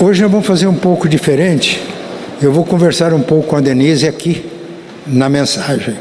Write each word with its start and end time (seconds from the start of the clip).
Hoje 0.00 0.22
nós 0.22 0.30
vamos 0.30 0.46
fazer 0.46 0.68
um 0.68 0.76
pouco 0.76 1.08
diferente. 1.08 1.82
Eu 2.40 2.52
vou 2.52 2.64
conversar 2.64 3.12
um 3.12 3.20
pouco 3.20 3.48
com 3.48 3.56
a 3.56 3.60
Denise 3.60 4.06
aqui 4.06 4.44
na 5.04 5.28
mensagem. 5.28 5.96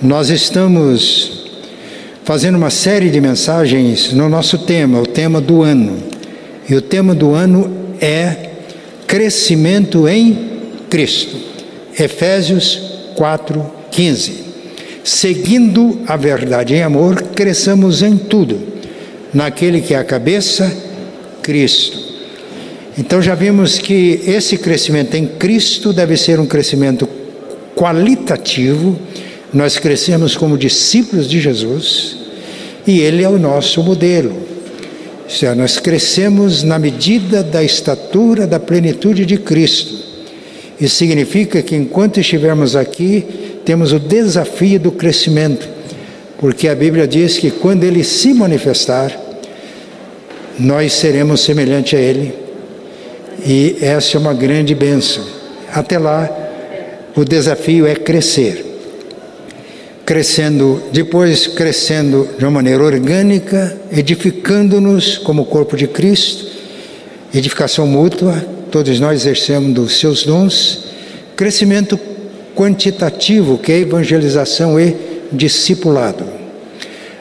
Nós 0.00 0.30
estamos 0.30 1.44
fazendo 2.24 2.54
uma 2.54 2.70
série 2.70 3.10
de 3.10 3.20
mensagens 3.20 4.10
no 4.14 4.26
nosso 4.26 4.56
tema, 4.60 4.98
o 4.98 5.06
tema 5.06 5.38
do 5.38 5.60
ano. 5.60 5.98
E 6.66 6.74
o 6.74 6.80
tema 6.80 7.14
do 7.14 7.34
ano 7.34 7.70
é 8.00 8.52
crescimento 9.06 10.08
em 10.08 10.62
Cristo. 10.88 11.36
Efésios 11.98 12.80
4:15. 13.16 14.32
Seguindo 15.04 16.00
a 16.06 16.16
verdade 16.16 16.72
em 16.72 16.82
amor, 16.82 17.20
cresçamos 17.34 18.02
em 18.02 18.16
tudo, 18.16 18.58
naquele 19.34 19.82
que 19.82 19.92
é 19.92 19.98
a 19.98 20.04
cabeça, 20.04 20.74
Cristo. 21.42 22.09
Então 23.00 23.22
já 23.22 23.34
vimos 23.34 23.78
que 23.78 24.20
esse 24.26 24.58
crescimento 24.58 25.14
em 25.14 25.26
Cristo 25.26 25.90
deve 25.90 26.18
ser 26.18 26.38
um 26.38 26.44
crescimento 26.44 27.08
qualitativo. 27.74 28.94
Nós 29.54 29.78
crescemos 29.78 30.36
como 30.36 30.58
discípulos 30.58 31.26
de 31.26 31.40
Jesus 31.40 32.18
e 32.86 33.00
Ele 33.00 33.22
é 33.22 33.28
o 33.28 33.38
nosso 33.38 33.82
modelo. 33.82 34.32
Ou 35.24 35.30
seja, 35.30 35.54
nós 35.54 35.78
crescemos 35.78 36.62
na 36.62 36.78
medida 36.78 37.42
da 37.42 37.64
estatura 37.64 38.46
da 38.46 38.60
plenitude 38.60 39.24
de 39.24 39.38
Cristo. 39.38 39.94
Isso 40.78 40.96
significa 40.96 41.62
que 41.62 41.74
enquanto 41.74 42.20
estivermos 42.20 42.76
aqui, 42.76 43.24
temos 43.64 43.94
o 43.94 43.98
desafio 43.98 44.78
do 44.78 44.92
crescimento, 44.92 45.66
porque 46.38 46.68
a 46.68 46.74
Bíblia 46.74 47.08
diz 47.08 47.38
que 47.38 47.50
quando 47.50 47.82
Ele 47.82 48.04
se 48.04 48.34
manifestar, 48.34 49.18
nós 50.58 50.92
seremos 50.92 51.40
semelhante 51.40 51.96
a 51.96 51.98
Ele, 51.98 52.49
e 53.44 53.76
essa 53.80 54.16
é 54.16 54.20
uma 54.20 54.34
grande 54.34 54.74
bênção. 54.74 55.24
Até 55.72 55.98
lá, 55.98 56.28
o 57.16 57.24
desafio 57.24 57.86
é 57.86 57.94
crescer. 57.94 58.66
Crescendo, 60.04 60.82
depois 60.92 61.46
crescendo 61.46 62.28
de 62.36 62.44
uma 62.44 62.50
maneira 62.50 62.82
orgânica, 62.82 63.76
edificando-nos 63.92 65.18
como 65.18 65.44
corpo 65.44 65.76
de 65.76 65.86
Cristo, 65.86 66.46
edificação 67.32 67.86
mútua, 67.86 68.44
todos 68.70 68.98
nós 68.98 69.20
exercemos 69.20 69.72
dos 69.72 69.98
seus 69.98 70.24
dons, 70.24 70.84
crescimento 71.36 71.98
quantitativo, 72.56 73.58
que 73.58 73.72
é 73.72 73.78
evangelização 73.78 74.78
e 74.78 74.96
discipulado. 75.32 76.24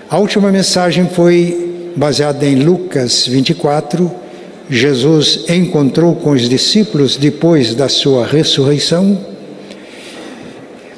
A 0.10 0.18
última 0.18 0.52
mensagem 0.52 1.08
foi 1.08 1.92
baseada 1.96 2.46
em 2.46 2.56
Lucas 2.56 3.28
24. 3.28 4.12
Jesus 4.70 5.46
encontrou 5.50 6.16
com 6.16 6.32
os 6.32 6.48
discípulos 6.48 7.18
depois 7.18 7.74
da 7.74 7.90
sua 7.90 8.26
ressurreição, 8.28 9.18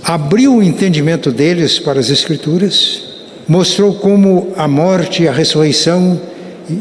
abriu 0.03 0.57
o 0.57 0.63
entendimento 0.63 1.31
deles 1.31 1.79
para 1.79 1.99
as 1.99 2.09
Escrituras, 2.09 3.03
mostrou 3.47 3.93
como 3.93 4.51
a 4.57 4.67
morte 4.67 5.23
e 5.23 5.27
a 5.27 5.31
ressurreição 5.31 6.19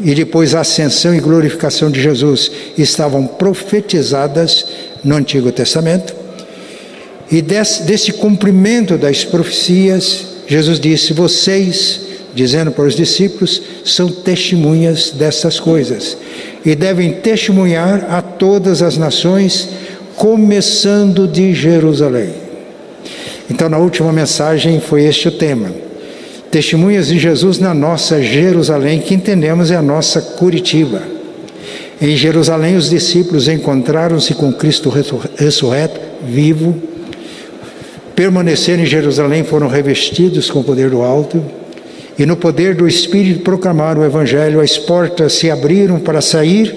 e 0.03 0.13
depois 0.13 0.53
a 0.53 0.61
ascensão 0.61 1.15
e 1.15 1.19
glorificação 1.19 1.89
de 1.89 2.01
Jesus 2.01 2.51
estavam 2.77 3.25
profetizadas 3.25 4.65
no 5.03 5.15
Antigo 5.15 5.51
Testamento. 5.51 6.13
E 7.31 7.41
desse, 7.41 7.83
desse 7.83 8.11
cumprimento 8.11 8.97
das 8.97 9.23
profecias, 9.23 10.25
Jesus 10.45 10.79
disse: 10.79 11.13
Vocês, 11.13 12.01
dizendo 12.33 12.71
para 12.71 12.85
os 12.85 12.95
discípulos, 12.95 13.61
são 13.83 14.09
testemunhas 14.09 15.11
dessas 15.11 15.59
coisas 15.59 16.17
e 16.65 16.75
devem 16.75 17.13
testemunhar 17.13 18.05
a 18.09 18.21
todas 18.21 18.81
as 18.81 18.97
nações, 18.97 19.69
começando 20.15 21.27
de 21.27 21.53
Jerusalém. 21.53 22.29
Então, 23.49 23.67
na 23.67 23.77
última 23.77 24.13
mensagem 24.13 24.79
foi 24.79 25.03
este 25.03 25.27
o 25.27 25.31
tema. 25.31 25.71
Testemunhas 26.49 27.07
de 27.07 27.17
Jesus 27.17 27.59
na 27.59 27.73
nossa 27.73 28.21
Jerusalém, 28.21 28.99
que 28.99 29.13
entendemos 29.13 29.71
é 29.71 29.75
a 29.75 29.81
nossa 29.81 30.21
Curitiba. 30.21 31.01
Em 32.01 32.15
Jerusalém, 32.15 32.75
os 32.75 32.89
discípulos 32.89 33.47
encontraram-se 33.47 34.33
com 34.33 34.51
Cristo 34.53 34.91
ressurreto, 35.37 35.99
vivo. 36.23 36.75
Permaneceram 38.15 38.83
em 38.83 38.85
Jerusalém, 38.85 39.43
foram 39.43 39.67
revestidos 39.67 40.49
com 40.49 40.59
o 40.59 40.63
poder 40.63 40.89
do 40.89 41.01
alto 41.01 41.43
e 42.17 42.25
no 42.25 42.35
poder 42.35 42.75
do 42.75 42.87
Espírito 42.87 43.41
proclamaram 43.41 44.01
o 44.01 44.05
Evangelho. 44.05 44.59
As 44.59 44.77
portas 44.77 45.33
se 45.33 45.49
abriram 45.49 45.99
para 45.99 46.21
sair 46.21 46.75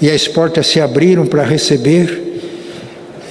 e 0.00 0.10
as 0.10 0.26
portas 0.26 0.66
se 0.66 0.80
abriram 0.80 1.26
para 1.26 1.42
receber. 1.42 2.28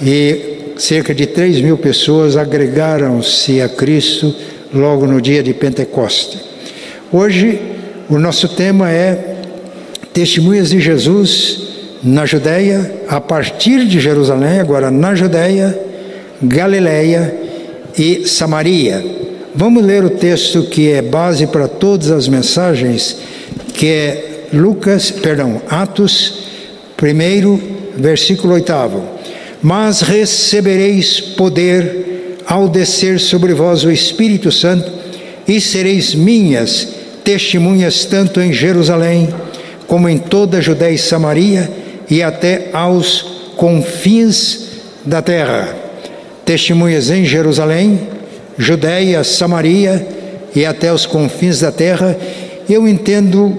E 0.02 0.74
cerca 0.76 1.14
de 1.14 1.26
3 1.26 1.60
mil 1.60 1.76
pessoas 1.76 2.36
agregaram-se 2.36 3.60
a 3.60 3.68
Cristo 3.68 4.34
logo 4.72 5.06
no 5.06 5.20
dia 5.20 5.42
de 5.42 5.52
Pentecoste. 5.52 6.38
Hoje, 7.12 7.60
o 8.08 8.18
nosso 8.18 8.48
tema 8.48 8.90
é 8.90 9.36
Testemunhas 10.12 10.70
de 10.70 10.80
Jesus 10.80 11.68
na 12.02 12.24
Judéia, 12.24 13.02
a 13.08 13.20
partir 13.20 13.84
de 13.86 14.00
Jerusalém, 14.00 14.58
agora 14.58 14.90
na 14.90 15.14
Judéia, 15.14 15.78
Galiléia 16.42 17.34
e 17.98 18.26
Samaria. 18.26 19.19
Vamos 19.54 19.84
ler 19.84 20.04
o 20.04 20.10
texto 20.10 20.62
que 20.62 20.92
é 20.92 21.02
base 21.02 21.46
para 21.48 21.66
todas 21.66 22.10
as 22.12 22.28
mensagens, 22.28 23.16
que 23.74 23.86
é 23.88 24.46
Lucas, 24.52 25.10
perdão, 25.10 25.60
Atos 25.68 26.44
1, 27.02 27.60
versículo 27.96 28.54
8. 28.54 28.72
Mas 29.60 30.02
recebereis 30.02 31.20
poder 31.20 32.36
ao 32.46 32.68
descer 32.68 33.18
sobre 33.18 33.52
vós 33.52 33.82
o 33.82 33.90
Espírito 33.90 34.52
Santo, 34.52 34.90
e 35.48 35.60
sereis 35.60 36.14
minhas 36.14 36.86
testemunhas 37.24 38.04
tanto 38.04 38.40
em 38.40 38.52
Jerusalém, 38.52 39.28
como 39.88 40.08
em 40.08 40.18
toda 40.18 40.58
a 40.58 40.60
Judéia 40.60 40.94
e 40.94 40.98
Samaria, 40.98 41.68
e 42.08 42.22
até 42.22 42.68
aos 42.72 43.22
confins 43.56 44.68
da 45.04 45.20
terra. 45.20 45.76
Testemunhas 46.44 47.10
em 47.10 47.24
Jerusalém, 47.24 48.19
Judéia, 48.60 49.24
Samaria 49.24 50.06
e 50.54 50.66
até 50.66 50.92
os 50.92 51.06
confins 51.06 51.60
da 51.60 51.72
terra. 51.72 52.14
Eu 52.68 52.86
entendo, 52.86 53.56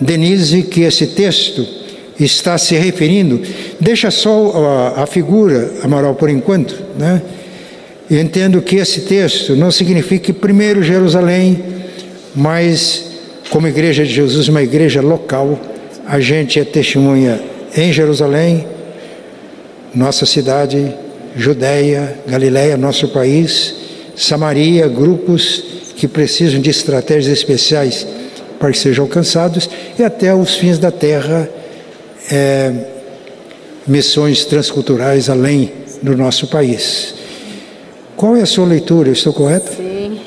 Denise, 0.00 0.64
que 0.64 0.80
esse 0.80 1.06
texto 1.06 1.64
está 2.18 2.58
se 2.58 2.74
referindo, 2.74 3.40
deixa 3.78 4.10
só 4.10 4.92
a, 4.96 5.04
a 5.04 5.06
figura, 5.06 5.70
Amaral, 5.84 6.16
por 6.16 6.28
enquanto, 6.28 6.76
né? 6.98 7.22
Eu 8.10 8.20
entendo 8.20 8.60
que 8.60 8.76
esse 8.76 9.02
texto 9.02 9.54
não 9.54 9.70
significa 9.70 10.32
primeiro 10.32 10.82
Jerusalém, 10.82 11.62
mas 12.34 13.04
como 13.50 13.68
igreja 13.68 14.04
de 14.04 14.12
Jesus, 14.12 14.48
uma 14.48 14.62
igreja 14.62 15.00
local, 15.00 15.58
a 16.04 16.18
gente 16.18 16.58
é 16.58 16.64
testemunha 16.64 17.40
em 17.76 17.92
Jerusalém, 17.92 18.66
nossa 19.94 20.26
cidade, 20.26 20.92
Judéia, 21.36 22.16
Galiléia, 22.26 22.76
nosso 22.76 23.06
país, 23.08 23.79
Samaria, 24.20 24.86
grupos 24.86 25.64
que 25.96 26.06
precisam 26.06 26.60
de 26.60 26.68
estratégias 26.68 27.38
especiais 27.38 28.06
para 28.58 28.70
que 28.70 28.78
sejam 28.78 29.06
alcançados, 29.06 29.68
e 29.98 30.02
até 30.04 30.34
os 30.34 30.56
fins 30.56 30.78
da 30.78 30.90
terra, 30.90 31.48
é, 32.30 32.72
missões 33.86 34.44
transculturais 34.44 35.30
além 35.30 35.72
do 36.02 36.14
nosso 36.14 36.48
país. 36.48 37.14
Qual 38.14 38.36
é 38.36 38.42
a 38.42 38.46
sua 38.46 38.66
leitura? 38.66 39.10
estou 39.10 39.32
correto? 39.32 39.72
Sim. 39.74 40.20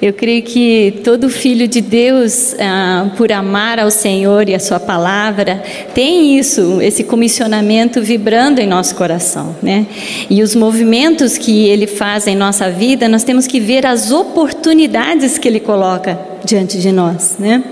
Eu 0.00 0.12
creio 0.12 0.42
que 0.42 1.00
todo 1.02 1.28
filho 1.28 1.66
de 1.66 1.80
Deus, 1.80 2.54
ah, 2.60 3.10
por 3.16 3.32
amar 3.32 3.80
ao 3.80 3.90
Senhor 3.90 4.48
e 4.48 4.54
a 4.54 4.60
Sua 4.60 4.78
palavra, 4.78 5.60
tem 5.92 6.38
isso, 6.38 6.80
esse 6.80 7.02
comissionamento 7.02 8.00
vibrando 8.00 8.60
em 8.60 8.66
nosso 8.66 8.94
coração, 8.94 9.56
né? 9.60 9.86
E 10.30 10.40
os 10.42 10.54
movimentos 10.54 11.36
que 11.36 11.66
Ele 11.66 11.88
faz 11.88 12.28
em 12.28 12.36
nossa 12.36 12.70
vida, 12.70 13.08
nós 13.08 13.24
temos 13.24 13.46
que 13.46 13.58
ver 13.58 13.84
as 13.84 14.12
oportunidades 14.12 15.36
que 15.36 15.48
Ele 15.48 15.60
coloca 15.60 16.18
diante 16.44 16.78
de 16.78 16.92
nós, 16.92 17.36
né? 17.38 17.64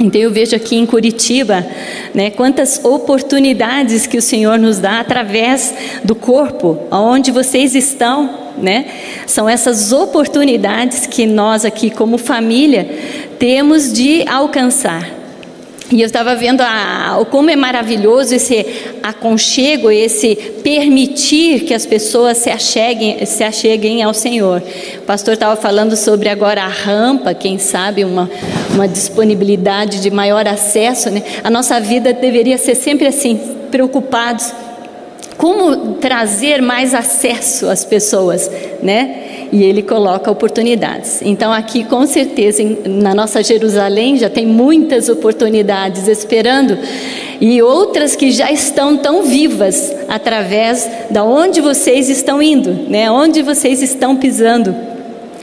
Então 0.00 0.20
eu 0.20 0.30
vejo 0.30 0.54
aqui 0.54 0.76
em 0.76 0.86
Curitiba, 0.86 1.66
né, 2.14 2.30
quantas 2.30 2.84
oportunidades 2.84 4.06
que 4.06 4.16
o 4.16 4.22
Senhor 4.22 4.56
nos 4.58 4.78
dá 4.78 5.00
através 5.00 5.74
do 6.04 6.14
corpo, 6.14 6.78
aonde 6.90 7.32
vocês 7.32 7.74
estão, 7.74 8.30
né? 8.56 8.86
São 9.26 9.48
essas 9.48 9.92
oportunidades 9.92 11.06
que 11.06 11.26
nós 11.26 11.64
aqui 11.64 11.90
como 11.90 12.16
família 12.16 12.88
temos 13.38 13.92
de 13.92 14.24
alcançar. 14.28 15.17
E 15.90 16.02
eu 16.02 16.06
estava 16.06 16.34
vendo 16.34 16.60
a, 16.60 17.26
como 17.30 17.48
é 17.48 17.56
maravilhoso 17.56 18.34
esse 18.34 18.66
aconchego, 19.02 19.90
esse 19.90 20.36
permitir 20.62 21.60
que 21.60 21.72
as 21.72 21.86
pessoas 21.86 22.36
se 22.36 22.50
acheguem, 22.50 23.24
se 23.24 23.42
acheguem 23.42 24.02
ao 24.02 24.12
Senhor. 24.12 24.62
O 24.98 25.02
pastor 25.02 25.32
estava 25.32 25.56
falando 25.56 25.96
sobre 25.96 26.28
agora 26.28 26.62
a 26.62 26.68
rampa, 26.68 27.32
quem 27.32 27.58
sabe 27.58 28.04
uma, 28.04 28.30
uma 28.74 28.86
disponibilidade 28.86 30.02
de 30.02 30.10
maior 30.10 30.46
acesso. 30.46 31.10
Né? 31.10 31.22
A 31.42 31.48
nossa 31.48 31.80
vida 31.80 32.12
deveria 32.12 32.58
ser 32.58 32.74
sempre 32.74 33.06
assim, 33.06 33.40
preocupados 33.70 34.52
como 35.38 35.94
trazer 35.94 36.60
mais 36.60 36.92
acesso 36.92 37.68
às 37.70 37.84
pessoas, 37.84 38.50
né? 38.82 39.27
E 39.50 39.62
ele 39.62 39.82
coloca 39.82 40.30
oportunidades. 40.30 41.20
Então, 41.22 41.52
aqui, 41.52 41.84
com 41.84 42.06
certeza, 42.06 42.62
na 42.86 43.14
nossa 43.14 43.42
Jerusalém, 43.42 44.18
já 44.18 44.28
tem 44.28 44.46
muitas 44.46 45.08
oportunidades 45.08 46.06
esperando 46.06 46.76
e 47.40 47.62
outras 47.62 48.16
que 48.16 48.30
já 48.30 48.50
estão 48.50 48.96
tão 48.96 49.22
vivas 49.22 49.92
através 50.08 50.88
da 51.10 51.22
onde 51.24 51.60
vocês 51.60 52.08
estão 52.08 52.42
indo, 52.42 52.72
né? 52.90 53.10
Onde 53.10 53.42
vocês 53.42 53.80
estão 53.80 54.16
pisando. 54.16 54.74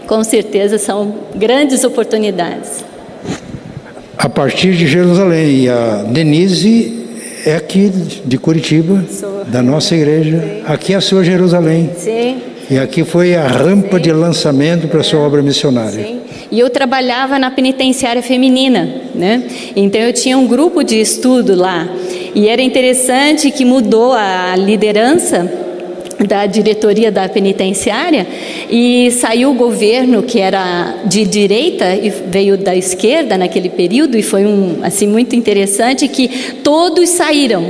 Com 0.06 0.24
certeza 0.24 0.78
são 0.78 1.16
grandes 1.36 1.84
oportunidades. 1.84 2.84
A 4.18 4.30
partir 4.30 4.74
de 4.74 4.88
Jerusalém, 4.88 5.68
a 5.68 6.04
Denise 6.04 7.06
é 7.46 7.56
aqui 7.56 7.90
de 8.26 8.38
Curitiba, 8.38 9.04
Sou. 9.10 9.46
da 9.46 9.62
nossa 9.62 9.96
igreja. 9.96 10.40
Sim. 10.40 10.62
Aqui 10.66 10.94
é 10.94 10.96
a 10.96 11.02
sua 11.02 11.24
Jerusalém. 11.24 11.92
Sim. 11.98 12.42
E 12.70 12.80
aqui 12.80 13.04
foi 13.04 13.36
a 13.36 13.48
rampa 13.48 14.00
de 14.00 14.12
lançamento 14.12 14.88
para 14.88 15.04
sua 15.04 15.20
obra 15.20 15.42
missionária. 15.42 16.04
Sim. 16.04 16.22
E 16.52 16.60
eu 16.60 16.70
trabalhava 16.70 17.38
na 17.38 17.52
penitenciária 17.52 18.24
feminina, 18.24 18.90
né? 19.14 19.44
Então 19.76 20.02
eu 20.02 20.14
tinha 20.14 20.38
um 20.38 20.48
grupo 20.48 20.84
de 20.84 21.00
estudo 21.00 21.56
lá. 21.56 21.88
E 22.34 22.48
era 22.48 22.62
interessante 22.62 23.52
que 23.52 23.64
mudou 23.64 24.14
a 24.14 24.56
liderança 24.56 25.66
da 26.28 26.46
diretoria 26.46 27.12
da 27.12 27.28
penitenciária 27.28 28.26
e 28.70 29.12
saiu 29.12 29.52
o 29.52 29.54
governo 29.54 30.24
que 30.24 30.40
era 30.40 31.04
de 31.06 31.26
direita 31.26 31.94
e 31.94 32.10
veio 32.10 32.58
da 32.58 32.76
esquerda 32.76 33.38
naquele 33.38 33.70
período 33.70 34.18
e 34.18 34.24
foi 34.24 34.46
um 34.46 34.80
assim 34.82 35.08
muito 35.08 35.36
interessante 35.36 36.08
que 36.08 36.28
todos 36.64 37.10
saíram 37.10 37.66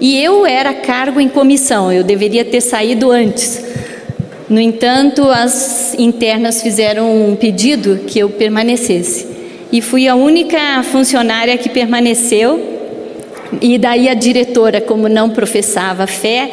e 0.00 0.18
eu 0.18 0.46
era 0.46 0.72
cargo 0.72 1.20
em 1.20 1.28
comissão 1.28 1.92
eu 1.92 2.02
deveria 2.02 2.44
ter 2.44 2.62
saído 2.62 3.10
antes 3.10 3.71
no 4.52 4.60
entanto 4.60 5.22
as 5.30 5.94
internas 5.98 6.60
fizeram 6.60 7.30
um 7.30 7.34
pedido 7.34 8.00
que 8.06 8.18
eu 8.18 8.28
permanecesse 8.28 9.26
e 9.72 9.80
fui 9.80 10.06
a 10.06 10.14
única 10.14 10.82
funcionária 10.82 11.56
que 11.56 11.70
permaneceu 11.70 12.60
e 13.62 13.78
daí 13.78 14.10
a 14.10 14.14
diretora 14.14 14.78
como 14.78 15.08
não 15.08 15.30
professava 15.30 16.06
fé 16.06 16.50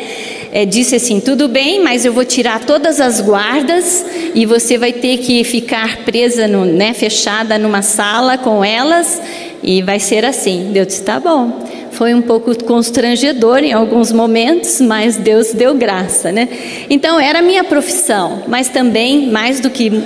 é, 0.53 0.65
disse 0.65 0.95
assim: 0.95 1.19
tudo 1.19 1.49
bem, 1.49 1.83
mas 1.83 2.05
eu 2.05 2.13
vou 2.13 2.23
tirar 2.23 2.61
todas 2.61 3.01
as 3.01 3.19
guardas 3.19 4.05
e 4.33 4.45
você 4.45 4.77
vai 4.77 4.93
ter 4.93 5.17
que 5.17 5.43
ficar 5.43 5.97
presa, 5.97 6.47
no, 6.47 6.63
né, 6.63 6.93
fechada 6.93 7.57
numa 7.57 7.81
sala 7.81 8.37
com 8.37 8.63
elas 8.63 9.21
e 9.61 9.81
vai 9.81 9.99
ser 9.99 10.23
assim. 10.23 10.69
Deus 10.71 10.87
disse: 10.87 11.03
tá 11.03 11.19
bom. 11.19 11.67
Foi 11.91 12.13
um 12.13 12.21
pouco 12.21 12.63
constrangedor 12.63 13.59
em 13.59 13.73
alguns 13.73 14.11
momentos, 14.11 14.79
mas 14.81 15.17
Deus 15.17 15.53
deu 15.53 15.75
graça, 15.75 16.31
né? 16.31 16.47
Então 16.89 17.19
era 17.19 17.41
minha 17.41 17.63
profissão, 17.63 18.43
mas 18.47 18.69
também 18.69 19.31
mais 19.31 19.59
do 19.59 19.69
que 19.69 20.03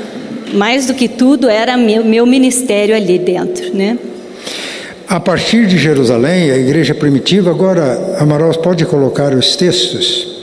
mais 0.54 0.86
do 0.86 0.94
que 0.94 1.08
tudo 1.08 1.50
era 1.50 1.76
meu, 1.76 2.06
meu 2.06 2.26
ministério 2.26 2.96
ali 2.96 3.18
dentro, 3.18 3.76
né? 3.76 3.98
A 5.08 5.20
partir 5.20 5.68
de 5.68 5.78
Jerusalém, 5.78 6.52
a 6.52 6.58
igreja 6.58 6.96
primitiva, 6.96 7.50
agora, 7.50 8.18
Amaral, 8.20 8.52
pode 8.54 8.86
colocar 8.86 9.34
os 9.34 9.56
textos. 9.56 10.34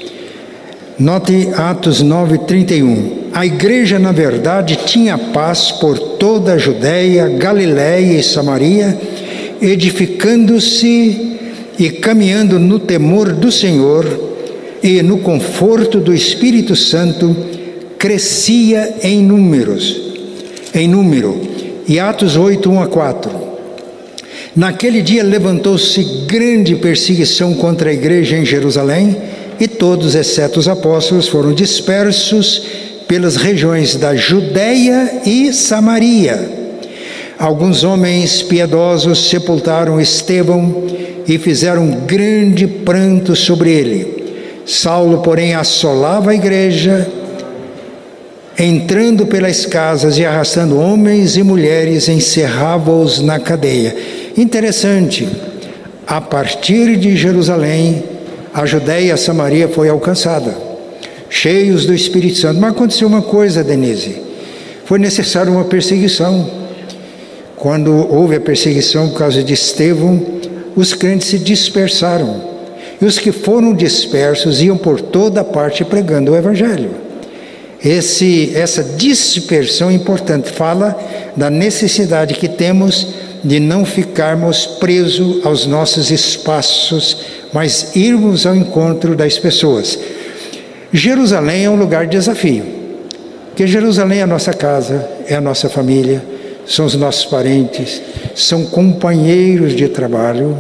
Note 0.99 1.49
Atos 1.57 2.03
9:31. 2.03 3.31
A 3.33 3.47
igreja, 3.47 3.99
na 3.99 4.13
verdade, 4.13 4.79
tinha 4.85 5.17
paz 5.17 5.73
por 5.73 5.99
toda 5.99 6.53
a 6.53 6.59
Judéia, 6.59 7.27
Galiléia 7.29 8.19
e 8.19 8.23
Samaria, 8.23 8.99
edificando-se 9.63 11.30
e 11.81 11.89
caminhando 11.89 12.59
no 12.59 12.79
temor 12.79 13.33
do 13.33 13.51
Senhor 13.51 14.05
e 14.83 15.01
no 15.03 15.21
conforto 15.21 15.99
do 15.99 16.15
Espírito 16.15 16.77
Santo, 16.77 17.35
crescia 17.99 18.97
em 19.03 19.23
números, 19.23 19.99
em 20.75 20.87
número. 20.87 21.41
E 21.89 21.99
Atos 21.99 22.37
8, 22.37 22.71
1 22.71 22.83
a 22.83 22.87
4. 22.87 23.31
Naquele 24.55 25.01
dia 25.01 25.25
levantou-se 25.25 26.03
grande 26.27 26.77
perseguição 26.77 27.55
contra 27.55 27.89
a 27.89 27.95
igreja 27.95 28.37
em 28.37 28.45
Jerusalém 28.45 29.17
e 29.59 29.67
todos, 29.67 30.15
exceto 30.15 30.61
os 30.61 30.69
apóstolos, 30.69 31.29
foram 31.29 31.55
dispersos 31.55 32.63
pelas 33.09 33.37
regiões 33.37 33.97
da 33.97 34.15
Judéia 34.15 35.23
e 35.25 35.51
Samaria. 35.55 36.60
Alguns 37.41 37.85
homens 37.85 38.43
piedosos 38.43 39.31
sepultaram 39.31 39.99
Estevão 39.99 40.85
e 41.27 41.39
fizeram 41.39 41.91
grande 42.07 42.67
pranto 42.67 43.35
sobre 43.35 43.73
ele. 43.73 44.63
Saulo, 44.67 45.23
porém, 45.23 45.55
assolava 45.55 46.33
a 46.33 46.35
igreja, 46.35 47.11
entrando 48.59 49.25
pelas 49.25 49.65
casas 49.65 50.19
e 50.19 50.25
arrastando 50.27 50.79
homens 50.79 51.39
e 51.39 51.43
mulheres, 51.43 52.11
encerrava-os 52.11 53.23
na 53.23 53.41
cadeia. 53.41 53.97
Interessante, 54.37 55.27
a 56.07 56.21
partir 56.21 56.95
de 56.99 57.17
Jerusalém, 57.17 58.05
a 58.53 58.67
Judéia 58.67 59.07
e 59.07 59.13
a 59.13 59.17
Samaria 59.17 59.67
foi 59.67 59.89
alcançada, 59.89 60.55
cheios 61.31 61.87
do 61.87 61.95
Espírito 61.95 62.37
Santo. 62.37 62.61
Mas 62.61 62.73
aconteceu 62.73 63.09
uma 63.09 63.23
coisa, 63.23 63.65
Denise. 63.65 64.21
Foi 64.85 64.99
necessária 64.99 65.51
uma 65.51 65.65
perseguição. 65.65 66.60
Quando 67.61 67.93
houve 68.13 68.35
a 68.35 68.41
perseguição 68.41 69.11
por 69.11 69.19
causa 69.19 69.43
de 69.43 69.55
Estevão, 69.55 70.21
os 70.75 70.95
crentes 70.95 71.29
se 71.29 71.39
dispersaram. 71.39 72.43
E 73.01 73.05
os 73.05 73.19
que 73.19 73.31
foram 73.31 73.73
dispersos 73.73 74.61
iam 74.61 74.77
por 74.77 75.01
toda 75.01 75.45
parte 75.45 75.85
pregando 75.85 76.33
o 76.33 76.37
Evangelho. 76.37 76.91
Esse, 77.83 78.53
essa 78.55 78.83
dispersão 78.83 79.89
é 79.89 79.95
importante 79.95 80.51
fala 80.51 80.99
da 81.37 81.49
necessidade 81.49 82.35
que 82.35 82.49
temos 82.49 83.07
de 83.45 83.61
não 83.61 83.87
ficarmos 83.87 84.67
presos 84.67 85.47
aos 85.47 85.67
nossos 85.67 86.11
espaços 86.11 87.17
mas 87.53 87.95
irmos 87.97 88.47
ao 88.47 88.55
encontro 88.55 89.17
das 89.17 89.39
pessoas. 89.39 89.99
Jerusalém 90.93 91.65
é 91.65 91.71
um 91.71 91.77
lugar 91.77 92.07
de 92.07 92.13
desafio, 92.13 92.65
porque 93.49 93.67
Jerusalém 93.67 94.21
é 94.21 94.23
a 94.23 94.27
nossa 94.27 94.53
casa, 94.53 95.09
é 95.27 95.35
a 95.35 95.41
nossa 95.41 95.69
família, 95.69 96.23
são 96.71 96.87
os 96.87 96.95
nossos 96.95 97.25
parentes, 97.25 98.01
são 98.35 98.65
companheiros 98.65 99.75
de 99.75 99.89
trabalho. 99.89 100.57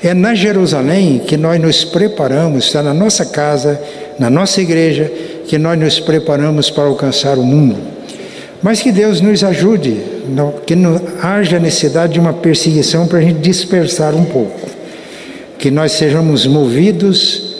É 0.00 0.14
na 0.14 0.32
Jerusalém 0.32 1.18
que 1.18 1.36
nós 1.36 1.60
nos 1.60 1.84
preparamos, 1.84 2.66
está 2.66 2.80
na 2.80 2.94
nossa 2.94 3.26
casa, 3.26 3.80
na 4.18 4.30
nossa 4.30 4.62
igreja, 4.62 5.10
que 5.48 5.58
nós 5.58 5.76
nos 5.76 5.98
preparamos 5.98 6.70
para 6.70 6.84
alcançar 6.84 7.36
o 7.36 7.42
mundo. 7.42 7.76
Mas 8.62 8.80
que 8.80 8.92
Deus 8.92 9.20
nos 9.20 9.42
ajude, 9.42 9.96
que 10.64 10.76
não 10.76 11.00
haja 11.20 11.58
necessidade 11.58 12.12
de 12.12 12.20
uma 12.20 12.32
perseguição 12.32 13.08
para 13.08 13.18
a 13.18 13.22
gente 13.22 13.40
dispersar 13.40 14.14
um 14.14 14.24
pouco 14.24 14.78
que 15.58 15.72
nós 15.72 15.92
sejamos 15.92 16.46
movidos 16.46 17.56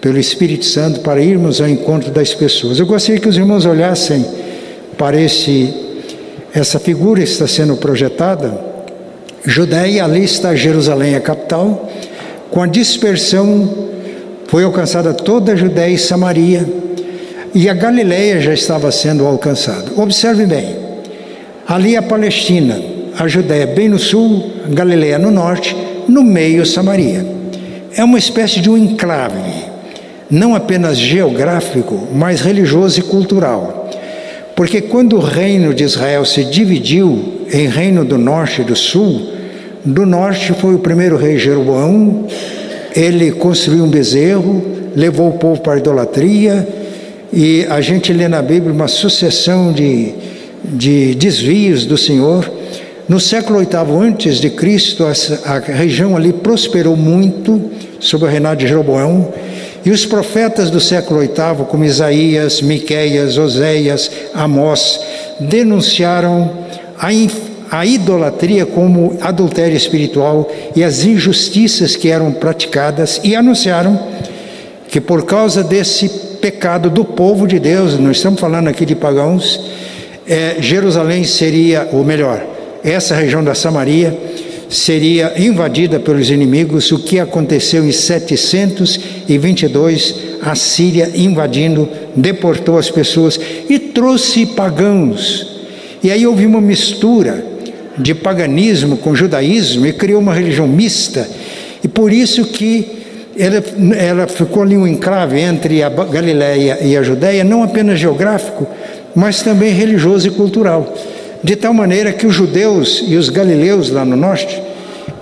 pelo 0.00 0.18
Espírito 0.18 0.64
Santo 0.64 1.00
para 1.00 1.20
irmos 1.20 1.60
ao 1.60 1.68
encontro 1.68 2.12
das 2.12 2.32
pessoas. 2.32 2.78
Eu 2.78 2.86
gostaria 2.86 3.20
que 3.20 3.28
os 3.28 3.36
irmãos 3.36 3.66
olhassem 3.66 4.24
para 4.96 5.20
esse, 5.20 5.74
essa 6.54 6.78
figura 6.78 7.20
está 7.20 7.48
sendo 7.48 7.76
projetada. 7.76 8.56
Judéia, 9.44 10.04
ali 10.04 10.22
está 10.22 10.54
Jerusalém, 10.54 11.16
a 11.16 11.20
capital. 11.20 11.90
Com 12.48 12.62
a 12.62 12.66
dispersão, 12.68 13.68
foi 14.46 14.62
alcançada 14.62 15.12
toda 15.12 15.52
a 15.52 15.56
Judéia 15.56 15.92
e 15.92 15.98
Samaria, 15.98 16.64
e 17.52 17.68
a 17.68 17.74
Galileia 17.74 18.40
já 18.40 18.54
estava 18.54 18.92
sendo 18.92 19.26
alcançada. 19.26 19.86
Observe 19.96 20.46
bem, 20.46 20.76
ali 21.66 21.96
a 21.96 22.02
Palestina, 22.02 22.80
a 23.18 23.26
Judéia 23.26 23.66
bem 23.66 23.88
no 23.88 23.98
sul, 23.98 24.52
Galileia 24.68 25.18
no 25.18 25.32
norte, 25.32 25.76
no 26.08 26.22
meio 26.22 26.64
Samaria. 26.64 27.26
É 27.96 28.04
uma 28.04 28.18
espécie 28.18 28.60
de 28.60 28.70
um 28.70 28.76
enclave, 28.76 29.40
não 30.30 30.54
apenas 30.54 30.98
geográfico, 30.98 32.06
mas 32.12 32.40
religioso 32.40 33.00
e 33.00 33.02
cultural. 33.02 33.83
Porque 34.54 34.80
quando 34.80 35.16
o 35.16 35.20
reino 35.20 35.74
de 35.74 35.82
Israel 35.82 36.24
se 36.24 36.44
dividiu 36.44 37.46
em 37.52 37.66
reino 37.66 38.04
do 38.04 38.16
norte 38.16 38.60
e 38.60 38.64
do 38.64 38.76
sul, 38.76 39.32
do 39.84 40.06
norte 40.06 40.52
foi 40.52 40.74
o 40.74 40.78
primeiro 40.78 41.16
rei 41.16 41.38
Jeroboão, 41.38 42.26
ele 42.94 43.32
construiu 43.32 43.84
um 43.84 43.90
bezerro, 43.90 44.64
levou 44.94 45.28
o 45.28 45.38
povo 45.38 45.60
para 45.60 45.74
a 45.74 45.78
idolatria, 45.78 46.66
e 47.32 47.66
a 47.68 47.80
gente 47.80 48.12
lê 48.12 48.28
na 48.28 48.40
Bíblia 48.40 48.72
uma 48.72 48.86
sucessão 48.86 49.72
de, 49.72 50.14
de 50.64 51.16
desvios 51.16 51.84
do 51.84 51.98
Senhor. 51.98 52.48
No 53.08 53.18
século 53.18 53.58
VIII 53.58 54.06
antes 54.06 54.38
de 54.38 54.50
Cristo, 54.50 55.04
a 55.04 55.58
região 55.58 56.16
ali 56.16 56.32
prosperou 56.32 56.96
muito 56.96 57.60
sob 57.98 58.24
o 58.24 58.28
reinado 58.28 58.60
de 58.60 58.68
Jeroboão, 58.68 59.32
e 59.84 59.90
os 59.90 60.06
profetas 60.06 60.70
do 60.70 60.80
século 60.80 61.20
VIII, 61.20 61.66
como 61.68 61.84
Isaías, 61.84 62.62
Miqueias, 62.62 63.36
Oséias, 63.36 64.10
Amós, 64.32 64.98
denunciaram 65.38 66.50
a, 66.98 67.08
a 67.70 67.84
idolatria 67.84 68.64
como 68.64 69.18
adultério 69.20 69.76
espiritual 69.76 70.50
e 70.74 70.82
as 70.82 71.04
injustiças 71.04 71.96
que 71.96 72.08
eram 72.08 72.32
praticadas 72.32 73.20
e 73.22 73.36
anunciaram 73.36 74.00
que 74.88 75.00
por 75.00 75.26
causa 75.26 75.62
desse 75.62 76.08
pecado 76.40 76.88
do 76.88 77.04
povo 77.04 77.46
de 77.46 77.58
Deus, 77.58 77.98
não 77.98 78.10
estamos 78.10 78.40
falando 78.40 78.68
aqui 78.68 78.86
de 78.86 78.94
pagãos, 78.94 79.60
é, 80.26 80.56
Jerusalém 80.60 81.24
seria, 81.24 81.88
ou 81.92 82.04
melhor, 82.04 82.42
essa 82.82 83.14
região 83.14 83.42
da 83.42 83.54
Samaria 83.54 84.16
seria 84.68 85.32
invadida 85.36 86.00
pelos 86.00 86.30
inimigos, 86.30 86.90
o 86.92 86.98
que 86.98 87.20
aconteceu 87.20 87.84
em 87.84 87.92
722, 87.92 90.14
a 90.42 90.54
Síria 90.54 91.10
invadindo, 91.14 91.88
deportou 92.14 92.78
as 92.78 92.90
pessoas 92.90 93.38
e 93.68 93.78
trouxe 93.78 94.46
pagãos. 94.46 95.46
E 96.02 96.10
aí 96.10 96.26
houve 96.26 96.46
uma 96.46 96.60
mistura 96.60 97.44
de 97.96 98.14
paganismo 98.14 98.96
com 98.96 99.14
judaísmo 99.14 99.86
e 99.86 99.92
criou 99.92 100.20
uma 100.20 100.34
religião 100.34 100.66
mista. 100.66 101.28
E 101.82 101.88
por 101.88 102.12
isso 102.12 102.44
que 102.44 103.04
ela, 103.36 103.62
ela 103.96 104.26
ficou 104.26 104.62
ali 104.62 104.76
um 104.76 104.86
enclave 104.86 105.40
entre 105.40 105.82
a 105.82 105.88
Galiléia 105.88 106.78
e 106.82 106.96
a 106.96 107.02
Judéia, 107.02 107.44
não 107.44 107.62
apenas 107.62 107.98
geográfico, 107.98 108.66
mas 109.14 109.42
também 109.42 109.72
religioso 109.72 110.28
e 110.28 110.30
cultural. 110.30 110.94
De 111.44 111.54
tal 111.56 111.74
maneira 111.74 112.10
que 112.10 112.26
os 112.26 112.34
judeus 112.34 113.04
e 113.06 113.16
os 113.16 113.28
galileus 113.28 113.90
lá 113.90 114.02
no 114.02 114.16
norte, 114.16 114.62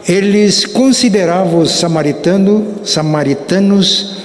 eles 0.08 0.64
consideravam 0.64 1.58
os 1.58 1.72
samaritano, 1.72 2.76
samaritanos 2.84 4.18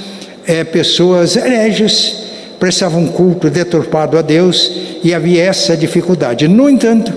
é, 0.46 0.64
pessoas 0.64 1.36
hereges, 1.36 2.16
prestavam 2.60 3.08
culto 3.08 3.50
deturpado 3.50 4.16
a 4.16 4.22
Deus 4.22 4.72
e 5.04 5.12
havia 5.12 5.42
essa 5.42 5.76
dificuldade. 5.76 6.48
No 6.48 6.70
entanto, 6.70 7.12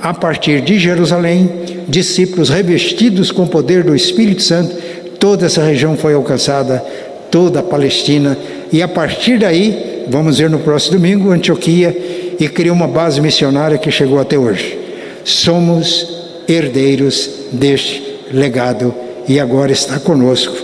a 0.00 0.14
partir 0.14 0.62
de 0.62 0.78
Jerusalém, 0.78 1.50
discípulos 1.86 2.48
revestidos 2.48 3.30
com 3.30 3.42
o 3.42 3.48
poder 3.48 3.84
do 3.84 3.94
Espírito 3.94 4.42
Santo, 4.42 4.74
toda 5.20 5.44
essa 5.44 5.62
região 5.62 5.94
foi 5.94 6.14
alcançada, 6.14 6.82
toda 7.30 7.60
a 7.60 7.62
Palestina, 7.62 8.38
e 8.72 8.80
a 8.80 8.88
partir 8.88 9.38
daí, 9.38 10.06
vamos 10.08 10.38
ver 10.38 10.48
no 10.48 10.58
próximo 10.58 10.96
domingo, 10.96 11.30
Antioquia 11.30 11.94
e 12.42 12.48
criou 12.48 12.74
uma 12.74 12.88
base 12.88 13.20
missionária 13.20 13.78
que 13.78 13.88
chegou 13.88 14.18
até 14.18 14.36
hoje. 14.36 14.76
Somos 15.24 16.08
herdeiros 16.48 17.30
deste 17.52 18.02
legado 18.32 18.92
e 19.28 19.38
agora 19.38 19.70
está 19.70 20.00
conosco 20.00 20.56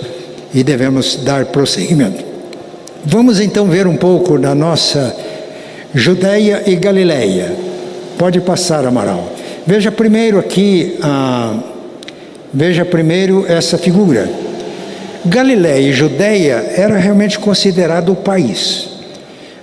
e 0.52 0.64
devemos 0.64 1.14
dar 1.23 1.47
prosseguimento. 1.47 2.25
Vamos 3.04 3.38
então 3.38 3.66
ver 3.66 3.87
um 3.87 3.97
pouco 3.97 4.37
da 4.40 4.56
nossa 4.56 5.14
Judéia 5.94 6.64
e 6.66 6.75
Galileia. 6.75 7.54
Pode 8.18 8.40
passar, 8.40 8.85
Amaral. 8.85 9.32
Veja 9.64 9.92
primeiro 9.92 10.37
aqui, 10.37 10.99
ah, 11.00 11.61
veja 12.52 12.85
primeiro 12.85 13.47
essa 13.47 13.78
figura. 13.78 14.28
Galileia 15.25 15.90
e 15.90 15.92
Judéia 15.92 16.73
era 16.76 16.97
realmente 16.97 17.38
considerado 17.38 18.11
o 18.11 18.16
país 18.16 18.88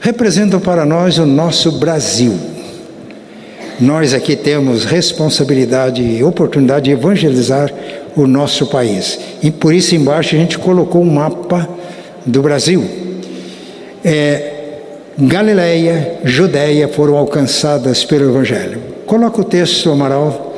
representam 0.05 0.59
para 0.59 0.85
nós 0.85 1.17
o 1.17 1.25
nosso 1.25 1.79
Brasil. 1.79 2.38
Nós 3.79 4.13
aqui 4.13 4.35
temos 4.35 4.85
responsabilidade 4.85 6.00
e 6.00 6.24
oportunidade 6.24 6.85
de 6.85 6.91
evangelizar 6.91 7.74
o 8.15 8.27
nosso 8.27 8.67
país. 8.67 9.19
E 9.41 9.50
por 9.50 9.74
isso 9.74 9.95
embaixo 9.95 10.35
a 10.35 10.38
gente 10.38 10.59
colocou 10.59 11.01
um 11.01 11.12
mapa 11.12 11.67
do 12.24 12.39
Brasil. 12.43 12.85
É, 14.03 14.51
Galileia, 15.17 16.19
Judéia 16.24 16.88
foram 16.88 17.17
alcançadas 17.17 18.05
pelo 18.05 18.29
Evangelho. 18.29 18.77
Coloca 19.07 19.41
o 19.41 19.43
texto, 19.43 19.89
Amaral. 19.89 20.55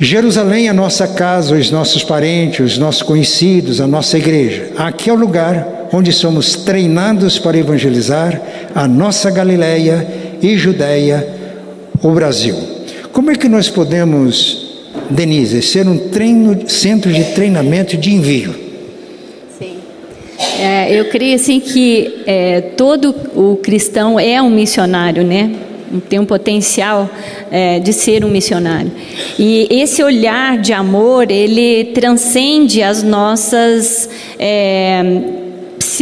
Jerusalém 0.00 0.68
é 0.68 0.70
a 0.70 0.74
nossa 0.74 1.06
casa, 1.06 1.54
os 1.54 1.70
nossos 1.70 2.02
parentes, 2.02 2.60
os 2.60 2.78
nossos 2.78 3.02
conhecidos, 3.02 3.78
a 3.78 3.86
nossa 3.86 4.16
igreja. 4.16 4.70
Aqui 4.78 5.10
é 5.10 5.12
o 5.12 5.16
lugar 5.16 5.81
onde 5.92 6.10
somos 6.12 6.56
treinados 6.56 7.38
para 7.38 7.58
evangelizar 7.58 8.40
a 8.74 8.88
nossa 8.88 9.30
Galileia 9.30 10.06
e 10.40 10.56
Judéia, 10.56 11.28
o 12.02 12.10
Brasil. 12.10 12.56
Como 13.12 13.30
é 13.30 13.34
que 13.34 13.48
nós 13.48 13.68
podemos, 13.68 14.80
Denise, 15.10 15.60
ser 15.60 15.86
um 15.86 16.08
treino, 16.08 16.68
centro 16.68 17.12
de 17.12 17.24
treinamento 17.34 17.96
de 17.96 18.10
envio? 18.14 18.54
Sim. 19.58 19.76
É, 20.58 20.98
eu 20.98 21.10
creio 21.10 21.34
assim 21.34 21.60
que 21.60 22.22
é, 22.26 22.62
todo 22.76 23.14
o 23.36 23.56
cristão 23.56 24.18
é 24.18 24.40
um 24.40 24.50
missionário, 24.50 25.22
né? 25.22 25.52
tem 26.08 26.18
um 26.18 26.24
potencial 26.24 27.10
é, 27.50 27.78
de 27.78 27.92
ser 27.92 28.24
um 28.24 28.28
missionário. 28.28 28.90
E 29.38 29.68
esse 29.70 30.02
olhar 30.02 30.56
de 30.56 30.72
amor, 30.72 31.30
ele 31.30 31.92
transcende 31.92 32.82
as 32.82 33.02
nossas 33.02 34.08
é, 34.38 35.41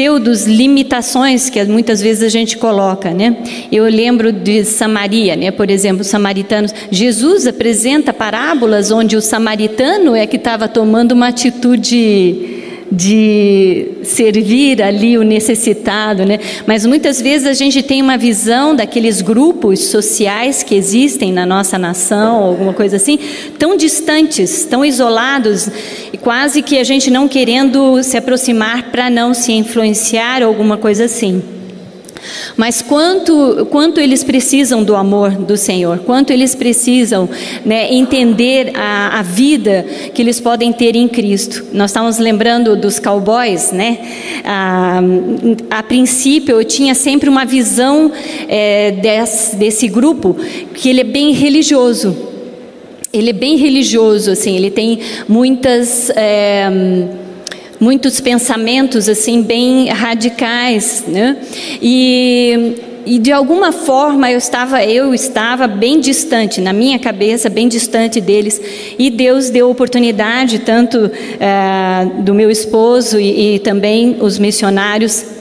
pseudos 0.01 0.47
limitações 0.47 1.51
que 1.51 1.63
muitas 1.65 2.01
vezes 2.01 2.23
a 2.23 2.29
gente 2.31 2.57
coloca, 2.57 3.11
né? 3.11 3.37
Eu 3.71 3.85
lembro 3.85 4.33
de 4.33 4.65
Samaria, 4.65 5.37
né? 5.37 5.51
Por 5.51 5.69
exemplo, 5.69 6.01
os 6.01 6.07
samaritanos. 6.07 6.75
Jesus 6.91 7.47
apresenta 7.47 8.11
parábolas 8.11 8.91
onde 8.91 9.15
o 9.15 9.21
samaritano 9.21 10.17
é 10.17 10.27
que 10.27 10.37
estava 10.37 10.67
tomando 10.67 11.13
uma 11.13 11.29
atitude 11.29 12.50
de 12.91 13.93
servir 14.03 14.83
ali 14.83 15.17
o 15.17 15.23
necessitado, 15.23 16.25
né? 16.25 16.41
Mas 16.67 16.85
muitas 16.85 17.21
vezes 17.21 17.47
a 17.47 17.53
gente 17.53 17.83
tem 17.83 18.03
uma 18.03 18.19
visão 18.19 18.75
daqueles 18.75 19.23
grupos 19.23 19.87
sociais 19.87 20.63
que 20.63 20.75
existem 20.75 21.33
na 21.33 21.47
nossa 21.47 21.79
nação, 21.79 22.43
alguma 22.43 22.73
coisa 22.73 22.97
assim, 22.97 23.19
tão 23.59 23.77
distantes, 23.77 24.65
tão 24.65 24.85
isolados, 24.85 25.69
e 26.13 26.19
quase 26.19 26.63
que 26.63 26.79
a 26.79 26.85
gente 26.85 27.11
não 27.11 27.29
querendo 27.29 28.03
se 28.03 28.17
aproximar 28.17 28.91
para 28.91 29.09
não 29.09 29.33
se 29.35 29.53
influenciar, 29.53 30.43
alguma 30.43 30.77
coisa 30.77 31.05
assim. 31.05 31.60
Mas 32.57 32.83
quanto, 32.83 33.67
quanto 33.71 34.01
eles 34.01 34.23
precisam 34.23 34.83
do 34.83 34.95
amor 34.95 35.31
do 35.31 35.57
Senhor, 35.57 35.99
quanto 36.01 36.33
eles 36.33 36.55
precisam 36.55 37.29
né, 37.65 37.93
entender 37.93 38.73
a, 38.75 39.19
a, 39.19 39.23
vida 39.23 39.85
que 40.15 40.21
eles 40.21 40.41
podem 40.41 40.73
ter 40.73 40.97
em 40.97 41.09
Cristo. 41.09 41.67
Nós 41.73 41.91
estávamos 41.91 42.19
lembrando 42.19 42.77
dos 42.77 42.99
cowboys, 42.99 43.73
né? 43.73 43.99
A, 44.45 45.01
a 45.71 45.83
princípio 45.83 46.61
eu 46.61 46.65
tinha 46.65 46.95
sempre 46.95 47.29
uma 47.29 47.45
visão 47.45 48.13
é, 48.49 48.93
desse, 48.93 49.57
desse 49.57 49.89
grupo 49.89 50.37
que 50.75 50.89
ele 50.89 51.01
é 51.01 51.05
bem 51.05 51.33
religioso. 51.33 52.17
Ele 53.13 53.31
é 53.31 53.33
bem 53.33 53.57
religioso, 53.57 54.31
assim, 54.31 54.55
ele 54.55 54.71
tem 54.71 55.01
muitas. 55.29 56.11
É, 56.11 57.19
muitos 57.81 58.21
pensamentos 58.21 59.09
assim 59.09 59.43
bem 59.43 59.89
radicais, 59.89 61.05
né? 61.09 61.39
E 61.81 62.87
e 63.07 63.19
de 63.19 63.33
alguma 63.33 63.73
forma 63.73 64.31
eu 64.31 64.37
estava 64.37 64.85
eu 64.85 65.15
estava 65.15 65.67
bem 65.67 66.01
distante 66.01 66.61
na 66.61 66.71
minha 66.71 66.99
cabeça 66.99 67.49
bem 67.49 67.67
distante 67.67 68.21
deles 68.21 68.61
e 68.99 69.09
Deus 69.09 69.49
deu 69.49 69.71
oportunidade 69.71 70.59
tanto 70.59 71.11
eh, 71.41 72.07
do 72.19 72.35
meu 72.35 72.51
esposo 72.51 73.19
e, 73.19 73.55
e 73.55 73.59
também 73.61 74.19
os 74.21 74.39
missionários 74.39 75.40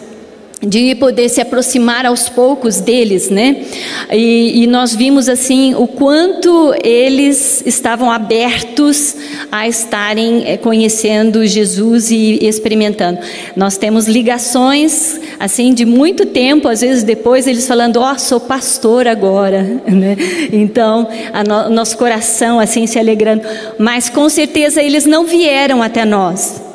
de 0.61 0.93
poder 0.95 1.29
se 1.29 1.39
aproximar 1.39 2.05
aos 2.05 2.27
poucos 2.27 2.81
deles, 2.81 3.29
né? 3.29 3.63
E, 4.11 4.63
e, 4.63 4.67
nós 4.67 4.93
vimos 4.93 5.29
assim 5.29 5.73
o 5.73 5.87
quanto 5.87 6.73
eles 6.83 7.63
estavam 7.65 8.11
abertos 8.11 9.15
a 9.49 9.67
estarem 9.67 10.43
eh, 10.45 10.57
conhecendo 10.57 11.45
Jesus 11.45 12.11
e 12.11 12.39
experimentando. 12.41 13.19
Nós 13.55 13.77
temos 13.77 14.05
ligações 14.07 15.19
assim 15.39 15.73
de 15.73 15.85
muito 15.85 16.25
tempo, 16.25 16.67
às 16.67 16.81
vezes 16.81 17.03
depois 17.03 17.47
eles 17.47 17.65
falando, 17.65 17.97
ó, 18.01 18.11
oh, 18.11 18.19
sou 18.19 18.41
pastor 18.41 19.07
agora, 19.07 19.63
né? 19.87 20.17
Então, 20.51 21.07
no, 21.47 21.69
nosso 21.69 21.97
coração 21.97 22.59
assim 22.59 22.85
se 22.85 22.99
alegrando. 22.99 23.43
Mas 23.77 24.09
com 24.09 24.27
certeza 24.27 24.83
eles 24.83 25.05
não 25.05 25.25
vieram 25.25 25.81
até 25.81 26.03
nós. 26.03 26.68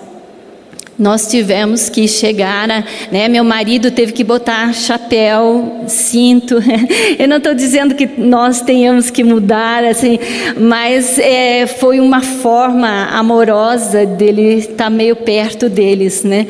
Nós 0.98 1.26
tivemos 1.26 1.88
que 1.88 2.06
chegar, 2.06 2.70
a, 2.70 2.84
né? 3.10 3.28
Meu 3.28 3.42
marido 3.42 3.90
teve 3.90 4.12
que 4.12 4.22
botar 4.22 4.72
chapéu, 4.72 5.84
cinto. 5.88 6.56
Eu 7.18 7.26
não 7.26 7.38
estou 7.38 7.52
dizendo 7.52 7.94
que 7.94 8.06
nós 8.16 8.60
tenhamos 8.60 9.10
que 9.10 9.24
mudar, 9.24 9.82
assim, 9.84 10.18
mas 10.56 11.18
é, 11.18 11.66
foi 11.66 11.98
uma 11.98 12.20
forma 12.20 13.06
amorosa 13.06 14.06
dele 14.06 14.54
estar 14.54 14.88
meio 14.88 15.16
perto 15.16 15.68
deles, 15.68 16.22
né? 16.22 16.46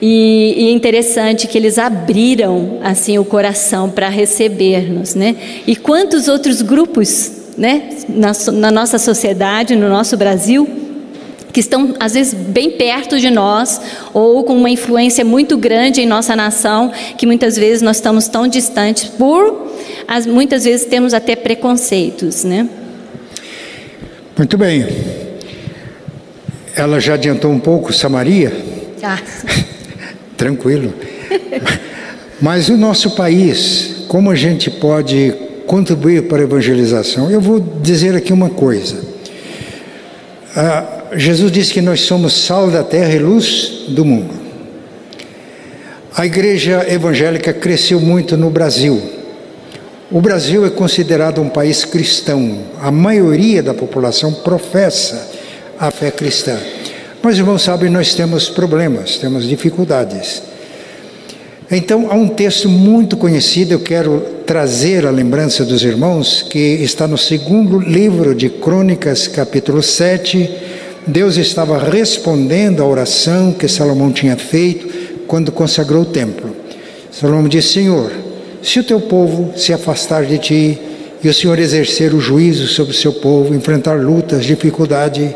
E, 0.00 0.54
e 0.56 0.68
é 0.68 0.70
interessante 0.72 1.46
que 1.46 1.58
eles 1.58 1.78
abriram 1.78 2.78
assim 2.82 3.18
o 3.18 3.24
coração 3.24 3.90
para 3.90 4.08
receber-nos, 4.08 5.14
né? 5.16 5.34
E 5.66 5.74
quantos 5.74 6.28
outros 6.28 6.62
grupos 6.62 7.32
né, 7.56 7.90
na, 8.08 8.32
na 8.52 8.70
nossa 8.70 8.98
sociedade, 8.98 9.76
no 9.76 9.88
nosso 9.88 10.16
Brasil, 10.16 10.68
que 11.52 11.60
estão 11.60 11.94
às 12.00 12.14
vezes 12.14 12.34
bem 12.34 12.70
perto 12.70 13.18
de 13.18 13.30
nós 13.30 13.80
ou 14.12 14.42
com 14.44 14.56
uma 14.56 14.70
influência 14.70 15.24
muito 15.24 15.56
grande 15.56 16.00
em 16.00 16.06
nossa 16.06 16.34
nação, 16.34 16.90
que 17.18 17.26
muitas 17.26 17.56
vezes 17.56 17.82
nós 17.82 17.96
estamos 17.96 18.26
tão 18.28 18.48
distantes 18.48 19.04
por 19.04 19.70
as, 20.08 20.26
muitas 20.26 20.64
vezes 20.64 20.86
temos 20.86 21.14
até 21.14 21.36
preconceitos, 21.36 22.44
né? 22.44 22.68
Muito 24.36 24.56
bem. 24.56 24.86
Ela 26.74 26.98
já 26.98 27.14
adiantou 27.14 27.50
um 27.50 27.60
pouco 27.60 27.92
Samaria? 27.92 28.52
Já. 29.00 29.18
Tranquilo. 30.36 30.92
Mas 32.40 32.68
o 32.68 32.76
nosso 32.76 33.10
país, 33.10 34.04
como 34.08 34.30
a 34.30 34.34
gente 34.34 34.70
pode 34.70 35.32
contribuir 35.66 36.24
para 36.24 36.38
a 36.38 36.42
evangelização? 36.42 37.30
Eu 37.30 37.40
vou 37.40 37.60
dizer 37.60 38.16
aqui 38.16 38.32
uma 38.32 38.50
coisa. 38.50 39.00
Ah, 40.56 41.01
Jesus 41.14 41.52
disse 41.52 41.72
que 41.72 41.82
nós 41.82 42.00
somos 42.00 42.32
sal 42.32 42.70
da 42.70 42.82
terra 42.82 43.12
e 43.12 43.18
luz 43.18 43.84
do 43.88 44.04
mundo. 44.04 44.34
A 46.16 46.24
igreja 46.24 46.86
evangélica 46.88 47.52
cresceu 47.52 48.00
muito 48.00 48.36
no 48.36 48.50
Brasil. 48.50 49.00
O 50.10 50.20
Brasil 50.20 50.64
é 50.66 50.70
considerado 50.70 51.40
um 51.40 51.48
país 51.48 51.84
cristão. 51.84 52.58
A 52.80 52.90
maioria 52.90 53.62
da 53.62 53.72
população 53.72 54.32
professa 54.32 55.30
a 55.78 55.90
fé 55.90 56.10
cristã. 56.10 56.58
Mas, 57.22 57.38
irmãos, 57.38 57.62
sabem, 57.62 57.90
nós 57.90 58.14
temos 58.14 58.48
problemas, 58.48 59.16
temos 59.16 59.48
dificuldades. 59.48 60.42
Então, 61.70 62.08
há 62.10 62.14
um 62.14 62.28
texto 62.28 62.68
muito 62.68 63.16
conhecido, 63.16 63.72
eu 63.72 63.80
quero 63.80 64.20
trazer 64.46 65.06
a 65.06 65.10
lembrança 65.10 65.64
dos 65.64 65.82
irmãos, 65.82 66.42
que 66.42 66.58
está 66.58 67.08
no 67.08 67.16
segundo 67.16 67.78
livro 67.78 68.34
de 68.34 68.50
Crônicas, 68.50 69.26
capítulo 69.26 69.82
7. 69.82 70.81
Deus 71.06 71.36
estava 71.36 71.78
respondendo 71.78 72.82
à 72.82 72.86
oração 72.86 73.52
que 73.52 73.66
Salomão 73.66 74.12
tinha 74.12 74.36
feito 74.36 74.88
quando 75.26 75.50
consagrou 75.50 76.02
o 76.02 76.06
templo. 76.06 76.54
Salomão 77.10 77.48
disse: 77.48 77.74
Senhor, 77.74 78.12
se 78.62 78.78
o 78.78 78.84
teu 78.84 79.00
povo 79.00 79.52
se 79.56 79.72
afastar 79.72 80.24
de 80.24 80.38
ti 80.38 80.78
e 81.22 81.28
o 81.28 81.34
Senhor 81.34 81.58
exercer 81.58 82.14
o 82.14 82.20
juízo 82.20 82.68
sobre 82.68 82.92
o 82.92 82.96
seu 82.96 83.12
povo, 83.12 83.54
enfrentar 83.54 83.94
lutas, 84.00 84.44
dificuldade, 84.44 85.34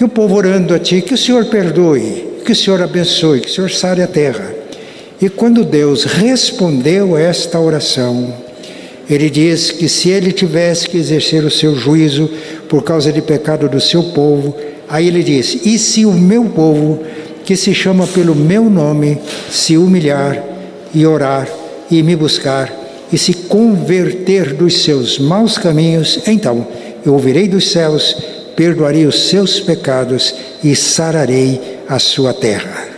e 0.00 0.04
o 0.04 0.08
povo 0.08 0.34
orando 0.34 0.74
a 0.74 0.78
ti, 0.78 1.00
que 1.00 1.14
o 1.14 1.18
Senhor 1.18 1.44
perdoe, 1.46 2.40
que 2.44 2.52
o 2.52 2.56
Senhor 2.56 2.82
abençoe, 2.82 3.40
que 3.40 3.48
o 3.48 3.52
Senhor 3.52 3.70
sare 3.70 4.02
a 4.02 4.06
terra. 4.06 4.52
E 5.20 5.28
quando 5.28 5.64
Deus 5.64 6.04
respondeu 6.04 7.14
a 7.14 7.20
esta 7.20 7.60
oração, 7.60 8.34
ele 9.08 9.28
diz 9.28 9.70
que 9.70 9.88
se 9.88 10.10
ele 10.10 10.32
tivesse 10.32 10.88
que 10.88 10.96
exercer 10.96 11.44
o 11.44 11.50
seu 11.50 11.74
juízo 11.74 12.30
por 12.68 12.82
causa 12.82 13.12
de 13.12 13.20
pecado 13.20 13.68
do 13.68 13.80
seu 13.80 14.02
povo, 14.02 14.56
aí 14.88 15.08
ele 15.08 15.22
diz: 15.22 15.58
E 15.64 15.78
se 15.78 16.04
o 16.04 16.12
meu 16.12 16.44
povo, 16.44 17.00
que 17.44 17.56
se 17.56 17.74
chama 17.74 18.06
pelo 18.06 18.34
meu 18.34 18.64
nome, 18.64 19.18
se 19.50 19.76
humilhar 19.76 20.42
e 20.94 21.04
orar 21.06 21.48
e 21.90 22.02
me 22.02 22.14
buscar 22.14 22.72
e 23.12 23.18
se 23.18 23.34
converter 23.34 24.54
dos 24.54 24.82
seus 24.84 25.18
maus 25.18 25.58
caminhos, 25.58 26.20
então 26.26 26.66
eu 27.04 27.12
ouvirei 27.12 27.46
dos 27.46 27.70
céus, 27.70 28.16
perdoarei 28.56 29.04
os 29.04 29.28
seus 29.28 29.60
pecados 29.60 30.34
e 30.64 30.74
sararei 30.74 31.60
a 31.88 31.98
sua 31.98 32.32
terra. 32.32 32.91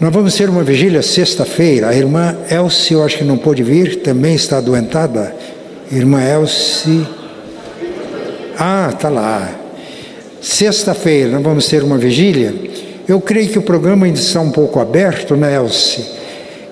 Nós 0.00 0.12
vamos 0.12 0.36
ter 0.36 0.48
uma 0.48 0.62
vigília 0.62 1.02
sexta-feira. 1.02 1.88
A 1.88 1.94
irmã 1.94 2.36
Elsie, 2.48 2.94
eu 2.94 3.02
acho 3.02 3.18
que 3.18 3.24
não 3.24 3.36
pôde 3.36 3.64
vir, 3.64 3.96
também 3.96 4.36
está 4.36 4.58
adoentada. 4.58 5.34
Irmã 5.90 6.22
Elsie. 6.22 7.04
Ah, 8.56 8.90
está 8.94 9.08
lá. 9.08 9.50
Sexta-feira 10.40 11.32
nós 11.32 11.42
vamos 11.42 11.66
ter 11.66 11.82
uma 11.82 11.98
vigília. 11.98 12.54
Eu 13.08 13.20
creio 13.20 13.48
que 13.48 13.58
o 13.58 13.62
programa 13.62 14.06
ainda 14.06 14.20
está 14.20 14.40
um 14.40 14.52
pouco 14.52 14.78
aberto, 14.78 15.34
né, 15.34 15.56
Elsie? 15.56 16.04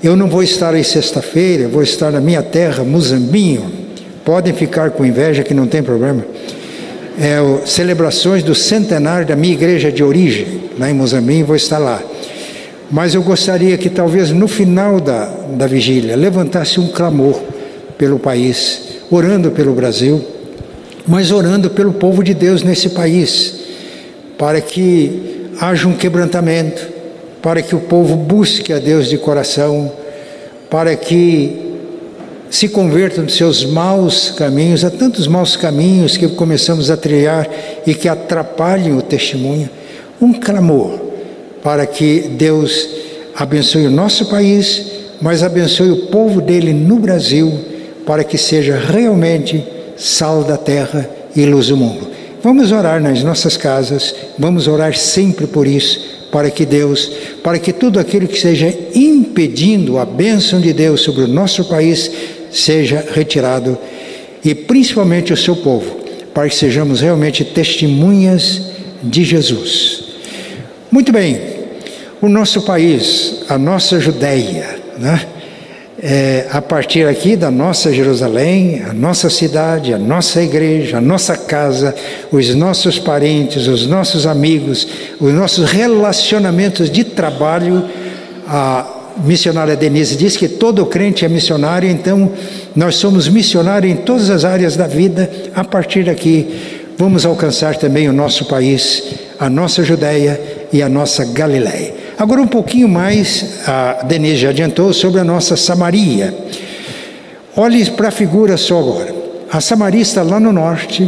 Eu 0.00 0.14
não 0.14 0.28
vou 0.28 0.45
estar 0.45 0.73
aí 0.73 0.85
sexta-feira, 0.85 1.66
vou 1.66 1.83
estar 1.83 2.12
na 2.12 2.21
minha 2.21 2.45
terra, 2.45 2.85
Muzambinho. 2.85 3.73
Podem 4.25 4.52
ficar 4.52 4.90
com 4.90 5.04
inveja 5.04 5.42
que 5.42 5.52
não 5.52 5.66
tem 5.66 5.83
problema. 5.83 6.25
É, 7.18 7.40
o, 7.40 7.66
celebrações 7.66 8.45
do 8.45 8.54
centenário 8.54 9.26
da 9.26 9.35
minha 9.35 9.54
igreja 9.54 9.90
de 9.90 10.04
origem, 10.04 10.71
lá 10.78 10.88
em 10.88 10.95
Muzambinho, 10.95 11.45
vou 11.45 11.56
estar 11.56 11.78
lá. 11.78 12.00
Mas 12.90 13.14
eu 13.14 13.23
gostaria 13.23 13.76
que 13.76 13.91
talvez 13.91 14.30
no 14.30 14.47
final 14.47 15.00
da, 15.00 15.25
da 15.56 15.67
vigília 15.67 16.15
levantasse 16.15 16.78
um 16.78 16.89
clamor 16.89 17.41
pelo 17.99 18.19
país, 18.19 18.80
orando 19.10 19.50
pelo 19.50 19.75
Brasil, 19.75 20.25
mas 21.06 21.30
orando 21.32 21.71
pelo 21.71 21.93
povo 21.93 22.23
de 22.23 22.32
Deus 22.32 22.63
nesse 22.63 22.91
país, 22.91 23.60
para 24.39 24.60
que 24.60 25.50
haja 25.60 25.89
um 25.89 25.95
quebrantamento, 25.95 26.87
para 27.43 27.60
que 27.60 27.75
o 27.75 27.80
povo 27.80 28.17
busque 28.17 28.73
a 28.73 28.78
Deus 28.78 29.08
de 29.08 29.19
coração, 29.19 29.93
para 30.71 30.95
que 30.95 31.65
se 32.50 32.69
convertam 32.69 33.25
dos 33.25 33.34
seus 33.34 33.65
maus 33.65 34.30
caminhos, 34.30 34.84
há 34.84 34.91
tantos 34.91 35.26
maus 35.26 35.56
caminhos 35.56 36.17
que 36.17 36.28
começamos 36.28 36.91
a 36.91 36.97
trilhar 36.97 37.49
e 37.84 37.95
que 37.95 38.08
atrapalham 38.08 38.97
o 38.97 39.02
testemunho. 39.02 39.69
Um 40.21 40.32
clamor 40.32 41.05
para 41.67 41.85
que 41.85 42.21
Deus 42.21 42.89
abençoe 43.35 43.89
o 43.89 43.91
nosso 43.91 44.26
país, 44.26 44.85
mas 45.21 45.43
abençoe 45.43 45.91
o 45.91 46.07
povo 46.07 46.41
dele 46.41 46.73
no 46.73 46.97
Brasil, 46.97 47.52
para 48.07 48.23
que 48.23 48.39
seja 48.39 48.76
realmente 48.76 49.65
sal 49.97 50.45
da 50.45 50.57
terra 50.57 51.11
e 51.35 51.45
luz 51.45 51.67
do 51.67 51.76
mundo. 51.76 52.07
Vamos 52.41 52.71
orar 52.71 53.02
nas 53.02 53.25
nossas 53.25 53.57
casas, 53.57 54.15
vamos 54.39 54.69
orar 54.69 54.97
sempre 54.97 55.49
por 55.49 55.67
isso, 55.67 56.00
para 56.31 56.52
que 56.52 56.65
Deus, 56.65 57.11
para 57.43 57.59
que 57.59 57.73
tudo 57.73 57.99
aquilo 57.99 58.29
que 58.29 58.39
seja 58.39 58.73
impedindo 58.95 59.99
a 59.99 60.05
bênção 60.05 60.61
de 60.61 60.73
Deus 60.73 61.00
sobre 61.00 61.25
o 61.25 61.29
nosso 61.29 61.65
país 61.65 62.09
seja 62.49 63.05
retirado 63.13 63.76
e 64.45 64.55
principalmente 64.55 65.33
o 65.33 65.37
seu 65.37 65.57
povo, 65.57 65.97
para 66.33 66.49
que 66.49 66.55
sejamos 66.55 67.00
realmente 67.00 67.45
testemunhas 67.45 68.63
de 69.02 69.25
Jesus. 69.25 70.05
Muito 70.93 71.11
bem, 71.11 71.55
o 72.21 72.29
nosso 72.29 72.63
país, 72.63 73.43
a 73.49 73.59
nossa 73.59 74.00
Judéia, 74.00 74.79
né? 74.99 75.26
É, 76.02 76.47
a 76.52 76.61
partir 76.61 77.07
aqui 77.07 77.37
da 77.37 77.50
nossa 77.50 77.91
Jerusalém, 77.91 78.83
a 78.83 78.93
nossa 78.93 79.31
cidade, 79.31 79.95
a 79.95 79.99
nossa 79.99 80.43
igreja, 80.43 80.99
a 80.99 81.00
nossa 81.00 81.39
casa, 81.39 81.95
os 82.31 82.55
nossos 82.55 82.99
parentes, 82.99 83.67
os 83.67 83.87
nossos 83.87 84.26
amigos, 84.26 84.87
os 85.19 85.33
nossos 85.33 85.71
relacionamentos 85.71 86.91
de 86.91 87.02
trabalho. 87.02 87.83
A 88.47 88.87
missionária 89.25 89.75
Denise 89.75 90.17
diz 90.17 90.37
que 90.37 90.49
todo 90.49 90.85
crente 90.85 91.25
é 91.25 91.29
missionário, 91.31 91.89
então 91.89 92.31
nós 92.75 92.97
somos 92.97 93.26
missionários 93.26 93.95
em 93.95 93.97
todas 93.97 94.29
as 94.29 94.45
áreas 94.45 94.76
da 94.76 94.87
vida. 94.87 95.31
A 95.55 95.65
partir 95.65 96.05
daqui, 96.05 96.85
vamos 96.99 97.25
alcançar 97.25 97.75
também 97.76 98.07
o 98.07 98.13
nosso 98.13 98.45
país, 98.45 99.02
a 99.41 99.49
nossa 99.49 99.83
Judéia 99.83 100.39
e 100.71 100.83
a 100.83 100.91
nossa 100.91 101.25
Galiléia. 101.25 102.05
Agora, 102.19 102.41
um 102.41 102.47
pouquinho 102.47 102.89
mais, 102.89 103.61
a 103.67 104.02
Denise 104.05 104.37
já 104.37 104.49
adiantou 104.49 104.91
sobre 104.95 105.21
a 105.21 105.25
nossa 105.25 105.55
Samaria. 105.55 106.35
Olhe 107.55 107.85
para 107.91 108.09
a 108.09 108.11
figura 108.11 108.57
só 108.57 108.79
agora. 108.79 109.15
A 109.52 109.61
Samaria 109.61 110.00
está 110.00 110.23
lá 110.23 110.41
no 110.41 110.50
norte, 110.50 111.07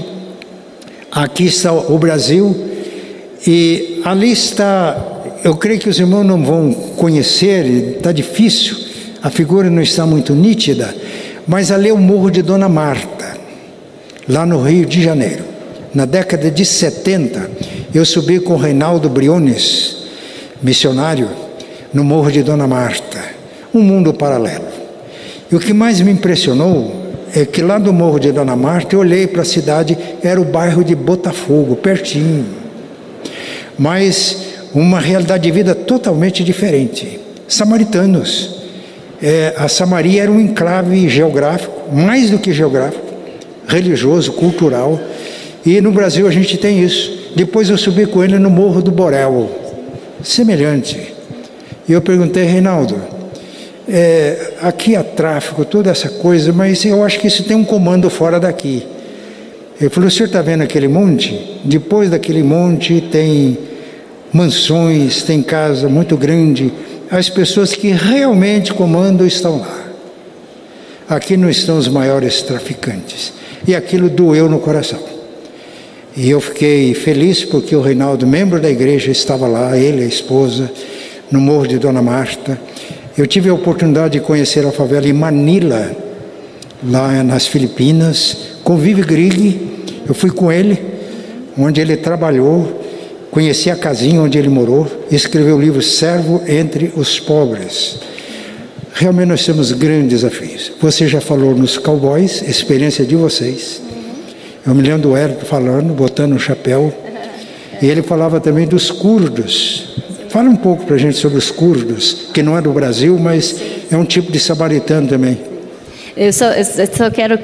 aqui 1.11 1.47
está 1.47 1.73
o 1.73 1.99
Brasil, 1.99 2.55
e 3.47 4.03
ali 4.05 4.31
está. 4.33 4.97
Eu 5.43 5.57
creio 5.57 5.81
que 5.81 5.89
os 5.89 5.99
irmãos 5.99 6.25
não 6.25 6.45
vão 6.45 6.73
conhecer, 6.73 7.97
está 7.97 8.13
difícil, 8.13 8.77
a 9.23 9.31
figura 9.31 9.71
não 9.71 9.81
está 9.81 10.05
muito 10.05 10.35
nítida, 10.35 10.95
mas 11.47 11.71
ali 11.71 11.89
é 11.89 11.93
o 11.93 11.97
Morro 11.97 12.31
de 12.31 12.43
Dona 12.43 12.69
Marta, 12.69 13.35
lá 14.29 14.45
no 14.45 14.63
Rio 14.63 14.85
de 14.85 15.03
Janeiro. 15.03 15.45
Na 15.95 16.05
década 16.05 16.51
de 16.51 16.67
70, 16.67 17.51
eu 17.95 18.05
subi 18.05 18.41
com 18.41 18.53
o 18.53 18.59
Reinaldo 18.59 19.09
Briones, 19.09 19.98
missionário 20.63 21.29
no 21.93 22.05
Morro 22.05 22.31
de 22.31 22.43
Dona 22.43 22.67
Marta, 22.67 23.19
um 23.75 23.81
mundo 23.81 24.13
paralelo. 24.13 24.67
E 25.51 25.57
o 25.57 25.61
que 25.61 25.73
mais 25.73 26.01
me 26.01 26.11
impressionou 26.11 27.09
é 27.35 27.45
que 27.45 27.63
lá 27.63 27.79
do 27.79 27.93
Morro 27.93 28.19
de 28.19 28.33
Dona 28.33 28.57
Marta 28.57 28.95
eu 28.95 29.01
olhei 29.01 29.27
para 29.27 29.43
a 29.43 29.45
cidade, 29.45 29.97
era 30.23 30.41
o 30.41 30.45
bairro 30.45 30.85
de 30.85 30.95
Botafogo, 30.95 31.77
pertinho. 31.77 32.47
Mas 33.79 34.49
uma 34.75 35.01
realidade 35.01 35.45
de 35.45 35.51
vida 35.51 35.75
totalmente 35.75 36.43
diferente. 36.45 37.21
Samaritanos. 37.47 38.57
É, 39.21 39.55
a 39.57 39.67
Samaria 39.69 40.23
era 40.23 40.31
um 40.31 40.41
enclave 40.41 41.09
geográfico, 41.09 41.93
mais 41.93 42.31
do 42.31 42.39
que 42.39 42.53
geográfico, 42.53 43.05
religioso, 43.67 44.33
cultural. 44.33 45.01
E 45.67 45.81
no 45.81 45.91
Brasil 45.91 46.27
a 46.27 46.31
gente 46.31 46.57
tem 46.57 46.83
isso. 46.83 47.33
Depois 47.35 47.69
eu 47.69 47.77
subi 47.77 48.07
com 48.07 48.23
ele 48.23 48.39
no 48.39 48.51
Morro 48.51 48.81
do 48.81 48.91
Borel, 48.91 49.51
semelhante. 50.23 51.15
E 51.89 51.93
eu 51.93 52.03
perguntei, 52.03 52.45
Reinaldo, 52.45 53.01
é, 53.89 54.53
aqui 54.61 54.95
há 54.95 55.03
tráfico, 55.03 55.65
toda 55.65 55.91
essa 55.91 56.09
coisa, 56.09 56.53
mas 56.53 56.85
eu 56.85 57.03
acho 57.03 57.19
que 57.19 57.27
isso 57.27 57.45
tem 57.45 57.57
um 57.57 57.65
comando 57.65 58.11
fora 58.11 58.39
daqui. 58.39 58.87
Ele 59.81 59.89
falou: 59.89 60.09
O 60.09 60.11
senhor 60.11 60.27
está 60.27 60.43
vendo 60.43 60.63
aquele 60.63 60.89
monte? 60.89 61.61
Depois 61.65 62.11
daquele 62.11 62.43
monte 62.43 63.01
tem 63.01 63.57
mansões, 64.33 65.23
tem 65.23 65.43
casa 65.43 65.89
muito 65.89 66.17
grande. 66.17 66.73
As 67.11 67.31
pessoas 67.31 67.73
que 67.73 67.89
realmente 67.89 68.75
comandam 68.75 69.27
estão 69.27 69.61
lá. 69.61 69.85
Aqui 71.09 71.39
não 71.39 71.49
estão 71.49 71.79
os 71.79 71.89
maiores 71.89 72.43
traficantes. 72.43 73.33
E 73.67 73.75
aquilo 73.75 74.11
doeu 74.11 74.49
no 74.49 74.59
coração. 74.59 75.18
E 76.21 76.31
eu 76.31 76.41
fiquei 76.41 76.95
feliz 76.95 77.45
porque 77.45 77.77
o 77.77 77.81
Reinaldo, 77.81 78.27
membro 78.27 78.61
da 78.61 78.69
igreja, 78.69 79.13
estava 79.13 79.47
lá, 79.47 79.79
ele, 79.79 80.03
a 80.03 80.07
esposa, 80.07 80.69
no 81.31 81.41
Morro 81.41 81.69
de 81.69 81.79
Dona 81.79 82.03
Marta. 82.03 82.61
Eu 83.17 83.25
tive 83.25 83.49
a 83.49 83.55
oportunidade 83.55 84.15
de 84.15 84.21
conhecer 84.21 84.67
a 84.67 84.73
favela 84.73 85.07
em 85.07 85.13
Manila, 85.13 85.97
lá 86.83 87.23
nas 87.23 87.47
Filipinas, 87.47 88.37
com 88.65 88.77
Vive 88.77 89.03
Grig. 89.03 89.61
Eu 90.09 90.13
fui 90.13 90.33
com 90.33 90.51
ele, 90.51 90.83
onde 91.57 91.81
ele 91.81 91.97
trabalhou, 91.97 92.83
conheci 93.31 93.71
a 93.71 93.77
casinha 93.77 94.21
onde 94.21 94.39
ele 94.39 94.49
morou, 94.49 94.89
escreveu 95.13 95.55
o 95.55 95.61
livro 95.61 95.81
Servo 95.81 96.43
entre 96.49 96.93
os 96.97 97.21
Pobres. 97.21 98.01
Realmente 98.93 99.29
nós 99.29 99.47
temos 99.47 99.71
grandes 99.71 100.21
desafios. 100.21 100.73
Você 100.83 101.07
já 101.07 101.21
falou 101.21 101.55
nos 101.55 101.79
cowboys, 101.79 102.43
experiência 102.43 103.05
de 103.05 103.15
vocês. 103.15 103.87
Eu 104.69 104.75
me 104.75 104.83
lembro 104.83 105.09
do 105.09 105.17
Hélio 105.17 105.39
falando, 105.47 105.95
botando 105.95 106.35
um 106.35 106.39
chapéu. 106.39 106.93
E 107.81 107.87
ele 107.87 108.03
falava 108.03 108.39
também 108.39 108.67
dos 108.67 108.91
curdos. 108.91 109.97
Fala 110.29 110.51
um 110.51 110.57
pouco 110.57 110.85
para 110.85 110.97
a 110.97 110.99
gente 110.99 111.17
sobre 111.17 111.39
os 111.39 111.51
curdos, 111.51 112.29
que 112.35 112.43
não 112.43 112.55
é 112.55 112.61
do 112.61 112.71
Brasil, 112.71 113.19
mas 113.19 113.59
é 113.91 113.97
um 113.97 114.05
tipo 114.05 114.31
de 114.31 114.39
samaritano 114.39 115.09
também. 115.09 115.39
Eu 116.15 116.31
só, 116.35 116.51
eu 116.51 116.65
só 116.65 117.11
quero 117.11 117.39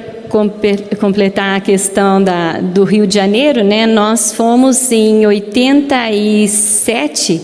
completar 1.01 1.57
a 1.57 1.61
questão 1.61 2.23
da, 2.23 2.61
do 2.61 2.85
Rio 2.85 3.07
de 3.07 3.15
Janeiro, 3.15 3.65
né? 3.65 3.87
Nós 3.87 4.35
fomos 4.35 4.93
em 4.93 5.25
87 5.25 7.41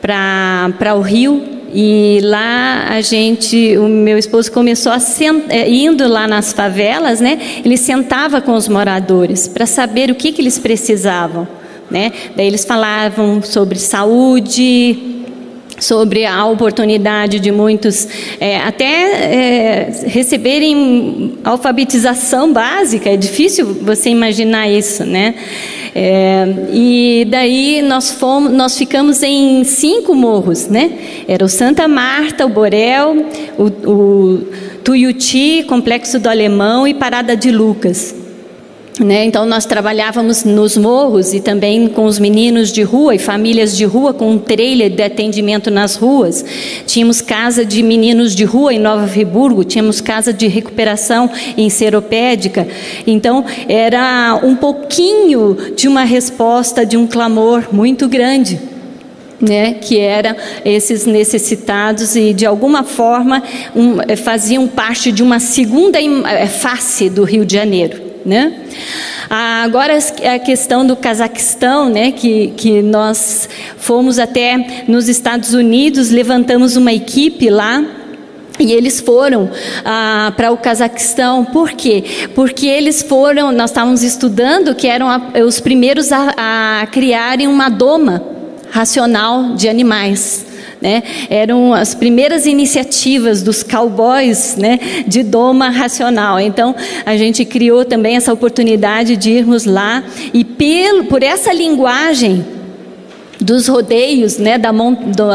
para 0.00 0.94
o 0.94 1.00
Rio 1.00 1.51
e 1.72 2.20
lá 2.22 2.86
a 2.90 3.00
gente, 3.00 3.76
o 3.78 3.88
meu 3.88 4.18
esposo 4.18 4.50
começou 4.52 4.92
a 4.92 4.98
é, 5.48 5.68
indo 5.68 6.06
lá 6.06 6.28
nas 6.28 6.52
favelas, 6.52 7.20
né? 7.20 7.38
Ele 7.64 7.76
sentava 7.76 8.40
com 8.40 8.52
os 8.52 8.68
moradores 8.68 9.48
para 9.48 9.66
saber 9.66 10.10
o 10.10 10.14
que, 10.14 10.32
que 10.32 10.42
eles 10.42 10.58
precisavam, 10.58 11.46
né? 11.90 12.12
Daí 12.36 12.46
eles 12.46 12.64
falavam 12.64 13.42
sobre 13.42 13.78
saúde, 13.78 15.11
sobre 15.82 16.24
a 16.24 16.46
oportunidade 16.46 17.40
de 17.40 17.50
muitos 17.50 18.06
é, 18.38 18.58
até 18.58 18.84
é, 18.84 19.92
receberem 20.06 21.34
alfabetização 21.42 22.52
básica. 22.52 23.10
É 23.10 23.16
difícil 23.16 23.66
você 23.82 24.10
imaginar 24.10 24.68
isso, 24.68 25.04
né? 25.04 25.34
É, 25.94 26.46
e 26.72 27.26
daí 27.28 27.82
nós 27.82 28.12
fomos, 28.12 28.52
nós 28.52 28.78
ficamos 28.78 29.22
em 29.22 29.64
cinco 29.64 30.14
morros, 30.14 30.68
né? 30.68 30.92
Era 31.26 31.44
o 31.44 31.48
Santa 31.48 31.86
Marta, 31.88 32.46
o 32.46 32.48
Borel, 32.48 33.26
o, 33.58 33.64
o 33.90 34.46
Tuiuti, 34.84 35.64
Complexo 35.68 36.18
do 36.18 36.28
Alemão 36.28 36.86
e 36.86 36.94
Parada 36.94 37.36
de 37.36 37.50
Lucas. 37.50 38.21
Né? 39.02 39.24
Então, 39.24 39.44
nós 39.44 39.66
trabalhávamos 39.66 40.44
nos 40.44 40.76
morros 40.76 41.34
e 41.34 41.40
também 41.40 41.88
com 41.88 42.04
os 42.04 42.20
meninos 42.20 42.70
de 42.70 42.82
rua 42.82 43.16
e 43.16 43.18
famílias 43.18 43.76
de 43.76 43.84
rua, 43.84 44.14
com 44.14 44.30
um 44.30 44.38
trailer 44.38 44.90
de 44.90 45.02
atendimento 45.02 45.72
nas 45.72 45.96
ruas. 45.96 46.44
Tínhamos 46.86 47.20
casa 47.20 47.64
de 47.64 47.82
meninos 47.82 48.32
de 48.32 48.44
rua 48.44 48.72
em 48.72 48.78
Nova 48.78 49.08
Friburgo, 49.08 49.64
tínhamos 49.64 50.00
casa 50.00 50.32
de 50.32 50.46
recuperação 50.46 51.28
em 51.56 51.68
Seropédica. 51.68 52.68
Então, 53.04 53.44
era 53.68 54.38
um 54.40 54.54
pouquinho 54.54 55.56
de 55.74 55.88
uma 55.88 56.04
resposta 56.04 56.86
de 56.86 56.96
um 56.96 57.06
clamor 57.06 57.64
muito 57.72 58.08
grande. 58.08 58.60
Né, 59.40 59.74
que 59.74 59.98
eram 59.98 60.36
esses 60.64 61.04
necessitados 61.04 62.14
e 62.14 62.32
de 62.32 62.46
alguma 62.46 62.84
forma 62.84 63.42
um, 63.74 63.96
faziam 64.16 64.68
parte 64.68 65.10
de 65.10 65.20
uma 65.20 65.40
segunda 65.40 66.00
eh, 66.00 66.46
face 66.46 67.10
do 67.10 67.24
Rio 67.24 67.44
de 67.44 67.54
Janeiro. 67.54 68.11
Né? 68.24 68.52
Agora 69.28 69.98
a 69.98 70.38
questão 70.38 70.86
do 70.86 70.94
Cazaquistão, 70.94 71.88
né, 71.88 72.12
que, 72.12 72.52
que 72.56 72.82
nós 72.82 73.48
fomos 73.76 74.18
até 74.18 74.84
nos 74.86 75.08
Estados 75.08 75.54
Unidos, 75.54 76.10
levantamos 76.10 76.76
uma 76.76 76.92
equipe 76.92 77.50
lá 77.50 77.84
e 78.60 78.72
eles 78.72 79.00
foram 79.00 79.50
ah, 79.84 80.32
para 80.36 80.52
o 80.52 80.56
Cazaquistão, 80.56 81.44
por 81.44 81.72
quê? 81.72 82.28
Porque 82.34 82.66
eles 82.66 83.02
foram, 83.02 83.50
nós 83.50 83.70
estávamos 83.70 84.02
estudando 84.02 84.74
que 84.74 84.86
eram 84.86 85.08
a, 85.08 85.20
os 85.44 85.58
primeiros 85.58 86.12
a, 86.12 86.80
a 86.82 86.86
criarem 86.86 87.48
uma 87.48 87.68
doma 87.68 88.22
racional 88.70 89.54
de 89.54 89.68
animais. 89.68 90.51
Né? 90.82 91.02
Eram 91.30 91.72
as 91.72 91.94
primeiras 91.94 92.44
iniciativas 92.44 93.40
dos 93.40 93.62
cowboys 93.62 94.56
né, 94.56 94.80
de 95.06 95.22
doma 95.22 95.70
racional. 95.70 96.40
Então, 96.40 96.74
a 97.06 97.16
gente 97.16 97.44
criou 97.44 97.84
também 97.84 98.16
essa 98.16 98.32
oportunidade 98.32 99.16
de 99.16 99.30
irmos 99.30 99.64
lá 99.64 100.02
e, 100.34 100.44
pelo, 100.44 101.04
por 101.04 101.22
essa 101.22 101.52
linguagem, 101.52 102.44
dos 103.42 103.68
rodeios, 103.68 104.38
né, 104.38 104.58
da, 104.58 104.70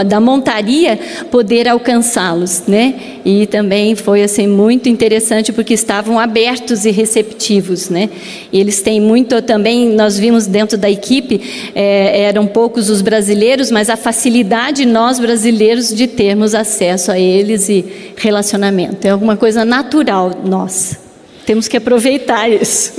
da 0.03 0.19
montaria, 0.19 0.99
poder 1.29 1.67
alcançá-los, 1.67 2.63
né? 2.67 2.95
E 3.25 3.45
também 3.47 3.95
foi 3.95 4.23
assim 4.23 4.47
muito 4.47 4.87
interessante 4.87 5.51
porque 5.51 5.73
estavam 5.73 6.19
abertos 6.19 6.85
e 6.85 6.91
receptivos, 6.91 7.89
né? 7.89 8.09
Eles 8.51 8.81
têm 8.81 9.01
muito 9.01 9.41
também. 9.41 9.89
Nós 9.89 10.17
vimos 10.17 10.47
dentro 10.47 10.77
da 10.77 10.89
equipe 10.89 11.41
é, 11.75 12.21
eram 12.23 12.47
poucos 12.47 12.89
os 12.89 13.01
brasileiros, 13.01 13.69
mas 13.71 13.89
a 13.89 13.97
facilidade 13.97 14.85
nós 14.85 15.19
brasileiros 15.19 15.93
de 15.93 16.07
termos 16.07 16.55
acesso 16.55 17.11
a 17.11 17.19
eles 17.19 17.67
e 17.69 17.85
relacionamento 18.15 19.05
é 19.05 19.09
alguma 19.09 19.35
coisa 19.35 19.65
natural 19.65 20.31
nossa. 20.45 20.97
Temos 21.45 21.67
que 21.67 21.77
aproveitar 21.77 22.49
isso. 22.49 22.93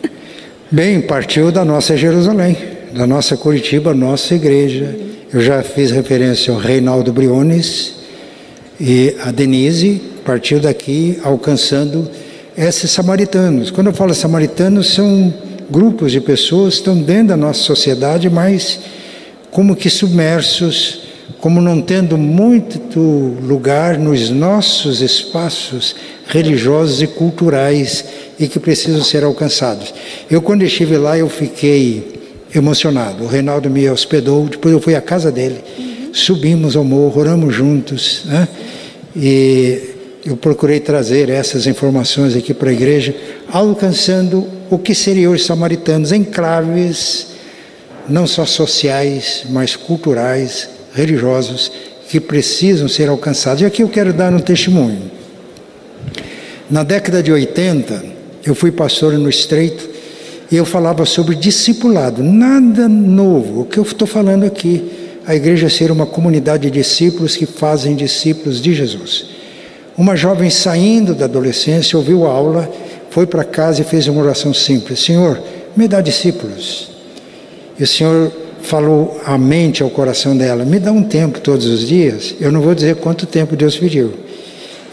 Bem, 0.70 1.00
partiu 1.00 1.52
da 1.52 1.64
nossa 1.64 1.96
Jerusalém 1.96 2.75
da 2.92 3.06
nossa 3.06 3.36
Curitiba, 3.36 3.94
nossa 3.94 4.34
igreja. 4.34 4.94
Eu 5.32 5.40
já 5.40 5.62
fiz 5.62 5.90
referência 5.90 6.52
ao 6.52 6.58
Reinaldo 6.58 7.12
Briones 7.12 7.94
e 8.80 9.14
a 9.22 9.30
Denise 9.30 10.00
partiu 10.24 10.60
daqui 10.60 11.18
alcançando 11.22 12.08
esses 12.56 12.90
samaritanos. 12.90 13.70
Quando 13.70 13.88
eu 13.88 13.92
falo 13.92 14.14
samaritanos, 14.14 14.94
são 14.94 15.32
grupos 15.70 16.12
de 16.12 16.20
pessoas 16.20 16.74
que 16.74 16.80
estão 16.80 16.96
dentro 17.00 17.28
da 17.28 17.36
nossa 17.36 17.60
sociedade, 17.60 18.30
mas 18.30 18.80
como 19.50 19.76
que 19.76 19.90
submersos, 19.90 21.00
como 21.40 21.60
não 21.60 21.80
tendo 21.80 22.16
muito 22.16 23.00
lugar 23.00 23.98
nos 23.98 24.30
nossos 24.30 25.00
espaços 25.00 25.94
religiosos 26.28 27.02
e 27.02 27.06
culturais 27.06 28.04
e 28.38 28.46
que 28.48 28.58
precisam 28.58 29.02
ser 29.02 29.24
alcançados. 29.24 29.92
Eu 30.30 30.40
quando 30.40 30.62
estive 30.62 30.96
lá, 30.96 31.18
eu 31.18 31.28
fiquei 31.28 32.15
emocionado. 32.58 33.24
O 33.24 33.26
Reinaldo 33.26 33.70
me 33.70 33.88
hospedou, 33.88 34.46
depois 34.46 34.72
eu 34.72 34.80
fui 34.80 34.94
à 34.94 35.00
casa 35.00 35.30
dele, 35.30 35.60
uhum. 35.78 36.10
subimos 36.12 36.76
ao 36.76 36.84
morro, 36.84 37.20
oramos 37.20 37.54
juntos, 37.54 38.22
né? 38.26 38.48
e 39.14 39.94
eu 40.24 40.36
procurei 40.36 40.80
trazer 40.80 41.28
essas 41.28 41.66
informações 41.66 42.34
aqui 42.36 42.52
para 42.52 42.70
a 42.70 42.72
igreja, 42.72 43.14
alcançando 43.50 44.46
o 44.68 44.76
que 44.78 44.94
seriam 44.94 45.32
os 45.32 45.46
samaritanos, 45.46 46.10
enclaves, 46.10 47.28
não 48.08 48.26
só 48.26 48.44
sociais, 48.44 49.44
mas 49.50 49.76
culturais, 49.76 50.68
religiosos, 50.92 51.70
que 52.08 52.20
precisam 52.20 52.88
ser 52.88 53.08
alcançados. 53.08 53.62
E 53.62 53.66
aqui 53.66 53.82
eu 53.82 53.88
quero 53.88 54.12
dar 54.12 54.32
um 54.32 54.38
testemunho. 54.38 55.10
Na 56.68 56.82
década 56.82 57.22
de 57.22 57.30
80, 57.30 58.04
eu 58.44 58.54
fui 58.54 58.72
pastor 58.72 59.12
no 59.14 59.28
Estreito, 59.28 59.88
eu 60.54 60.64
falava 60.64 61.04
sobre 61.04 61.34
discipulado, 61.34 62.22
nada 62.22 62.88
novo. 62.88 63.62
O 63.62 63.64
que 63.64 63.78
eu 63.78 63.82
estou 63.82 64.06
falando 64.06 64.44
aqui, 64.44 65.18
a 65.26 65.34
igreja 65.34 65.68
ser 65.68 65.90
uma 65.90 66.06
comunidade 66.06 66.70
de 66.70 66.78
discípulos 66.78 67.36
que 67.36 67.46
fazem 67.46 67.96
discípulos 67.96 68.60
de 68.60 68.72
Jesus. 68.72 69.26
Uma 69.98 70.14
jovem 70.14 70.48
saindo 70.48 71.14
da 71.14 71.24
adolescência 71.24 71.96
ouviu 71.96 72.26
a 72.26 72.30
aula, 72.30 72.70
foi 73.10 73.26
para 73.26 73.42
casa 73.42 73.80
e 73.80 73.84
fez 73.84 74.06
uma 74.06 74.22
oração 74.22 74.54
simples: 74.54 75.00
Senhor, 75.00 75.40
me 75.76 75.88
dá 75.88 76.00
discípulos. 76.00 76.90
E 77.78 77.82
o 77.82 77.86
Senhor 77.86 78.30
falou 78.62 79.20
à 79.24 79.36
mente, 79.36 79.82
ao 79.82 79.90
coração 79.90 80.36
dela: 80.36 80.64
Me 80.64 80.78
dá 80.78 80.92
um 80.92 81.02
tempo 81.02 81.40
todos 81.40 81.66
os 81.66 81.80
dias. 81.88 82.36
Eu 82.40 82.52
não 82.52 82.60
vou 82.60 82.74
dizer 82.74 82.96
quanto 82.96 83.26
tempo 83.26 83.56
Deus 83.56 83.76
pediu. 83.76 84.12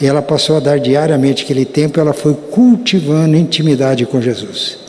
E 0.02 0.08
ela 0.08 0.22
passou 0.22 0.58
a 0.58 0.60
dar 0.60 0.80
diariamente 0.80 1.44
aquele 1.44 1.66
tempo, 1.66 2.00
ela 2.00 2.13
foi 2.13 2.34
cultivando 2.34 3.36
intimidade 3.36 4.06
com 4.06 4.20
Jesus 4.20 4.83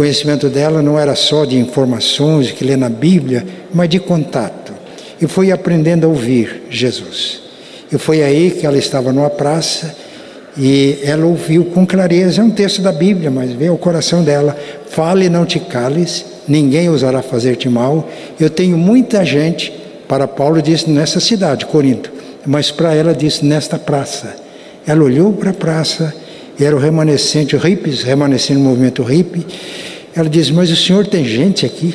conhecimento 0.00 0.48
dela 0.48 0.80
não 0.80 0.98
era 0.98 1.14
só 1.14 1.44
de 1.44 1.58
informações 1.58 2.50
que 2.50 2.64
lê 2.64 2.74
na 2.74 2.88
Bíblia, 2.88 3.46
mas 3.70 3.86
de 3.86 4.00
contato. 4.00 4.72
E 5.20 5.26
foi 5.26 5.52
aprendendo 5.52 6.06
a 6.06 6.08
ouvir 6.08 6.62
Jesus. 6.70 7.42
E 7.92 7.98
foi 7.98 8.22
aí 8.22 8.50
que 8.50 8.64
ela 8.64 8.78
estava 8.78 9.12
numa 9.12 9.28
praça 9.28 9.94
E 10.56 10.98
ela 11.04 11.26
ouviu 11.26 11.66
com 11.66 11.86
clareza, 11.86 12.40
é 12.40 12.44
um 12.44 12.50
texto 12.50 12.82
da 12.82 12.90
Bíblia, 12.90 13.30
mas 13.30 13.52
veio 13.52 13.72
ao 13.72 13.78
coração 13.78 14.22
dela: 14.22 14.56
fale 14.88 15.28
não 15.28 15.44
te 15.44 15.60
cales, 15.60 16.24
ninguém 16.48 16.88
ousará 16.88 17.22
fazer-te 17.22 17.68
mal. 17.68 18.08
Eu 18.38 18.50
tenho 18.50 18.76
muita 18.76 19.24
gente, 19.24 19.72
para 20.08 20.26
Paulo 20.26 20.60
disse 20.60 20.90
nessa 20.90 21.20
cidade, 21.20 21.66
Corinto, 21.66 22.10
mas 22.46 22.70
para 22.70 22.94
ela 22.94 23.14
disse 23.14 23.44
nesta 23.44 23.78
praça. 23.78 24.34
Ela 24.86 25.04
olhou 25.04 25.32
para 25.32 25.50
a 25.50 25.54
praça, 25.54 26.12
era 26.58 26.74
o 26.74 26.78
remanescente, 26.78 27.54
o 27.54 27.58
hippies, 27.58 28.02
remanescente 28.02 28.58
no 28.58 28.68
movimento 28.68 29.02
hippie. 29.02 29.46
Ela 30.14 30.28
disse: 30.28 30.52
Mas 30.52 30.70
o 30.70 30.76
senhor 30.76 31.06
tem 31.06 31.24
gente 31.24 31.64
aqui? 31.64 31.94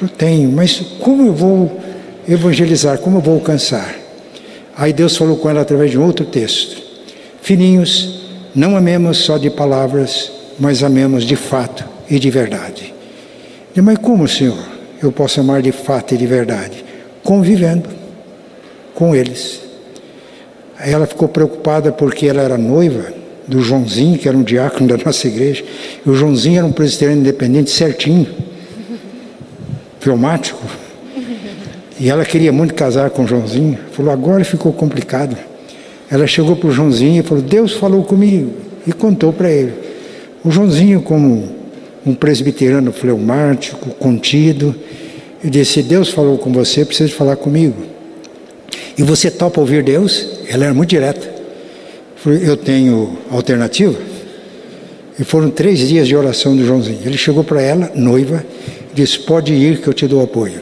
Eu 0.00 0.08
tenho, 0.08 0.50
mas 0.52 0.78
como 1.00 1.26
eu 1.26 1.32
vou 1.32 1.80
evangelizar? 2.28 2.98
Como 2.98 3.18
eu 3.18 3.20
vou 3.20 3.34
alcançar? 3.34 3.94
Aí 4.76 4.92
Deus 4.92 5.16
falou 5.16 5.36
com 5.38 5.48
ela 5.48 5.62
através 5.62 5.90
de 5.90 5.98
um 5.98 6.04
outro 6.04 6.26
texto: 6.26 6.82
Filhinhos, 7.40 8.28
não 8.54 8.76
amemos 8.76 9.18
só 9.18 9.38
de 9.38 9.50
palavras, 9.50 10.30
mas 10.58 10.82
amemos 10.82 11.24
de 11.24 11.36
fato 11.36 11.84
e 12.10 12.18
de 12.18 12.30
verdade. 12.30 12.94
E, 13.74 13.80
mas 13.80 13.98
como, 13.98 14.26
Senhor, 14.28 14.58
eu 15.02 15.10
posso 15.12 15.40
amar 15.40 15.62
de 15.62 15.72
fato 15.72 16.14
e 16.14 16.18
de 16.18 16.26
verdade? 16.26 16.84
Convivendo 17.22 17.88
com 18.94 19.14
eles. 19.14 19.60
Aí 20.78 20.92
ela 20.92 21.06
ficou 21.06 21.28
preocupada 21.28 21.90
porque 21.90 22.26
ela 22.26 22.42
era 22.42 22.58
noiva 22.58 23.12
do 23.46 23.60
Joãozinho, 23.60 24.18
que 24.18 24.28
era 24.28 24.36
um 24.36 24.42
diácono 24.42 24.88
da 24.88 24.96
nossa 24.96 25.26
igreja. 25.26 25.64
E 26.04 26.10
o 26.10 26.14
Joãozinho 26.14 26.58
era 26.58 26.66
um 26.66 26.72
presbiteriano 26.72 27.20
independente 27.20 27.70
certinho, 27.70 28.26
filmático. 30.00 30.62
E 31.98 32.10
ela 32.10 32.24
queria 32.24 32.52
muito 32.52 32.74
casar 32.74 33.10
com 33.10 33.24
o 33.24 33.26
Joãozinho. 33.26 33.78
Falou, 33.92 34.12
agora 34.12 34.44
ficou 34.44 34.72
complicado. 34.72 35.36
Ela 36.10 36.26
chegou 36.26 36.54
para 36.56 36.68
o 36.68 36.72
Joãozinho 36.72 37.20
e 37.20 37.22
falou, 37.22 37.42
Deus 37.42 37.72
falou 37.72 38.04
comigo. 38.04 38.52
E 38.86 38.92
contou 38.92 39.32
para 39.32 39.50
ele. 39.50 39.72
O 40.44 40.50
Joãozinho, 40.50 41.00
como 41.00 41.48
um 42.04 42.14
presbiteriano 42.14 42.92
fleumático, 42.92 43.90
contido, 43.90 44.74
e 45.42 45.50
disse, 45.50 45.82
Deus 45.82 46.10
falou 46.10 46.38
com 46.38 46.52
você, 46.52 46.84
precisa 46.84 47.12
falar 47.12 47.36
comigo. 47.36 47.76
E 48.96 49.02
você 49.02 49.30
topa 49.30 49.60
ouvir 49.60 49.82
Deus? 49.82 50.40
Ela 50.48 50.66
era 50.66 50.74
muito 50.74 50.90
direta. 50.90 51.35
Eu 52.30 52.56
tenho 52.56 53.18
alternativa? 53.30 53.98
E 55.18 55.24
foram 55.24 55.48
três 55.50 55.78
dias 55.78 56.06
de 56.06 56.14
oração 56.14 56.56
do 56.56 56.64
Joãozinho. 56.64 57.00
Ele 57.04 57.16
chegou 57.16 57.42
para 57.42 57.62
ela, 57.62 57.90
noiva, 57.94 58.44
disse: 58.92 59.18
Pode 59.20 59.52
ir 59.52 59.80
que 59.80 59.88
eu 59.88 59.94
te 59.94 60.06
dou 60.06 60.22
apoio. 60.22 60.60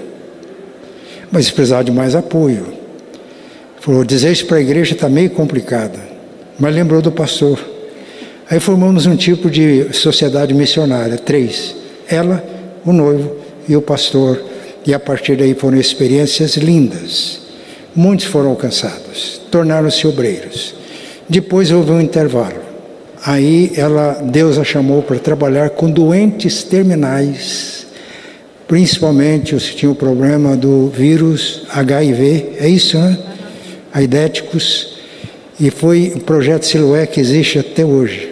Mas 1.30 1.50
precisava 1.50 1.82
de 1.82 1.90
mais 1.90 2.14
apoio. 2.14 2.66
Falou: 3.80 4.04
Dizer 4.04 4.30
isso 4.30 4.46
para 4.46 4.58
a 4.58 4.60
igreja 4.60 4.94
está 4.94 5.08
meio 5.08 5.30
complicado. 5.30 5.98
Mas 6.58 6.74
lembrou 6.74 7.02
do 7.02 7.10
pastor. 7.10 7.58
Aí 8.48 8.60
formamos 8.60 9.06
um 9.06 9.16
tipo 9.16 9.50
de 9.50 9.92
sociedade 9.92 10.54
missionária, 10.54 11.16
três: 11.16 11.74
ela, 12.08 12.44
o 12.84 12.92
noivo 12.92 13.36
e 13.68 13.74
o 13.76 13.82
pastor. 13.82 14.40
E 14.86 14.92
a 14.92 15.00
partir 15.00 15.36
daí 15.36 15.54
foram 15.54 15.78
experiências 15.78 16.56
lindas. 16.56 17.40
Muitos 17.96 18.26
foram 18.26 18.50
alcançados, 18.50 19.40
tornaram-se 19.50 20.06
obreiros. 20.06 20.83
Depois 21.28 21.70
houve 21.70 21.90
um 21.90 22.00
intervalo. 22.00 22.60
Aí 23.24 23.72
ela, 23.76 24.20
Deus 24.22 24.58
a 24.58 24.64
chamou 24.64 25.02
para 25.02 25.18
trabalhar 25.18 25.70
com 25.70 25.90
doentes 25.90 26.62
terminais, 26.62 27.86
principalmente 28.68 29.54
os 29.54 29.70
que 29.70 29.76
tinham 29.76 29.92
o 29.92 29.96
problema 29.96 30.54
do 30.54 30.88
vírus 30.88 31.62
HIV, 31.70 32.56
é 32.58 32.68
isso, 32.68 32.98
né? 32.98 33.18
Aidéticos. 33.94 34.98
E 35.58 35.70
foi 35.70 36.12
o 36.14 36.20
projeto 36.20 36.66
Siloé 36.66 37.06
que 37.06 37.20
existe 37.20 37.58
até 37.58 37.84
hoje. 37.84 38.30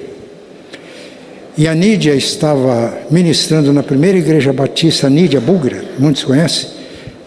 E 1.57 1.69
a 1.69 1.75
Nídia 1.75 2.15
estava 2.15 2.93
ministrando 3.11 3.73
na 3.73 3.83
primeira 3.83 4.19
igreja 4.19 4.53
batista, 4.53 5.09
Nídia 5.09 5.41
Bugra, 5.41 5.85
muitos 5.99 6.25
conhecem, 6.25 6.69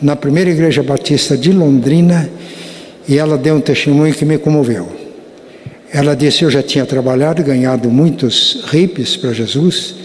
na 0.01 0.15
primeira 0.15 0.49
igreja 0.49 0.83
batista 0.83 1.37
de 1.37 1.51
Londrina, 1.51 2.29
e 3.07 3.17
ela 3.17 3.37
deu 3.37 3.55
um 3.55 3.61
testemunho 3.61 4.13
que 4.13 4.25
me 4.25 4.37
comoveu. 4.37 5.04
Ela 5.95 6.13
disse: 6.13 6.43
Eu 6.43 6.51
já 6.51 6.61
tinha 6.61 6.85
trabalhado 6.85 7.41
ganhado 7.41 7.89
muitos 7.89 8.65
hippies 8.65 9.15
para 9.15 9.31
Jesus, 9.31 9.95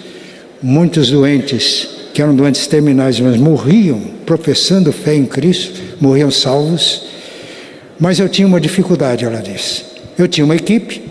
muitos 0.62 1.10
doentes, 1.10 1.88
que 2.14 2.22
eram 2.22 2.32
doentes 2.32 2.68
terminais, 2.68 3.18
mas 3.18 3.36
morriam 3.36 4.00
professando 4.24 4.92
fé 4.92 5.16
em 5.16 5.26
Cristo, 5.26 5.80
morriam 6.00 6.30
salvos. 6.30 7.02
Mas 7.98 8.20
eu 8.20 8.28
tinha 8.28 8.46
uma 8.46 8.60
dificuldade, 8.60 9.24
ela 9.24 9.42
disse. 9.42 9.82
Eu 10.16 10.28
tinha 10.28 10.44
uma 10.44 10.54
equipe, 10.54 11.02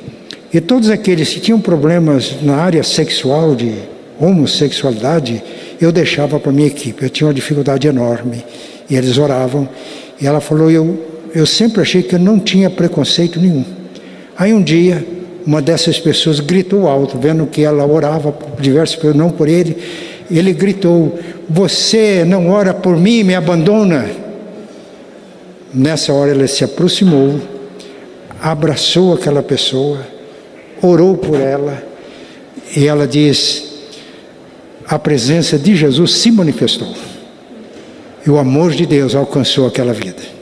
e 0.53 0.61
todos 0.61 0.89
aqueles 0.89 1.27
que 1.33 1.41
tinham 1.41 1.59
problemas 1.59 2.41
na 2.41 2.55
área 2.55 2.81
sexual, 2.81 3.55
de 3.55 3.73
homossexualidade, 4.17 5.43
eu 5.81 5.91
deixava 5.91 6.39
para 6.39 6.53
minha 6.53 6.67
equipe. 6.67 7.03
Eu 7.03 7.09
tinha 7.09 7.27
uma 7.27 7.33
dificuldade 7.33 7.85
enorme. 7.85 8.45
E 8.89 8.95
eles 8.95 9.17
oravam. 9.17 9.67
E 10.21 10.25
ela 10.25 10.39
falou: 10.39 10.71
eu, 10.71 11.05
eu 11.35 11.45
sempre 11.45 11.81
achei 11.81 12.01
que 12.01 12.15
eu 12.15 12.19
não 12.19 12.39
tinha 12.39 12.69
preconceito 12.69 13.41
nenhum. 13.41 13.78
Aí 14.39 14.53
um 14.53 14.61
dia, 14.61 15.05
uma 15.45 15.61
dessas 15.61 15.99
pessoas 15.99 16.39
gritou 16.39 16.87
alto, 16.87 17.17
vendo 17.17 17.45
que 17.45 17.61
ela 17.61 17.85
orava 17.85 18.31
por 18.31 18.61
diversas 18.61 18.95
pessoas, 18.95 19.17
não 19.17 19.29
por 19.29 19.49
ele. 19.49 19.77
Ele 20.31 20.53
gritou: 20.53 21.19
Você 21.49 22.23
não 22.25 22.49
ora 22.49 22.73
por 22.73 22.95
mim, 22.95 23.21
me 23.21 23.35
abandona. 23.35 24.09
Nessa 25.73 26.13
hora 26.13 26.31
ele 26.31 26.47
se 26.47 26.63
aproximou, 26.63 27.41
abraçou 28.41 29.13
aquela 29.13 29.43
pessoa, 29.43 29.99
orou 30.81 31.17
por 31.17 31.41
ela, 31.41 31.83
e 32.77 32.87
ela 32.87 33.05
diz: 33.05 33.69
a 34.87 34.97
presença 34.97 35.59
de 35.59 35.75
Jesus 35.75 36.13
se 36.13 36.31
manifestou. 36.31 36.95
E 38.25 38.29
o 38.29 38.37
amor 38.37 38.71
de 38.71 38.85
Deus 38.85 39.15
alcançou 39.15 39.67
aquela 39.67 39.93
vida. 39.93 40.38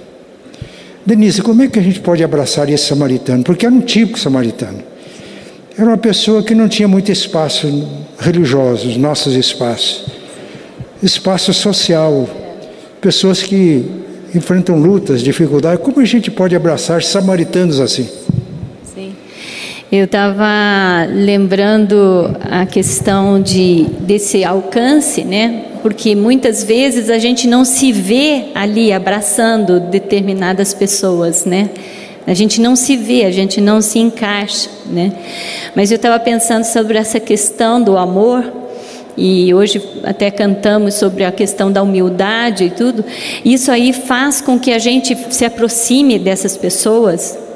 Denise, 1.08 1.42
como 1.42 1.64
é 1.64 1.70
que 1.70 1.80
a 1.80 1.82
gente 1.82 2.02
pode 2.02 2.22
abraçar 2.22 2.70
esse 2.70 2.84
samaritano? 2.84 3.42
Porque 3.42 3.66
era 3.66 3.74
um 3.74 3.80
típico 3.80 4.20
samaritano. 4.20 4.80
Era 5.78 5.88
uma 5.88 5.98
pessoa 5.98 6.44
que 6.44 6.54
não 6.54 6.68
tinha 6.68 6.86
muito 6.86 7.10
espaço 7.10 7.66
religioso, 8.20 8.90
os 8.90 8.98
nossos 8.98 9.34
espaços. 9.34 10.04
Espaço 11.02 11.54
social. 11.54 12.30
Pessoas 13.00 13.42
que 13.42 13.90
enfrentam 14.36 14.78
lutas, 14.78 15.22
dificuldades. 15.22 15.82
Como 15.82 16.02
a 16.02 16.04
gente 16.04 16.30
pode 16.30 16.58
abraçar 16.58 17.02
samaritanos 17.02 17.80
assim? 17.80 18.10
Eu 19.90 20.04
estava 20.04 21.08
lembrando 21.10 22.36
a 22.52 22.66
questão 22.66 23.42
de 23.42 23.86
desse 24.02 24.44
alcance, 24.44 25.24
né? 25.24 25.64
Porque 25.82 26.14
muitas 26.14 26.62
vezes 26.62 27.10
a 27.10 27.18
gente 27.18 27.48
não 27.48 27.64
se 27.64 27.94
vê 27.94 28.48
ali 28.54 28.92
abraçando 28.92 29.80
determinadas 29.80 30.74
pessoas, 30.74 31.46
né? 31.46 31.70
A 32.26 32.34
gente 32.34 32.60
não 32.60 32.76
se 32.76 32.98
vê, 32.98 33.24
a 33.24 33.32
gente 33.32 33.62
não 33.62 33.80
se 33.82 33.98
encaixa, 33.98 34.70
né? 34.88 35.14
Mas 35.74 35.90
eu 35.90 35.96
estava 35.96 36.20
pensando 36.20 36.66
sobre 36.66 36.98
essa 36.98 37.18
questão 37.18 37.82
do 37.82 37.98
amor 37.98 38.44
e 39.16 39.54
hoje 39.54 39.82
até 40.04 40.30
cantamos 40.30 40.96
sobre 40.96 41.24
a 41.24 41.32
questão 41.32 41.72
da 41.72 41.82
humildade 41.82 42.66
e 42.66 42.70
tudo. 42.72 43.06
Isso 43.46 43.72
aí 43.72 43.94
faz 43.94 44.42
com 44.42 44.60
que 44.60 44.74
a 44.74 44.80
gente 44.80 45.18
se 45.30 45.46
aproxime 45.46 46.20
dessas 46.20 46.58
pessoas 46.58 47.47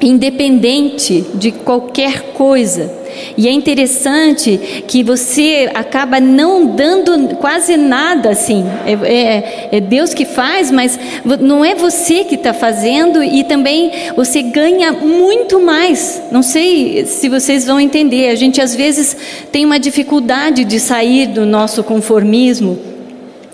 independente 0.00 1.24
de 1.34 1.52
qualquer 1.52 2.32
coisa. 2.32 3.04
E 3.36 3.46
é 3.46 3.52
interessante 3.52 4.84
que 4.88 5.02
você 5.02 5.70
acaba 5.72 6.18
não 6.20 6.66
dando 6.66 7.36
quase 7.36 7.76
nada 7.76 8.30
assim. 8.30 8.64
É, 8.84 8.92
é, 8.92 9.68
é 9.72 9.80
Deus 9.80 10.12
que 10.12 10.24
faz, 10.24 10.70
mas 10.70 10.98
não 11.40 11.64
é 11.64 11.74
você 11.74 12.24
que 12.24 12.34
está 12.34 12.52
fazendo 12.52 13.22
e 13.22 13.44
também 13.44 13.92
você 14.16 14.42
ganha 14.42 14.92
muito 14.92 15.60
mais. 15.60 16.22
Não 16.32 16.42
sei 16.42 17.06
se 17.06 17.28
vocês 17.28 17.64
vão 17.64 17.78
entender. 17.78 18.28
A 18.30 18.34
gente 18.34 18.60
às 18.60 18.74
vezes 18.74 19.16
tem 19.52 19.64
uma 19.64 19.78
dificuldade 19.78 20.64
de 20.64 20.80
sair 20.80 21.28
do 21.28 21.46
nosso 21.46 21.84
conformismo 21.84 22.93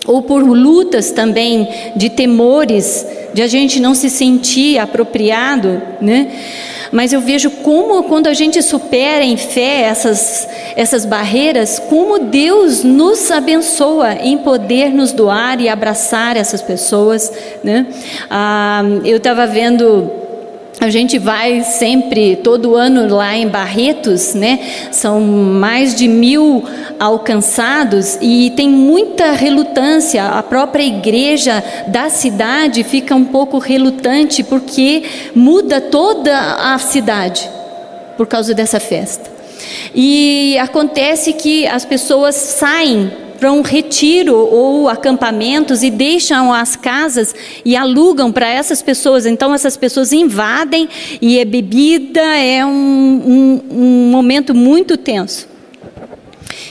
ou 0.05 0.21
por 0.21 0.43
lutas 0.43 1.11
também 1.11 1.67
de 1.95 2.09
temores 2.09 3.05
de 3.33 3.41
a 3.41 3.47
gente 3.47 3.79
não 3.79 3.93
se 3.93 4.09
sentir 4.09 4.77
apropriado, 4.77 5.81
né? 6.01 6.31
Mas 6.91 7.13
eu 7.13 7.21
vejo 7.21 7.49
como 7.49 8.03
quando 8.03 8.27
a 8.27 8.33
gente 8.33 8.61
supera 8.61 9.23
em 9.23 9.37
fé 9.37 9.83
essas, 9.83 10.47
essas 10.75 11.05
barreiras, 11.05 11.79
como 11.79 12.19
Deus 12.19 12.83
nos 12.83 13.31
abençoa 13.31 14.15
em 14.15 14.39
poder 14.39 14.89
nos 14.89 15.13
doar 15.13 15.61
e 15.61 15.69
abraçar 15.69 16.35
essas 16.35 16.61
pessoas, 16.61 17.31
né? 17.63 17.87
Ah, 18.29 18.81
eu 19.05 19.17
estava 19.17 19.47
vendo 19.47 20.20
a 20.81 20.89
gente 20.89 21.19
vai 21.19 21.61
sempre, 21.61 22.37
todo 22.37 22.75
ano 22.75 23.07
lá 23.15 23.37
em 23.37 23.47
Barretos, 23.47 24.33
né? 24.33 24.59
São 24.91 25.21
mais 25.21 25.93
de 25.93 26.07
mil 26.07 26.63
alcançados 26.99 28.17
e 28.19 28.51
tem 28.55 28.67
muita 28.67 29.33
relutância. 29.33 30.25
A 30.25 30.41
própria 30.41 30.81
igreja 30.81 31.63
da 31.85 32.09
cidade 32.09 32.83
fica 32.83 33.15
um 33.15 33.25
pouco 33.25 33.59
relutante 33.59 34.41
porque 34.41 35.03
muda 35.35 35.79
toda 35.79 36.35
a 36.73 36.79
cidade 36.79 37.47
por 38.17 38.25
causa 38.25 38.51
dessa 38.55 38.79
festa. 38.79 39.29
E 39.93 40.57
acontece 40.57 41.33
que 41.33 41.67
as 41.67 41.85
pessoas 41.85 42.33
saem 42.33 43.11
para 43.41 43.51
um 43.51 43.63
retiro 43.63 44.35
ou 44.35 44.87
acampamentos 44.87 45.81
e 45.81 45.89
deixam 45.89 46.53
as 46.53 46.75
casas 46.75 47.33
e 47.65 47.75
alugam 47.75 48.31
para 48.31 48.47
essas 48.47 48.83
pessoas. 48.83 49.25
Então, 49.25 49.51
essas 49.51 49.75
pessoas 49.75 50.13
invadem 50.13 50.87
e 51.19 51.39
é 51.39 51.43
bebida, 51.43 52.21
é 52.21 52.63
um, 52.63 52.69
um, 52.69 53.61
um 53.71 54.11
momento 54.11 54.53
muito 54.53 54.95
tenso. 54.95 55.49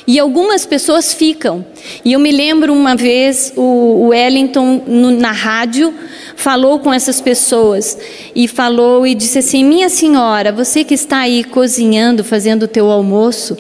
E 0.07 0.17
algumas 0.17 0.65
pessoas 0.65 1.13
ficam. 1.13 1.67
E 2.05 2.13
eu 2.13 2.21
me 2.21 2.31
lembro 2.31 2.73
uma 2.73 2.95
vez 2.95 3.53
o 3.57 4.07
Wellington 4.11 4.85
no, 4.87 5.11
na 5.11 5.33
rádio 5.33 5.93
falou 6.37 6.79
com 6.79 6.95
essas 6.95 7.21
pessoas 7.21 7.99
e 8.33 8.47
falou 8.47 9.05
e 9.05 9.17
disse 9.17 9.41
assim: 9.41 9.65
Minha 9.65 9.89
senhora, 9.89 10.53
você 10.53 10.85
que 10.85 10.95
está 10.95 11.19
aí 11.19 11.43
cozinhando, 11.43 12.23
fazendo 12.23 12.63
o 12.63 12.69
teu 12.69 12.89
almoço, 12.89 13.57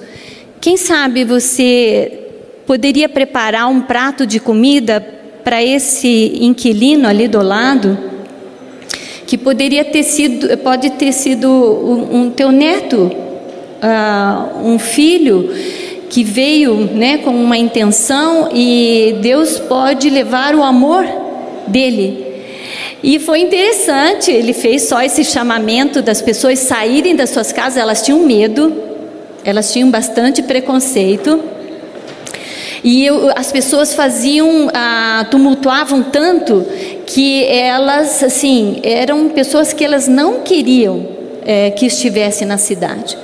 quem 0.60 0.76
sabe 0.76 1.24
você 1.24 2.20
poderia 2.70 3.08
preparar 3.08 3.68
um 3.68 3.80
prato 3.80 4.24
de 4.24 4.38
comida 4.38 5.04
para 5.42 5.60
esse 5.60 6.38
inquilino 6.40 7.08
ali 7.08 7.26
do 7.26 7.42
lado? 7.42 7.98
Que 9.26 9.36
poderia 9.36 9.84
ter 9.84 10.04
sido, 10.04 10.56
pode 10.58 10.90
ter 10.90 11.10
sido 11.10 11.50
um, 11.50 12.20
um 12.20 12.30
teu 12.30 12.52
neto, 12.52 13.10
uh, 13.82 14.64
um 14.64 14.78
filho 14.78 15.52
que 16.08 16.22
veio 16.22 16.76
né, 16.94 17.18
com 17.18 17.32
uma 17.32 17.58
intenção 17.58 18.50
e 18.54 19.16
Deus 19.20 19.58
pode 19.58 20.08
levar 20.08 20.54
o 20.54 20.62
amor 20.62 21.04
dele. 21.66 22.24
E 23.02 23.18
foi 23.18 23.40
interessante, 23.40 24.30
ele 24.30 24.52
fez 24.52 24.82
só 24.82 25.02
esse 25.02 25.24
chamamento 25.24 26.00
das 26.00 26.22
pessoas 26.22 26.60
saírem 26.60 27.16
das 27.16 27.30
suas 27.30 27.50
casas, 27.50 27.78
elas 27.78 28.00
tinham 28.00 28.20
medo, 28.20 28.72
elas 29.44 29.72
tinham 29.72 29.90
bastante 29.90 30.40
preconceito. 30.40 31.58
E 32.82 33.04
eu, 33.04 33.30
as 33.36 33.52
pessoas 33.52 33.94
faziam, 33.94 34.68
ah, 34.72 35.26
tumultuavam 35.30 36.02
tanto 36.02 36.66
que 37.06 37.44
elas, 37.44 38.22
assim, 38.22 38.80
eram 38.82 39.28
pessoas 39.28 39.72
que 39.72 39.84
elas 39.84 40.08
não 40.08 40.40
queriam 40.40 41.06
é, 41.44 41.70
que 41.70 41.86
estivessem 41.86 42.46
na 42.46 42.56
cidade. 42.56 43.18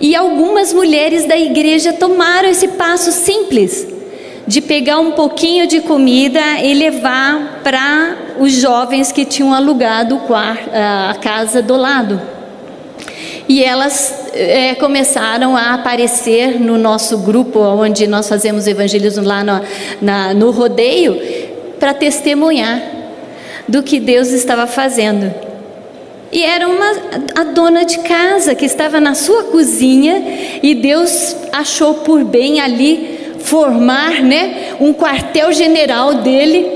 E 0.00 0.14
algumas 0.14 0.72
mulheres 0.72 1.26
da 1.26 1.36
igreja 1.36 1.92
tomaram 1.92 2.48
esse 2.48 2.68
passo 2.68 3.10
simples 3.12 3.86
de 4.46 4.62
pegar 4.62 4.98
um 4.98 5.12
pouquinho 5.12 5.66
de 5.66 5.80
comida 5.80 6.40
e 6.62 6.72
levar 6.72 7.60
para 7.62 8.16
os 8.38 8.52
jovens 8.52 9.12
que 9.12 9.24
tinham 9.24 9.52
alugado 9.52 10.20
a 10.72 11.14
casa 11.20 11.60
do 11.60 11.76
lado. 11.76 12.37
E 13.48 13.64
elas 13.64 14.28
é, 14.34 14.74
começaram 14.74 15.56
a 15.56 15.74
aparecer 15.74 16.60
no 16.60 16.76
nosso 16.76 17.18
grupo, 17.18 17.58
onde 17.58 18.06
nós 18.06 18.28
fazemos 18.28 18.66
evangelismo 18.66 19.24
lá 19.24 19.42
no, 19.42 19.60
na, 20.02 20.34
no 20.34 20.50
rodeio, 20.50 21.18
para 21.80 21.94
testemunhar 21.94 22.80
do 23.66 23.82
que 23.82 23.98
Deus 23.98 24.28
estava 24.28 24.66
fazendo. 24.66 25.32
E 26.30 26.42
era 26.42 26.68
uma 26.68 26.90
a 27.36 27.44
dona 27.44 27.84
de 27.84 28.00
casa 28.00 28.54
que 28.54 28.66
estava 28.66 29.00
na 29.00 29.14
sua 29.14 29.44
cozinha 29.44 30.22
e 30.62 30.74
Deus 30.74 31.34
achou 31.50 31.94
por 31.94 32.22
bem 32.24 32.60
ali 32.60 33.16
formar, 33.40 34.22
né, 34.22 34.74
um 34.78 34.92
quartel-general 34.92 36.16
dele 36.16 36.66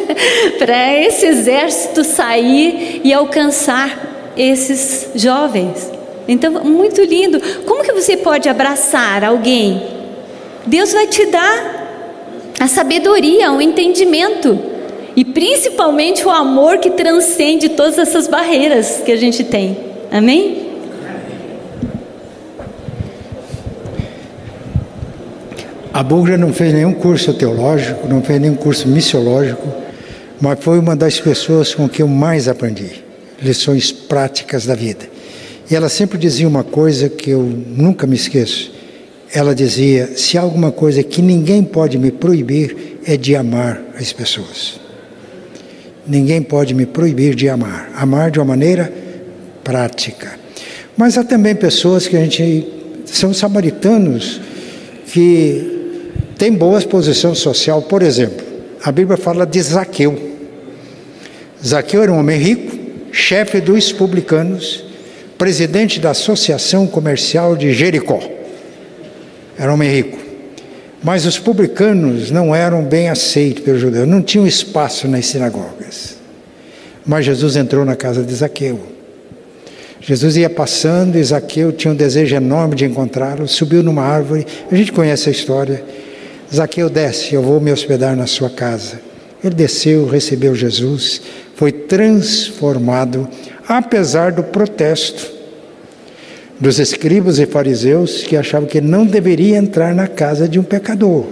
para 0.58 0.94
esse 0.98 1.24
exército 1.24 2.04
sair 2.04 3.00
e 3.02 3.12
alcançar 3.12 4.32
esses 4.36 5.08
jovens. 5.14 5.99
Então, 6.30 6.62
muito 6.62 7.02
lindo. 7.02 7.40
Como 7.66 7.82
que 7.82 7.90
você 7.90 8.16
pode 8.16 8.48
abraçar 8.48 9.24
alguém? 9.24 9.82
Deus 10.64 10.92
vai 10.92 11.08
te 11.08 11.26
dar 11.26 12.52
a 12.60 12.68
sabedoria, 12.68 13.50
o 13.50 13.60
entendimento 13.60 14.56
e 15.16 15.24
principalmente 15.24 16.24
o 16.24 16.30
amor 16.30 16.78
que 16.78 16.90
transcende 16.90 17.70
todas 17.70 17.98
essas 17.98 18.28
barreiras 18.28 19.02
que 19.04 19.10
a 19.10 19.16
gente 19.16 19.42
tem. 19.42 19.76
Amém? 20.12 20.70
A 25.92 26.00
Bugra 26.04 26.38
não 26.38 26.52
fez 26.52 26.72
nenhum 26.72 26.94
curso 26.94 27.34
teológico, 27.34 28.06
não 28.06 28.22
fez 28.22 28.40
nenhum 28.40 28.54
curso 28.54 28.86
missiológico, 28.86 29.66
mas 30.40 30.60
foi 30.60 30.78
uma 30.78 30.94
das 30.94 31.18
pessoas 31.18 31.74
com 31.74 31.88
que 31.88 32.02
eu 32.02 32.06
mais 32.06 32.46
aprendi 32.46 33.02
lições 33.42 33.90
práticas 33.90 34.64
da 34.64 34.76
vida. 34.76 35.10
E 35.70 35.76
ela 35.76 35.88
sempre 35.88 36.18
dizia 36.18 36.48
uma 36.48 36.64
coisa 36.64 37.08
que 37.08 37.30
eu 37.30 37.42
nunca 37.42 38.04
me 38.06 38.16
esqueço. 38.16 38.72
Ela 39.32 39.54
dizia: 39.54 40.16
se 40.16 40.36
há 40.36 40.40
alguma 40.40 40.72
coisa 40.72 41.02
que 41.02 41.22
ninguém 41.22 41.62
pode 41.62 41.96
me 41.96 42.10
proibir, 42.10 42.98
é 43.06 43.16
de 43.16 43.36
amar 43.36 43.80
as 43.96 44.12
pessoas. 44.12 44.80
Ninguém 46.04 46.42
pode 46.42 46.74
me 46.74 46.86
proibir 46.86 47.36
de 47.36 47.48
amar. 47.48 47.92
Amar 47.94 48.32
de 48.32 48.40
uma 48.40 48.46
maneira 48.46 48.92
prática. 49.62 50.38
Mas 50.96 51.16
há 51.16 51.22
também 51.22 51.54
pessoas 51.54 52.08
que 52.08 52.16
a 52.16 52.20
gente. 52.20 52.66
são 53.04 53.32
samaritanos 53.32 54.40
que 55.06 56.10
têm 56.36 56.52
boa 56.52 56.80
posição 56.82 57.32
social. 57.32 57.80
Por 57.82 58.02
exemplo, 58.02 58.44
a 58.82 58.90
Bíblia 58.90 59.16
fala 59.16 59.46
de 59.46 59.62
Zaqueu. 59.62 60.30
Zaqueu 61.64 62.02
era 62.02 62.12
um 62.12 62.18
homem 62.18 62.38
rico, 62.38 62.76
chefe 63.12 63.60
dos 63.60 63.92
publicanos, 63.92 64.89
presidente 65.40 65.98
da 65.98 66.10
Associação 66.10 66.86
Comercial 66.86 67.56
de 67.56 67.72
Jericó. 67.72 68.20
Era 69.58 69.70
um 69.70 69.74
homem 69.74 69.90
rico. 69.90 70.18
Mas 71.02 71.24
os 71.24 71.38
publicanos 71.38 72.30
não 72.30 72.54
eram 72.54 72.84
bem 72.84 73.08
aceitos 73.08 73.64
pelos 73.64 73.80
judeus, 73.80 74.06
não 74.06 74.20
tinham 74.20 74.46
espaço 74.46 75.08
nas 75.08 75.24
sinagogas. 75.24 76.18
Mas 77.06 77.24
Jesus 77.24 77.56
entrou 77.56 77.86
na 77.86 77.96
casa 77.96 78.22
de 78.22 78.34
Zaqueu. 78.34 78.80
Jesus 79.98 80.36
ia 80.36 80.50
passando 80.50 81.16
e 81.16 81.24
Zaqueu 81.24 81.72
tinha 81.72 81.94
um 81.94 81.96
desejo 81.96 82.36
enorme 82.36 82.74
de 82.74 82.84
encontrá-lo, 82.84 83.48
subiu 83.48 83.82
numa 83.82 84.02
árvore. 84.02 84.46
A 84.70 84.76
gente 84.76 84.92
conhece 84.92 85.30
a 85.30 85.32
história. 85.32 85.82
Zaqueu 86.54 86.90
desce, 86.90 87.34
eu 87.34 87.42
vou 87.42 87.58
me 87.62 87.72
hospedar 87.72 88.14
na 88.14 88.26
sua 88.26 88.50
casa. 88.50 89.00
Ele 89.42 89.54
desceu, 89.54 90.06
recebeu 90.06 90.54
Jesus, 90.54 91.22
foi 91.56 91.72
transformado, 91.72 93.26
apesar 93.70 94.32
do 94.32 94.42
protesto 94.42 95.30
dos 96.58 96.80
escribas 96.80 97.38
e 97.38 97.46
fariseus 97.46 98.24
que 98.24 98.36
achavam 98.36 98.68
que 98.68 98.80
não 98.80 99.06
deveria 99.06 99.56
entrar 99.56 99.94
na 99.94 100.08
casa 100.08 100.48
de 100.48 100.58
um 100.58 100.62
pecador. 100.64 101.24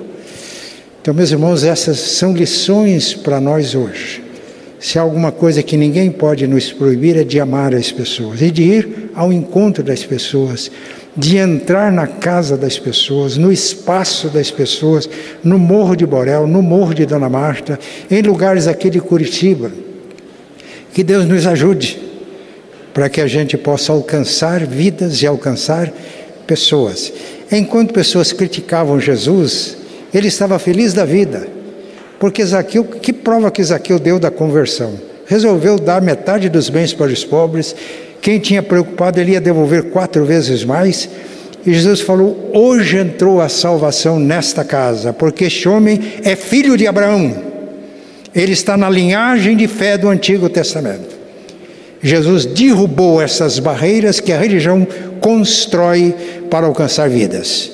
Então, 1.03 1.13
meus 1.13 1.33
irmãos, 1.33 1.65
essas 1.65 1.99
são 1.99 2.33
lições 2.33 3.13
para 3.13 3.41
nós 3.41 3.75
hoje. 3.75 4.23
Se 4.79 5.01
há 5.01 5.03
alguma 5.03 5.33
coisa 5.33 5.65
que 5.65 5.77
ninguém 5.77 6.13
pode 6.13 6.47
nos 6.47 6.73
proibir 6.73 7.17
é 7.17 7.25
de 7.25 7.41
amar 7.41 7.75
as 7.75 7.91
pessoas 7.91 8.41
e 8.41 8.53
de 8.53 8.63
ir 8.63 9.11
ao 9.17 9.33
encontro 9.33 9.83
das 9.83 10.05
pessoas, 10.05 10.71
de 11.17 11.39
entrar 11.39 11.91
na 11.91 12.07
casa 12.07 12.57
das 12.57 12.79
pessoas, 12.79 13.37
no 13.37 13.51
espaço 13.51 14.29
das 14.29 14.49
pessoas, 14.49 15.11
no 15.43 15.59
Morro 15.59 15.97
de 15.97 16.07
Borel, 16.07 16.47
no 16.47 16.63
Morro 16.63 16.95
de 16.95 17.05
Dona 17.05 17.29
Marta, 17.29 17.81
em 18.09 18.23
lugares 18.23 18.69
aqui 18.69 18.89
de 18.89 19.01
Curitiba. 19.01 19.73
Que 20.95 21.03
Deus 21.03 21.27
nos 21.27 21.45
ajude 21.45 22.08
para 22.99 23.09
que 23.09 23.21
a 23.21 23.29
gente 23.29 23.57
possa 23.57 23.93
alcançar 23.93 24.67
vidas 24.67 25.23
e 25.23 25.27
alcançar 25.29 25.89
pessoas. 26.49 27.13
Enquanto 27.49 27.95
pessoas 27.95 28.33
criticavam 28.33 28.99
Jesus, 28.99 29.77
ele 30.13 30.27
estava 30.27 30.59
feliz 30.59 30.95
da 30.95 31.05
vida, 31.05 31.47
porque 32.19 32.45
Zaqueu, 32.45 32.83
que 32.83 33.13
prova 33.13 33.53
que 33.53 33.63
Zaqueu 33.63 34.01
deu 34.01 34.19
da 34.19 34.33
conversão? 34.33 34.95
Resolveu 35.27 35.79
dar 35.79 36.03
metade 36.03 36.49
dos 36.49 36.69
bens 36.69 36.93
para 36.93 37.13
os 37.13 37.25
pobres, 37.25 37.73
quem 38.21 38.41
tinha 38.41 38.65
preocupado 38.65 39.21
ele 39.21 39.31
ia 39.31 39.41
devolver 39.41 39.91
quatro 39.91 40.25
vezes 40.25 40.65
mais. 40.65 41.09
E 41.65 41.73
Jesus 41.73 42.01
falou: 42.01 42.51
Hoje 42.53 42.99
entrou 42.99 43.41
a 43.41 43.49
salvação 43.49 44.19
nesta 44.19 44.65
casa, 44.65 45.13
porque 45.13 45.45
este 45.45 45.69
homem 45.69 46.01
é 46.25 46.35
filho 46.35 46.77
de 46.77 46.89
Abraão. 46.89 47.45
Ele 48.35 48.55
está 48.55 48.77
na 48.77 48.91
linhagem 48.91 49.57
de 49.57 49.69
fé 49.69 49.97
do 49.97 50.09
Antigo 50.09 50.49
Testamento. 50.49 51.18
Jesus 52.03 52.45
derrubou 52.47 53.21
essas 53.21 53.59
barreiras 53.59 54.21
que 54.21 54.33
a 54.33 54.39
religião 54.39 54.87
constrói 55.21 56.15
para 56.51 56.67
alcançar 56.67 57.09
vidas. 57.09 57.73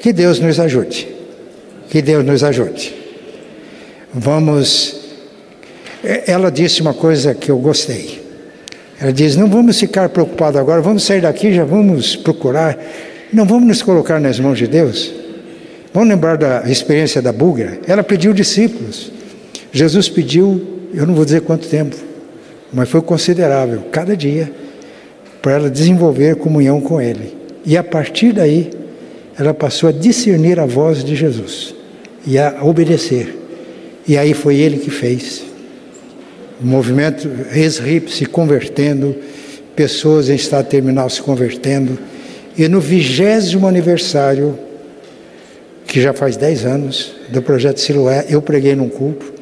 Que 0.00 0.12
Deus 0.12 0.38
nos 0.40 0.58
ajude. 0.58 1.08
Que 1.88 2.02
Deus 2.02 2.24
nos 2.24 2.42
ajude. 2.42 2.94
Vamos. 4.12 5.00
Ela 6.26 6.50
disse 6.50 6.80
uma 6.80 6.92
coisa 6.92 7.34
que 7.34 7.50
eu 7.50 7.58
gostei. 7.58 8.22
Ela 9.00 9.12
diz: 9.12 9.36
não 9.36 9.48
vamos 9.48 9.78
ficar 9.78 10.08
preocupados 10.08 10.60
agora, 10.60 10.82
vamos 10.82 11.04
sair 11.04 11.20
daqui, 11.20 11.52
já 11.54 11.64
vamos 11.64 12.16
procurar. 12.16 12.78
Não 13.32 13.44
vamos 13.44 13.66
nos 13.66 13.82
colocar 13.82 14.20
nas 14.20 14.38
mãos 14.38 14.58
de 14.58 14.66
Deus. 14.66 15.12
Vamos 15.92 16.08
lembrar 16.08 16.36
da 16.36 16.62
experiência 16.68 17.22
da 17.22 17.32
Bugra. 17.32 17.78
Ela 17.86 18.02
pediu 18.02 18.32
discípulos. 18.32 19.12
Jesus 19.72 20.08
pediu, 20.08 20.88
eu 20.92 21.06
não 21.06 21.14
vou 21.14 21.24
dizer 21.24 21.40
quanto 21.42 21.68
tempo, 21.68 21.96
mas 22.74 22.88
foi 22.88 23.00
considerável. 23.00 23.84
Cada 23.92 24.16
dia, 24.16 24.50
para 25.40 25.52
ela 25.52 25.70
desenvolver 25.70 26.36
comunhão 26.36 26.80
com 26.80 27.00
Ele. 27.00 27.34
E 27.64 27.76
a 27.76 27.84
partir 27.84 28.32
daí, 28.32 28.70
ela 29.38 29.54
passou 29.54 29.88
a 29.88 29.92
discernir 29.92 30.58
a 30.58 30.66
voz 30.66 31.04
de 31.04 31.14
Jesus 31.14 31.74
e 32.26 32.38
a 32.38 32.62
obedecer. 32.62 33.38
E 34.06 34.18
aí 34.18 34.34
foi 34.34 34.56
Ele 34.56 34.78
que 34.78 34.90
fez. 34.90 35.44
O 36.60 36.66
movimento 36.66 37.28
Esrip 37.54 38.10
se 38.10 38.26
convertendo, 38.26 39.14
pessoas 39.76 40.28
em 40.28 40.34
estado 40.34 40.66
terminal 40.66 41.08
se 41.08 41.22
convertendo. 41.22 41.98
E 42.56 42.66
no 42.68 42.80
vigésimo 42.80 43.66
aniversário, 43.68 44.58
que 45.86 46.00
já 46.00 46.12
faz 46.12 46.36
dez 46.36 46.64
anos, 46.64 47.14
do 47.28 47.40
projeto 47.40 47.78
Siloé, 47.80 48.26
eu 48.28 48.42
preguei 48.42 48.74
num 48.74 48.88
culto. 48.88 49.33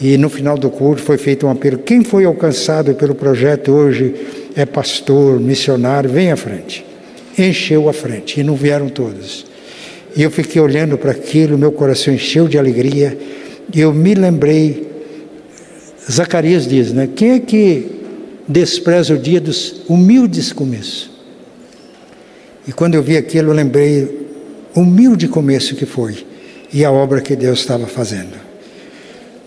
E 0.00 0.16
no 0.16 0.30
final 0.30 0.56
do 0.56 0.70
culto 0.70 1.02
foi 1.02 1.18
feito 1.18 1.46
um 1.46 1.50
apelo. 1.50 1.78
Quem 1.78 2.02
foi 2.02 2.24
alcançado 2.24 2.94
pelo 2.94 3.14
projeto 3.14 3.70
hoje 3.70 4.14
é 4.56 4.64
pastor, 4.64 5.38
missionário, 5.38 6.08
vem 6.08 6.32
à 6.32 6.36
frente. 6.36 6.84
Encheu 7.36 7.88
a 7.88 7.92
frente 7.92 8.40
e 8.40 8.42
não 8.42 8.54
vieram 8.54 8.88
todos. 8.88 9.44
E 10.16 10.22
eu 10.22 10.30
fiquei 10.30 10.60
olhando 10.60 10.96
para 10.96 11.10
aquilo, 11.10 11.58
meu 11.58 11.70
coração 11.70 12.14
encheu 12.14 12.48
de 12.48 12.58
alegria. 12.58 13.16
E 13.72 13.80
eu 13.80 13.92
me 13.92 14.14
lembrei, 14.14 14.88
Zacarias 16.10 16.66
diz, 16.66 16.92
né? 16.92 17.08
Quem 17.14 17.32
é 17.32 17.38
que 17.38 18.00
despreza 18.48 19.14
o 19.14 19.18
dia 19.18 19.40
dos 19.40 19.82
humildes 19.86 20.50
começos? 20.50 21.10
E 22.66 22.72
quando 22.72 22.94
eu 22.94 23.02
vi 23.02 23.16
aquilo, 23.16 23.50
eu 23.50 23.54
lembrei 23.54 24.26
humilde 24.74 25.28
começo 25.28 25.74
que 25.74 25.84
foi 25.84 26.24
e 26.72 26.84
a 26.84 26.90
obra 26.90 27.20
que 27.20 27.36
Deus 27.36 27.60
estava 27.60 27.86
fazendo. 27.86 28.49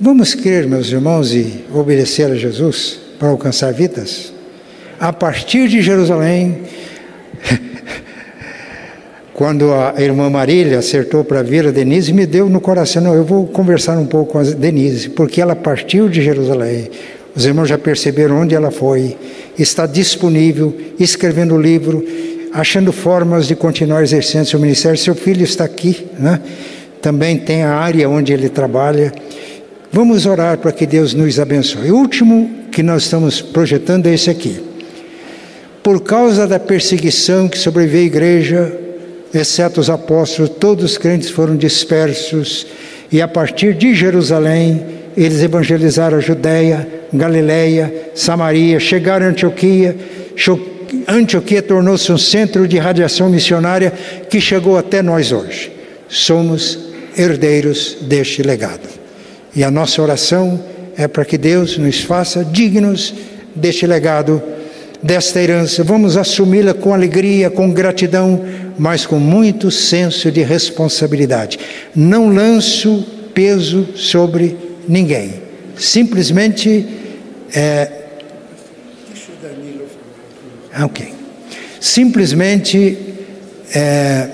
Vamos 0.01 0.33
crer, 0.33 0.67
meus 0.67 0.91
irmãos, 0.91 1.33
e 1.35 1.65
obedecer 1.71 2.31
a 2.31 2.35
Jesus 2.35 2.99
para 3.19 3.27
alcançar 3.29 3.71
vidas? 3.71 4.33
A 4.99 5.13
partir 5.13 5.67
de 5.67 5.83
Jerusalém, 5.83 6.63
quando 9.35 9.71
a 9.71 9.93
irmã 9.99 10.31
Marília 10.31 10.79
acertou 10.79 11.23
para 11.23 11.43
vir 11.43 11.67
a 11.67 11.71
Denise, 11.71 12.11
me 12.11 12.25
deu 12.25 12.49
no 12.49 12.59
coração, 12.59 13.03
não, 13.03 13.13
eu 13.13 13.23
vou 13.23 13.45
conversar 13.45 13.99
um 13.99 14.07
pouco 14.07 14.33
com 14.33 14.39
a 14.39 14.43
Denise, 14.43 15.09
porque 15.09 15.39
ela 15.39 15.55
partiu 15.55 16.09
de 16.09 16.23
Jerusalém. 16.23 16.89
Os 17.35 17.45
irmãos 17.45 17.67
já 17.67 17.77
perceberam 17.77 18.41
onde 18.41 18.55
ela 18.55 18.71
foi, 18.71 19.15
está 19.57 19.85
disponível, 19.85 20.75
escrevendo 20.99 21.55
livro, 21.55 22.03
achando 22.51 22.91
formas 22.91 23.47
de 23.47 23.55
continuar 23.55 24.01
exercendo 24.01 24.45
seu 24.45 24.59
ministério. 24.59 24.97
Seu 24.97 25.13
filho 25.13 25.43
está 25.43 25.63
aqui, 25.65 26.07
né? 26.17 26.41
também 26.99 27.37
tem 27.37 27.61
a 27.61 27.75
área 27.75 28.09
onde 28.09 28.33
ele 28.33 28.49
trabalha. 28.49 29.13
Vamos 29.95 30.25
orar 30.25 30.57
para 30.57 30.71
que 30.71 30.87
Deus 30.87 31.13
nos 31.13 31.39
abençoe. 31.39 31.91
O 31.91 31.97
último 31.97 32.49
que 32.71 32.81
nós 32.81 33.03
estamos 33.03 33.43
projetando 33.43 34.07
é 34.07 34.15
esse 34.15 34.27
aqui. 34.27 34.59
Por 35.83 36.01
causa 36.01 36.47
da 36.47 36.59
perseguição 36.59 37.47
que 37.47 37.59
sobreveio 37.59 38.05
à 38.05 38.07
igreja, 38.07 38.75
exceto 39.31 39.79
os 39.79 39.91
apóstolos, 39.91 40.49
todos 40.59 40.83
os 40.83 40.97
crentes 40.97 41.29
foram 41.29 41.55
dispersos 41.55 42.65
e 43.11 43.21
a 43.21 43.27
partir 43.27 43.75
de 43.75 43.93
Jerusalém 43.93 44.83
eles 45.15 45.43
evangelizaram 45.43 46.17
a 46.17 46.21
Judéia, 46.21 46.87
Galiléia, 47.13 48.09
Samaria, 48.15 48.79
chegaram 48.79 49.27
a 49.27 49.29
Antioquia. 49.29 49.95
Antioquia 51.07 51.61
tornou-se 51.61 52.11
um 52.11 52.17
centro 52.17 52.67
de 52.67 52.79
radiação 52.79 53.29
missionária 53.29 53.93
que 54.27 54.41
chegou 54.41 54.75
até 54.75 55.03
nós 55.03 55.31
hoje. 55.31 55.71
Somos 56.09 56.79
herdeiros 57.15 57.97
deste 58.01 58.41
legado. 58.41 59.02
E 59.55 59.63
a 59.63 59.69
nossa 59.69 60.01
oração 60.01 60.59
é 60.97 61.07
para 61.07 61.25
que 61.25 61.37
Deus 61.37 61.77
nos 61.77 62.01
faça 62.01 62.43
dignos 62.43 63.13
deste 63.55 63.85
legado, 63.85 64.41
desta 65.01 65.41
herança. 65.41 65.83
Vamos 65.83 66.17
assumi-la 66.17 66.73
com 66.73 66.93
alegria, 66.93 67.49
com 67.49 67.71
gratidão, 67.71 68.43
mas 68.77 69.05
com 69.05 69.19
muito 69.19 69.69
senso 69.69 70.31
de 70.31 70.41
responsabilidade. 70.41 71.59
Não 71.95 72.33
lanço 72.33 73.05
peso 73.33 73.87
sobre 73.95 74.57
ninguém. 74.87 75.35
Simplesmente. 75.77 76.87
É... 77.53 77.91
Ah, 80.73 80.85
ok. 80.85 81.13
Simplesmente 81.79 82.97
é... 83.75 84.29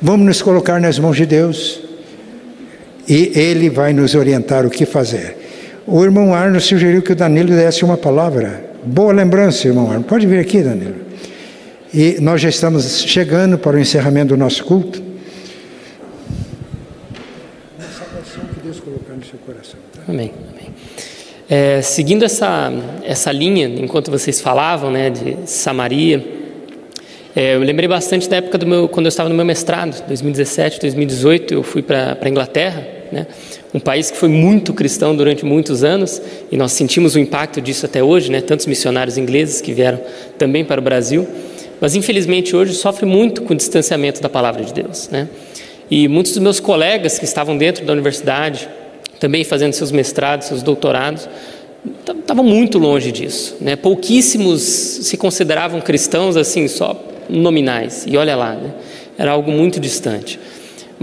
vamos 0.00 0.26
nos 0.26 0.42
colocar 0.42 0.80
nas 0.80 0.98
mãos 0.98 1.16
de 1.16 1.26
Deus 1.26 1.83
e 3.08 3.32
ele 3.34 3.68
vai 3.68 3.92
nos 3.92 4.14
orientar 4.14 4.66
o 4.66 4.70
que 4.70 4.86
fazer. 4.86 5.36
O 5.86 6.02
irmão 6.02 6.34
Arno 6.34 6.60
sugeriu 6.60 7.02
que 7.02 7.12
o 7.12 7.16
Danilo 7.16 7.50
desse 7.50 7.84
uma 7.84 7.96
palavra. 7.96 8.72
Boa 8.84 9.12
lembrança, 9.12 9.68
irmão 9.68 9.90
Arno. 9.90 10.04
Pode 10.04 10.26
vir 10.26 10.38
aqui, 10.38 10.62
Danilo. 10.62 10.96
E 11.92 12.16
nós 12.20 12.40
já 12.40 12.48
estamos 12.48 13.02
chegando 13.02 13.58
para 13.58 13.76
o 13.76 13.80
encerramento 13.80 14.28
do 14.28 14.36
nosso 14.36 14.64
culto. 14.64 15.02
Amém. 20.08 20.32
Amém. 20.52 20.68
É, 21.48 21.82
seguindo 21.82 22.24
essa, 22.24 22.72
essa 23.04 23.30
linha, 23.30 23.66
enquanto 23.66 24.10
vocês 24.10 24.40
falavam 24.40 24.90
né, 24.90 25.10
de 25.10 25.36
Samaria, 25.46 26.24
é, 27.36 27.56
eu 27.56 27.60
lembrei 27.60 27.88
bastante 27.88 28.28
da 28.28 28.36
época 28.36 28.56
do 28.58 28.66
meu, 28.66 28.88
quando 28.88 29.06
eu 29.06 29.08
estava 29.08 29.28
no 29.28 29.34
meu 29.34 29.44
mestrado, 29.44 30.06
2017, 30.06 30.80
2018, 30.80 31.54
eu 31.54 31.62
fui 31.62 31.82
para 31.82 32.16
a 32.20 32.28
Inglaterra, 32.28 32.86
né? 33.12 33.26
um 33.72 33.80
país 33.80 34.10
que 34.10 34.16
foi 34.16 34.28
muito 34.28 34.72
cristão 34.72 35.14
durante 35.14 35.44
muitos 35.44 35.82
anos, 35.84 36.20
e 36.50 36.56
nós 36.56 36.72
sentimos 36.72 37.14
o 37.14 37.18
impacto 37.18 37.60
disso 37.60 37.86
até 37.86 38.02
hoje, 38.02 38.30
né? 38.30 38.40
tantos 38.40 38.66
missionários 38.66 39.18
ingleses 39.18 39.60
que 39.60 39.72
vieram 39.72 40.00
também 40.38 40.64
para 40.64 40.80
o 40.80 40.84
Brasil, 40.84 41.26
mas 41.80 41.94
infelizmente 41.94 42.54
hoje 42.54 42.74
sofre 42.74 43.06
muito 43.06 43.42
com 43.42 43.52
o 43.52 43.56
distanciamento 43.56 44.20
da 44.22 44.28
palavra 44.28 44.64
de 44.64 44.72
Deus. 44.72 45.08
Né? 45.10 45.28
E 45.90 46.08
muitos 46.08 46.32
dos 46.32 46.42
meus 46.42 46.60
colegas 46.60 47.18
que 47.18 47.24
estavam 47.24 47.56
dentro 47.56 47.84
da 47.84 47.92
universidade, 47.92 48.68
também 49.20 49.44
fazendo 49.44 49.72
seus 49.72 49.92
mestrados, 49.92 50.48
seus 50.48 50.62
doutorados, 50.62 51.28
estavam 52.08 52.44
muito 52.44 52.78
longe 52.78 53.12
disso. 53.12 53.56
Né? 53.60 53.76
Pouquíssimos 53.76 54.62
se 54.62 55.16
consideravam 55.16 55.80
cristãos 55.80 56.36
assim, 56.36 56.68
só 56.68 56.98
nominais. 57.28 58.04
E 58.06 58.16
olha 58.16 58.36
lá, 58.36 58.54
né? 58.54 58.72
era 59.18 59.32
algo 59.32 59.50
muito 59.50 59.78
distante. 59.78 60.38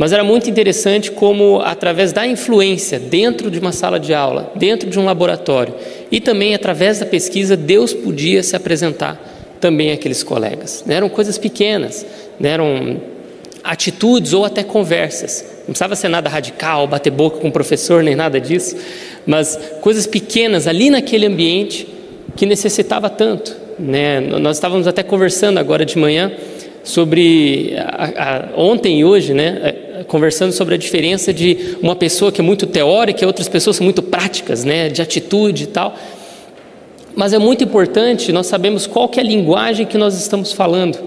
Mas 0.01 0.11
era 0.11 0.23
muito 0.23 0.49
interessante 0.49 1.11
como, 1.11 1.61
através 1.61 2.11
da 2.11 2.25
influência 2.25 2.97
dentro 2.97 3.51
de 3.51 3.59
uma 3.59 3.71
sala 3.71 3.99
de 3.99 4.15
aula, 4.15 4.51
dentro 4.55 4.89
de 4.89 4.97
um 4.97 5.05
laboratório, 5.05 5.75
e 6.11 6.19
também 6.19 6.55
através 6.55 6.97
da 6.97 7.05
pesquisa, 7.05 7.55
Deus 7.55 7.93
podia 7.93 8.41
se 8.41 8.55
apresentar 8.55 9.23
também 9.59 9.91
àqueles 9.91 10.23
colegas. 10.23 10.83
Né? 10.87 10.95
Eram 10.95 11.07
coisas 11.07 11.37
pequenas, 11.37 12.03
né? 12.39 12.49
eram 12.49 12.99
atitudes 13.63 14.33
ou 14.33 14.43
até 14.43 14.63
conversas. 14.63 15.45
Não 15.59 15.65
precisava 15.65 15.95
ser 15.95 16.07
nada 16.07 16.27
radical, 16.27 16.87
bater 16.87 17.11
boca 17.11 17.37
com 17.37 17.49
o 17.49 17.51
professor, 17.51 18.01
nem 18.01 18.15
nada 18.15 18.41
disso, 18.41 18.75
mas 19.23 19.55
coisas 19.81 20.07
pequenas 20.07 20.65
ali 20.65 20.89
naquele 20.89 21.27
ambiente 21.27 21.87
que 22.35 22.47
necessitava 22.47 23.07
tanto. 23.07 23.55
Né? 23.77 24.19
Nós 24.19 24.57
estávamos 24.57 24.87
até 24.87 25.03
conversando 25.03 25.59
agora 25.59 25.85
de 25.85 25.95
manhã 25.95 26.31
sobre 26.83 27.75
a, 27.77 28.55
a, 28.55 28.59
ontem 28.59 28.99
e 28.99 29.05
hoje, 29.05 29.33
né? 29.33 29.59
É, 29.63 30.03
conversando 30.07 30.51
sobre 30.51 30.75
a 30.75 30.77
diferença 30.77 31.31
de 31.33 31.77
uma 31.81 31.95
pessoa 31.95 32.31
que 32.31 32.41
é 32.41 32.43
muito 32.43 32.65
teórica 32.65 33.23
e 33.23 33.27
outras 33.27 33.47
pessoas 33.47 33.75
são 33.75 33.83
muito 33.83 34.01
práticas, 34.01 34.63
né? 34.63 34.89
De 34.89 35.01
atitude 35.01 35.65
e 35.65 35.67
tal. 35.67 35.95
Mas 37.15 37.33
é 37.33 37.39
muito 37.39 37.63
importante 37.63 38.31
nós 38.31 38.47
sabemos 38.47 38.87
qual 38.87 39.07
que 39.09 39.19
é 39.19 39.23
a 39.23 39.25
linguagem 39.25 39.85
que 39.85 39.97
nós 39.97 40.19
estamos 40.19 40.51
falando, 40.51 40.97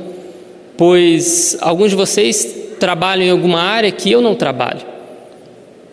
pois 0.76 1.56
alguns 1.60 1.90
de 1.90 1.96
vocês 1.96 2.54
trabalham 2.78 3.24
em 3.24 3.30
alguma 3.30 3.60
área 3.60 3.90
que 3.90 4.10
eu 4.10 4.20
não 4.20 4.34
trabalho 4.34 4.94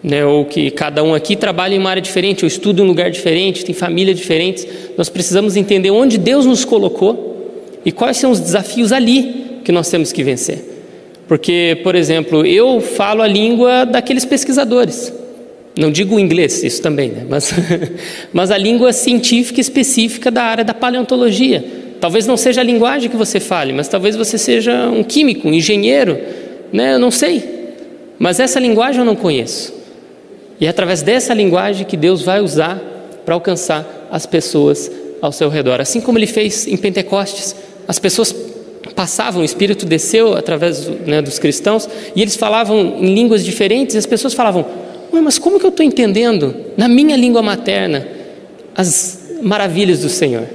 né, 0.03 0.25
ou 0.25 0.45
que 0.45 0.71
cada 0.71 1.03
um 1.03 1.13
aqui 1.13 1.35
trabalha 1.35 1.75
em 1.75 1.77
uma 1.77 1.89
área 1.89 2.01
diferente, 2.01 2.43
ou 2.43 2.47
estuda 2.47 2.81
em 2.81 2.83
um 2.83 2.87
lugar 2.87 3.11
diferente, 3.11 3.63
tem 3.63 3.73
família 3.73 4.13
diferentes. 4.13 4.67
Nós 4.97 5.09
precisamos 5.09 5.55
entender 5.55 5.91
onde 5.91 6.17
Deus 6.17 6.45
nos 6.45 6.65
colocou 6.65 7.79
e 7.85 7.91
quais 7.91 8.17
são 8.17 8.31
os 8.31 8.39
desafios 8.39 8.91
ali 8.91 9.50
que 9.63 9.71
nós 9.71 9.89
temos 9.89 10.11
que 10.11 10.23
vencer. 10.23 10.59
Porque, 11.27 11.79
por 11.83 11.95
exemplo, 11.95 12.45
eu 12.45 12.81
falo 12.81 13.21
a 13.21 13.27
língua 13.27 13.85
daqueles 13.85 14.25
pesquisadores. 14.25 15.13
Não 15.77 15.89
digo 15.89 16.19
inglês, 16.19 16.63
isso 16.63 16.81
também, 16.81 17.09
né? 17.09 17.25
mas, 17.29 17.53
mas 18.33 18.51
a 18.51 18.57
língua 18.57 18.91
científica 18.91 19.61
específica 19.61 20.29
da 20.29 20.43
área 20.43 20.63
da 20.63 20.73
paleontologia. 20.73 21.63
Talvez 22.01 22.27
não 22.27 22.35
seja 22.35 22.61
a 22.61 22.63
linguagem 22.63 23.09
que 23.09 23.15
você 23.15 23.39
fale, 23.39 23.71
mas 23.71 23.87
talvez 23.87 24.15
você 24.15 24.37
seja 24.37 24.89
um 24.89 25.03
químico, 25.03 25.47
um 25.47 25.53
engenheiro, 25.53 26.19
né? 26.73 26.95
eu 26.95 26.99
não 26.99 27.11
sei. 27.11 27.43
Mas 28.19 28.39
essa 28.39 28.59
linguagem 28.59 28.99
eu 28.99 29.05
não 29.05 29.15
conheço. 29.15 29.73
E 30.59 30.65
é 30.65 30.69
através 30.69 31.01
dessa 31.01 31.33
linguagem 31.33 31.85
que 31.85 31.95
Deus 31.95 32.21
vai 32.21 32.41
usar 32.41 32.77
para 33.25 33.33
alcançar 33.33 34.09
as 34.11 34.25
pessoas 34.25 34.91
ao 35.21 35.31
seu 35.31 35.47
redor. 35.47 35.79
Assim 35.79 36.01
como 36.01 36.17
ele 36.17 36.27
fez 36.27 36.67
em 36.67 36.75
Pentecostes, 36.75 37.55
as 37.87 37.97
pessoas 37.99 38.35
passavam, 38.95 39.41
o 39.41 39.45
Espírito 39.45 39.85
desceu 39.85 40.33
através 40.33 40.87
né, 41.05 41.21
dos 41.21 41.39
cristãos 41.39 41.87
e 42.15 42.21
eles 42.21 42.35
falavam 42.35 42.97
em 42.99 43.13
línguas 43.13 43.43
diferentes 43.43 43.95
e 43.95 43.97
as 43.97 44.05
pessoas 44.05 44.33
falavam: 44.33 44.65
mas 45.23 45.37
como 45.37 45.59
que 45.59 45.65
eu 45.65 45.69
estou 45.69 45.85
entendendo 45.85 46.55
na 46.75 46.87
minha 46.87 47.15
língua 47.15 47.41
materna 47.41 48.07
as 48.75 49.29
maravilhas 49.41 49.99
do 49.99 50.09
Senhor? 50.09 50.45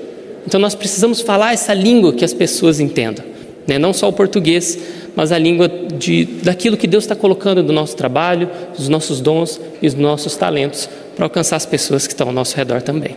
Então 0.47 0.61
nós 0.61 0.75
precisamos 0.75 1.21
falar 1.21 1.53
essa 1.53 1.73
língua 1.73 2.13
que 2.13 2.25
as 2.25 2.35
pessoas 2.35 2.79
entendam, 2.79 3.25
né? 3.67 3.79
não 3.79 3.93
só 3.93 4.09
o 4.09 4.13
português, 4.13 4.79
mas 5.15 5.33
a 5.33 5.39
língua 5.39 5.69
de, 5.69 6.25
daquilo 6.43 6.77
que 6.77 6.87
Deus 6.87 7.05
está 7.05 7.17
colocando 7.17 7.63
do 7.63 7.73
nosso 7.73 7.97
trabalho, 7.97 8.51
dos 8.77 8.89
nossos 8.89 9.21
dons 9.21 9.61
e 9.81 9.87
dos 9.87 9.99
nossos 9.99 10.37
talentos 10.37 10.89
para 11.17 11.25
alcançar 11.25 11.57
as 11.57 11.67
pessoas 11.67 12.07
que 12.07 12.13
estão 12.13 12.29
ao 12.29 12.35
nosso 12.35 12.57
redor 12.57 12.83
também. 12.83 13.17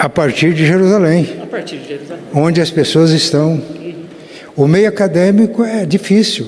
A 0.00 0.08
partir 0.08 0.54
de 0.54 0.64
Jerusalém. 0.64 1.28
A 1.42 1.46
partir 1.46 1.76
de 1.76 1.88
Jerusalém. 1.88 2.24
Onde 2.32 2.58
as 2.58 2.70
pessoas 2.70 3.10
estão. 3.10 3.60
O 4.56 4.66
meio 4.66 4.88
acadêmico 4.88 5.62
é 5.62 5.84
difícil, 5.84 6.46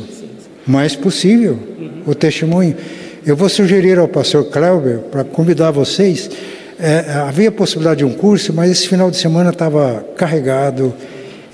mas 0.66 0.96
possível 0.96 1.58
o 2.06 2.14
testemunho. 2.14 2.74
Eu 3.26 3.36
vou 3.36 3.50
sugerir 3.50 3.98
ao 3.98 4.08
pastor 4.08 4.46
Clauber 4.46 5.00
para 5.00 5.22
convidar 5.22 5.70
vocês. 5.70 6.30
É, 6.80 7.12
havia 7.26 7.52
possibilidade 7.52 7.98
de 7.98 8.06
um 8.06 8.14
curso, 8.14 8.54
mas 8.54 8.70
esse 8.70 8.88
final 8.88 9.10
de 9.10 9.18
semana 9.18 9.50
estava 9.50 10.02
carregado. 10.16 10.94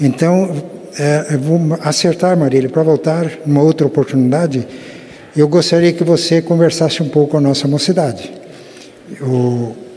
Então, 0.01 0.55
é, 0.97 1.35
eu 1.35 1.41
vou 1.41 1.79
acertar, 1.81 2.39
Marília, 2.39 2.71
para 2.71 2.85
voltar 2.85 3.29
numa 3.45 3.61
outra 3.61 3.85
oportunidade. 3.85 4.69
Eu 5.37 5.49
gostaria 5.49 5.93
que 5.93 6.05
você 6.05 6.41
conversasse 6.41 7.03
um 7.03 7.09
pouco 7.09 7.33
com 7.33 7.39
a 7.39 7.41
nossa 7.41 7.67
mocidade. 7.67 8.33
O, 9.21 9.88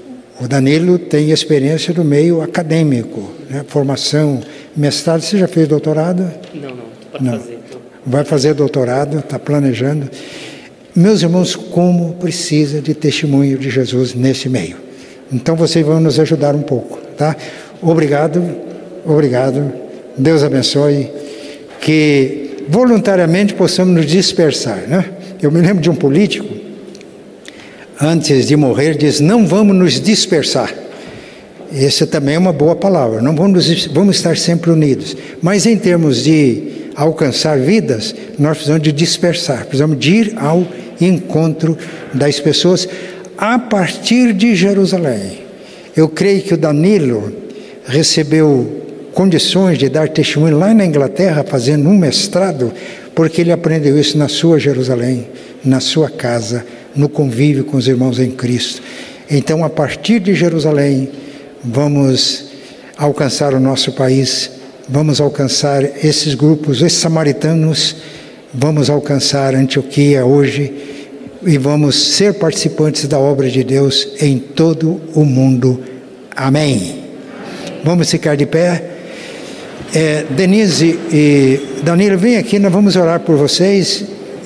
o 0.42 0.48
Danilo 0.48 0.98
tem 0.98 1.30
experiência 1.30 1.94
do 1.94 2.04
meio 2.04 2.42
acadêmico, 2.42 3.32
né? 3.48 3.64
formação, 3.68 4.42
mestrado. 4.76 5.22
Você 5.22 5.38
já 5.38 5.48
fez 5.48 5.68
doutorado? 5.68 6.32
Não, 6.54 6.70
não, 6.70 6.84
para 7.12 7.22
não. 7.22 7.40
fazer. 7.40 7.60
Então. 7.68 7.82
Vai 8.04 8.24
fazer 8.24 8.54
doutorado, 8.56 9.20
está 9.20 9.38
planejando. 9.38 10.10
Meus 10.96 11.22
irmãos, 11.22 11.56
como 11.56 12.16
precisa 12.16 12.82
de 12.82 12.96
testemunho 12.96 13.56
de 13.58 13.70
Jesus 13.70 14.16
nesse 14.16 14.50
meio. 14.50 14.78
Então 15.32 15.56
vocês 15.56 15.86
vão 15.86 16.00
nos 16.00 16.20
ajudar 16.20 16.56
um 16.56 16.64
pouco, 16.64 16.98
tá? 17.16 17.36
Obrigado, 17.80 18.44
obrigado. 19.06 19.72
Deus 20.18 20.44
abençoe. 20.44 21.10
Que 21.80 22.66
voluntariamente 22.68 23.54
possamos 23.54 23.94
nos 23.94 24.06
dispersar, 24.08 24.88
né? 24.88 25.06
Eu 25.40 25.52
me 25.52 25.62
lembro 25.62 25.82
de 25.82 25.90
um 25.90 25.96
político, 25.96 26.61
antes 28.02 28.48
de 28.48 28.56
morrer, 28.56 28.98
diz: 28.98 29.20
Não 29.20 29.46
vamos 29.46 29.76
nos 29.76 30.02
dispersar. 30.02 30.74
Essa 31.74 32.06
também 32.06 32.36
é 32.36 32.40
uma 32.40 32.52
boa 32.52 32.76
palavra. 32.76 33.22
Não 33.22 33.36
vamos, 33.36 33.88
vamos 33.88 34.18
estar 34.18 34.36
sempre 34.36 34.72
unidos. 34.72 35.16
Mas 35.42 35.66
em 35.66 35.78
termos 35.78 36.24
de 36.24 36.90
alcançar 36.96 37.58
vidas, 37.58 38.14
nós 38.38 38.58
precisamos 38.58 38.84
de 38.84 38.92
dispersar, 38.92 39.66
precisamos 39.66 39.98
de 39.98 40.12
ir 40.12 40.34
ao 40.38 40.68
encontro 41.00 41.78
das 42.14 42.40
pessoas 42.40 42.88
a 43.38 43.58
partir 43.58 44.34
de 44.34 44.56
Jerusalém. 44.56 45.40
Eu 45.96 46.10
creio 46.10 46.42
que 46.42 46.54
o 46.54 46.58
Danilo 46.58 47.34
recebeu 47.86 48.82
condições 49.14 49.78
de 49.78 49.90
dar 49.90 50.10
testemunho 50.10 50.58
lá 50.58 50.74
na 50.74 50.86
Inglaterra, 50.86 51.44
fazendo 51.48 51.88
um 51.90 51.98
mestrado, 51.98 52.72
porque 53.16 53.42
ele 53.42 53.52
aprendeu 53.52 53.98
isso 53.98 54.18
na 54.18 54.28
sua 54.28 54.60
Jerusalém, 54.60 55.28
na 55.64 55.80
sua 55.80 56.10
casa, 56.10 56.66
no 56.96 57.10
convívio 57.10 57.64
com 57.64 57.78
os 57.78 57.88
irmãos 57.88 58.20
em 58.20 58.32
Cristo. 58.32 58.82
Então, 59.30 59.64
a 59.64 59.70
partir 59.70 60.20
de 60.20 60.34
Jerusalém, 60.34 61.10
vamos 61.64 62.46
alcançar 62.98 63.54
o 63.54 63.60
nosso 63.60 63.94
país, 63.94 64.52
vamos 64.88 65.22
alcançar 65.22 65.84
esses 65.84 66.36
grupos, 66.36 66.82
esses 66.82 67.00
samaritanos 67.00 67.96
vamos 68.54 68.90
alcançar 68.90 69.56
Antioquia 69.56 70.26
hoje 70.26 70.74
e 71.44 71.58
vamos 71.58 72.16
ser 72.16 72.34
participantes 72.36 73.08
da 73.08 73.18
obra 73.18 73.50
de 73.50 73.64
Deus 73.64 74.10
em 74.20 74.38
todo 74.38 75.02
o 75.16 75.24
mundo. 75.24 75.82
Amém. 76.36 77.04
Vamos 77.84 78.12
ficar 78.12 78.36
de 78.36 78.46
pé. 78.46 78.90
É, 79.94 80.26
Denise 80.30 80.98
e 81.12 81.82
Danilo, 81.84 82.18
vem 82.18 82.38
aqui, 82.38 82.60
nós 82.60 82.72
vamos 82.72 82.96
orar 82.96 83.20
por 83.22 83.36
vocês 83.36 84.06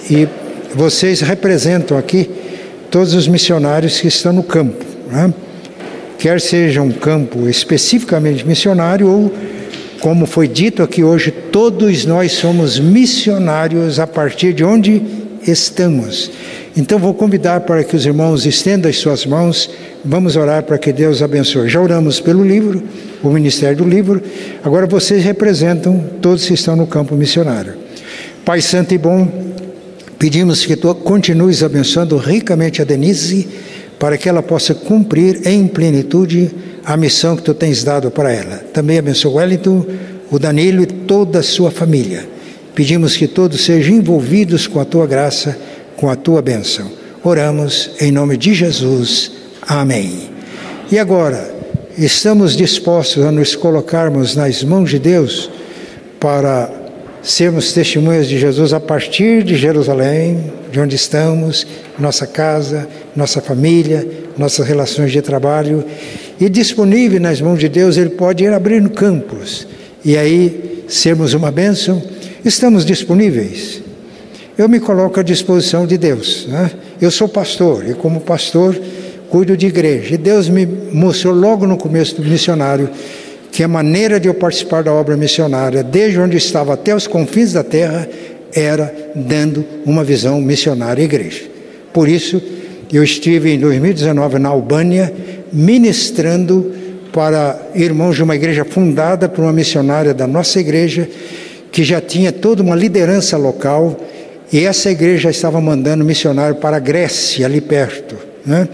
e 0.09 0.27
vocês 0.75 1.21
representam 1.21 1.97
aqui 1.97 2.29
todos 2.91 3.13
os 3.13 3.27
missionários 3.27 3.99
que 3.99 4.07
estão 4.07 4.33
no 4.33 4.43
campo, 4.43 4.83
né? 5.09 5.33
quer 6.19 6.41
seja 6.41 6.81
um 6.81 6.91
campo 6.91 7.47
especificamente 7.47 8.45
missionário 8.45 9.07
ou 9.07 9.33
como 10.01 10.25
foi 10.25 10.47
dito 10.47 10.83
aqui 10.83 11.03
hoje, 11.03 11.31
todos 11.31 12.05
nós 12.05 12.33
somos 12.33 12.77
missionários 12.77 13.99
a 13.99 14.05
partir 14.05 14.53
de 14.53 14.63
onde 14.63 15.01
estamos. 15.47 16.29
Então 16.75 16.99
vou 16.99 17.13
convidar 17.13 17.61
para 17.61 17.83
que 17.83 17.95
os 17.95 18.05
irmãos 18.05 18.45
estendam 18.45 18.89
as 18.89 18.97
suas 18.97 19.25
mãos, 19.25 19.69
vamos 20.03 20.35
orar 20.35 20.63
para 20.63 20.77
que 20.77 20.91
Deus 20.91 21.21
abençoe. 21.21 21.69
Já 21.69 21.79
oramos 21.79 22.19
pelo 22.19 22.43
livro, 22.43 22.83
o 23.23 23.29
ministério 23.29 23.77
do 23.77 23.85
livro, 23.85 24.21
agora 24.63 24.85
vocês 24.85 25.23
representam 25.23 26.03
todos 26.21 26.45
que 26.45 26.53
estão 26.53 26.75
no 26.75 26.85
campo 26.85 27.15
missionário. 27.15 27.73
Pai 28.43 28.61
Santo 28.61 28.93
e 28.93 28.97
Bom, 28.97 29.54
pedimos 30.17 30.65
que 30.65 30.75
tu 30.75 30.93
continues 30.95 31.63
abençoando 31.63 32.17
ricamente 32.17 32.81
a 32.81 32.85
Denise, 32.85 33.47
para 33.99 34.17
que 34.17 34.27
ela 34.27 34.43
possa 34.43 34.73
cumprir 34.73 35.47
em 35.47 35.67
plenitude 35.67 36.51
a 36.83 36.95
missão 36.97 37.35
que 37.35 37.43
tu 37.43 37.53
tens 37.53 37.83
dado 37.83 38.11
para 38.11 38.31
ela. 38.31 38.57
Também 38.73 38.97
abençoa 38.97 39.31
o 39.31 39.35
Wellington, 39.35 39.85
o 40.29 40.37
Danilo 40.37 40.83
e 40.83 40.85
toda 40.85 41.39
a 41.39 41.43
sua 41.43 41.71
família. 41.71 42.27
Pedimos 42.73 43.15
que 43.15 43.27
todos 43.27 43.63
sejam 43.63 43.95
envolvidos 43.95 44.67
com 44.67 44.79
a 44.79 44.85
tua 44.85 45.07
graça, 45.07 45.57
com 45.95 46.09
a 46.09 46.15
tua 46.15 46.41
bênção. 46.41 46.91
Oramos 47.23 47.91
em 47.99 48.11
nome 48.11 48.37
de 48.37 48.53
Jesus. 48.53 49.31
Amém. 49.61 50.29
E 50.91 50.99
agora, 50.99 51.53
estamos 51.97 52.55
dispostos 52.55 53.23
a 53.23 53.31
nos 53.31 53.55
colocarmos 53.55 54.35
nas 54.35 54.63
mãos 54.63 54.89
de 54.89 54.99
Deus 54.99 55.49
para 56.19 56.69
sermos 57.25 57.73
testemunhas 57.73 58.27
de 58.27 58.37
Jesus 58.37 58.71
a 58.71 58.79
partir 58.79 59.43
de 59.43 59.55
Jerusalém, 59.55 60.53
de 60.71 60.79
onde 60.79 60.95
estamos, 60.95 61.65
nossa 61.97 62.27
casa, 62.27 62.87
nossa 63.15 63.41
família, 63.41 64.07
nossas 64.37 64.67
relações 64.67 65.11
de 65.11 65.21
trabalho. 65.23 65.83
E 66.39 66.47
disponível 66.47 67.19
nas 67.19 67.41
mãos 67.41 67.59
de 67.59 67.67
Deus, 67.67 67.97
Ele 67.97 68.11
pode 68.11 68.43
ir 68.43 68.53
abrindo 68.53 68.91
campos 68.91 69.67
e 70.03 70.15
aí 70.15 70.83
sermos 70.87 71.33
uma 71.33 71.51
bênção. 71.51 72.01
Estamos 72.45 72.85
disponíveis. 72.85 73.81
Eu 74.55 74.69
me 74.69 74.79
coloco 74.79 75.19
à 75.19 75.23
disposição 75.23 75.87
de 75.87 75.97
Deus. 75.97 76.45
Né? 76.47 76.71
Eu 77.01 77.09
sou 77.09 77.27
pastor 77.27 77.89
e, 77.89 77.95
como 77.95 78.21
pastor, 78.21 78.79
cuido 79.31 79.57
de 79.57 79.65
igreja. 79.65 80.13
E 80.13 80.17
Deus 80.17 80.47
me 80.47 80.65
mostrou 80.65 81.33
logo 81.33 81.65
no 81.65 81.75
começo 81.75 82.21
do 82.21 82.29
missionário 82.29 82.87
que 83.55 83.63
a 83.63 83.69
maneira 83.69 84.19
de 84.19 84.27
eu 84.27 84.33
participar 84.33 84.83
da 84.83 84.91
obra 84.91 85.15
missionária, 85.15 85.81
desde 85.81 86.19
onde 86.19 86.35
estava 86.35 86.73
até 86.73 86.93
os 86.93 87.07
confins 87.07 87.53
da 87.53 87.63
terra, 87.63 88.05
era 88.53 88.93
dando 89.15 89.63
uma 89.85 90.03
visão 90.03 90.41
missionária 90.41 91.01
à 91.01 91.05
igreja. 91.05 91.43
Por 91.93 92.09
isso, 92.09 92.41
eu 92.91 93.01
estive 93.01 93.53
em 93.53 93.57
2019 93.57 94.39
na 94.39 94.49
Albânia, 94.49 95.13
ministrando 95.53 96.69
para 97.13 97.57
irmãos 97.73 98.17
de 98.17 98.23
uma 98.23 98.35
igreja 98.35 98.65
fundada 98.65 99.29
por 99.29 99.41
uma 99.41 99.53
missionária 99.53 100.13
da 100.13 100.27
nossa 100.27 100.59
igreja, 100.59 101.07
que 101.71 101.81
já 101.81 102.01
tinha 102.01 102.33
toda 102.33 102.61
uma 102.61 102.75
liderança 102.75 103.37
local, 103.37 103.97
e 104.51 104.65
essa 104.65 104.91
igreja 104.91 105.29
estava 105.29 105.61
mandando 105.61 106.03
missionário 106.03 106.57
para 106.57 106.75
a 106.75 106.79
Grécia, 106.81 107.45
ali 107.45 107.61
perto. 107.61 108.17
Né? 108.45 108.67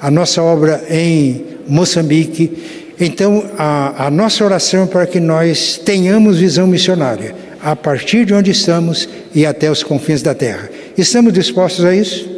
A 0.00 0.10
nossa 0.10 0.42
obra 0.42 0.82
em 0.90 1.44
Moçambique 1.68 2.78
então, 3.00 3.48
a, 3.56 4.06
a 4.06 4.10
nossa 4.10 4.44
oração 4.44 4.82
é 4.82 4.86
para 4.86 5.06
que 5.06 5.20
nós 5.20 5.80
tenhamos 5.84 6.38
visão 6.38 6.66
missionária, 6.66 7.34
a 7.62 7.76
partir 7.76 8.24
de 8.24 8.34
onde 8.34 8.50
estamos 8.50 9.08
e 9.32 9.46
até 9.46 9.70
os 9.70 9.84
confins 9.84 10.20
da 10.20 10.34
terra. 10.34 10.68
Estamos 10.96 11.32
dispostos 11.32 11.84
a 11.84 11.94
isso? 11.94 12.28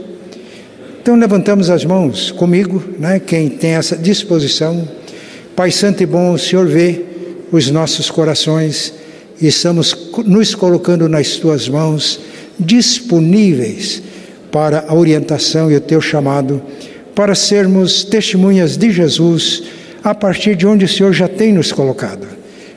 Então, 1.00 1.16
levantamos 1.16 1.70
as 1.70 1.82
mãos 1.82 2.30
comigo, 2.30 2.82
né, 2.98 3.18
quem 3.18 3.48
tem 3.48 3.70
essa 3.70 3.96
disposição. 3.96 4.86
Pai 5.56 5.70
Santo 5.70 6.02
e 6.02 6.06
bom, 6.06 6.34
o 6.34 6.38
Senhor 6.38 6.66
vê 6.66 7.06
os 7.50 7.70
nossos 7.70 8.10
corações 8.10 8.92
e 9.40 9.46
estamos 9.46 10.10
nos 10.26 10.54
colocando 10.54 11.08
nas 11.08 11.36
tuas 11.36 11.70
mãos, 11.70 12.20
disponíveis 12.58 14.02
para 14.52 14.84
a 14.86 14.94
orientação 14.94 15.72
e 15.72 15.76
o 15.76 15.80
teu 15.80 16.02
chamado, 16.02 16.60
para 17.14 17.34
sermos 17.34 18.04
testemunhas 18.04 18.76
de 18.76 18.90
Jesus 18.90 19.62
a 20.02 20.14
partir 20.14 20.56
de 20.56 20.66
onde 20.66 20.84
o 20.84 20.88
Senhor 20.88 21.12
já 21.12 21.28
tem 21.28 21.52
nos 21.52 21.72
colocado 21.72 22.26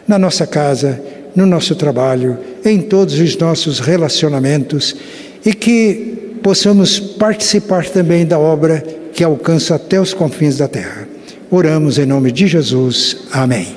na 0.07 0.19
nossa 0.19 0.45
casa, 0.45 1.01
no 1.36 1.45
nosso 1.45 1.76
trabalho, 1.76 2.38
em 2.63 2.82
todos 2.82 3.19
os 3.19 3.38
nossos 3.38 3.80
relacionamentos 3.80 4.95
e 5.45 5.53
que 5.53 6.38
possamos 6.43 6.99
participar 6.99 7.86
também 7.86 8.26
da 8.26 8.38
obra 8.38 8.84
que 9.13 9.24
alcança 9.24 9.76
até 9.76 9.99
os 9.99 10.13
confins 10.13 10.57
da 10.57 10.67
terra. 10.67 11.07
Oramos 11.49 11.97
em 11.97 12.05
nome 12.05 12.32
de 12.32 12.47
Jesus. 12.47 13.17
Amém. 13.32 13.67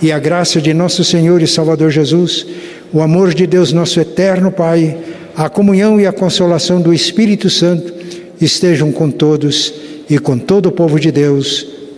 E 0.00 0.12
a 0.12 0.18
graça 0.18 0.60
de 0.60 0.74
nosso 0.74 1.04
Senhor 1.04 1.42
e 1.42 1.46
Salvador 1.46 1.90
Jesus, 1.90 2.46
o 2.92 3.00
amor 3.00 3.34
de 3.34 3.46
Deus, 3.46 3.72
nosso 3.72 4.00
eterno 4.00 4.50
Pai, 4.50 4.96
a 5.36 5.48
comunhão 5.48 6.00
e 6.00 6.06
a 6.06 6.12
consolação 6.12 6.80
do 6.80 6.92
Espírito 6.92 7.48
Santo 7.48 7.92
estejam 8.40 8.92
com 8.92 9.10
todos 9.10 9.72
e 10.10 10.18
com 10.18 10.38
todo 10.38 10.66
o 10.66 10.72
povo 10.72 10.98
de 11.00 11.10
Deus 11.10 11.66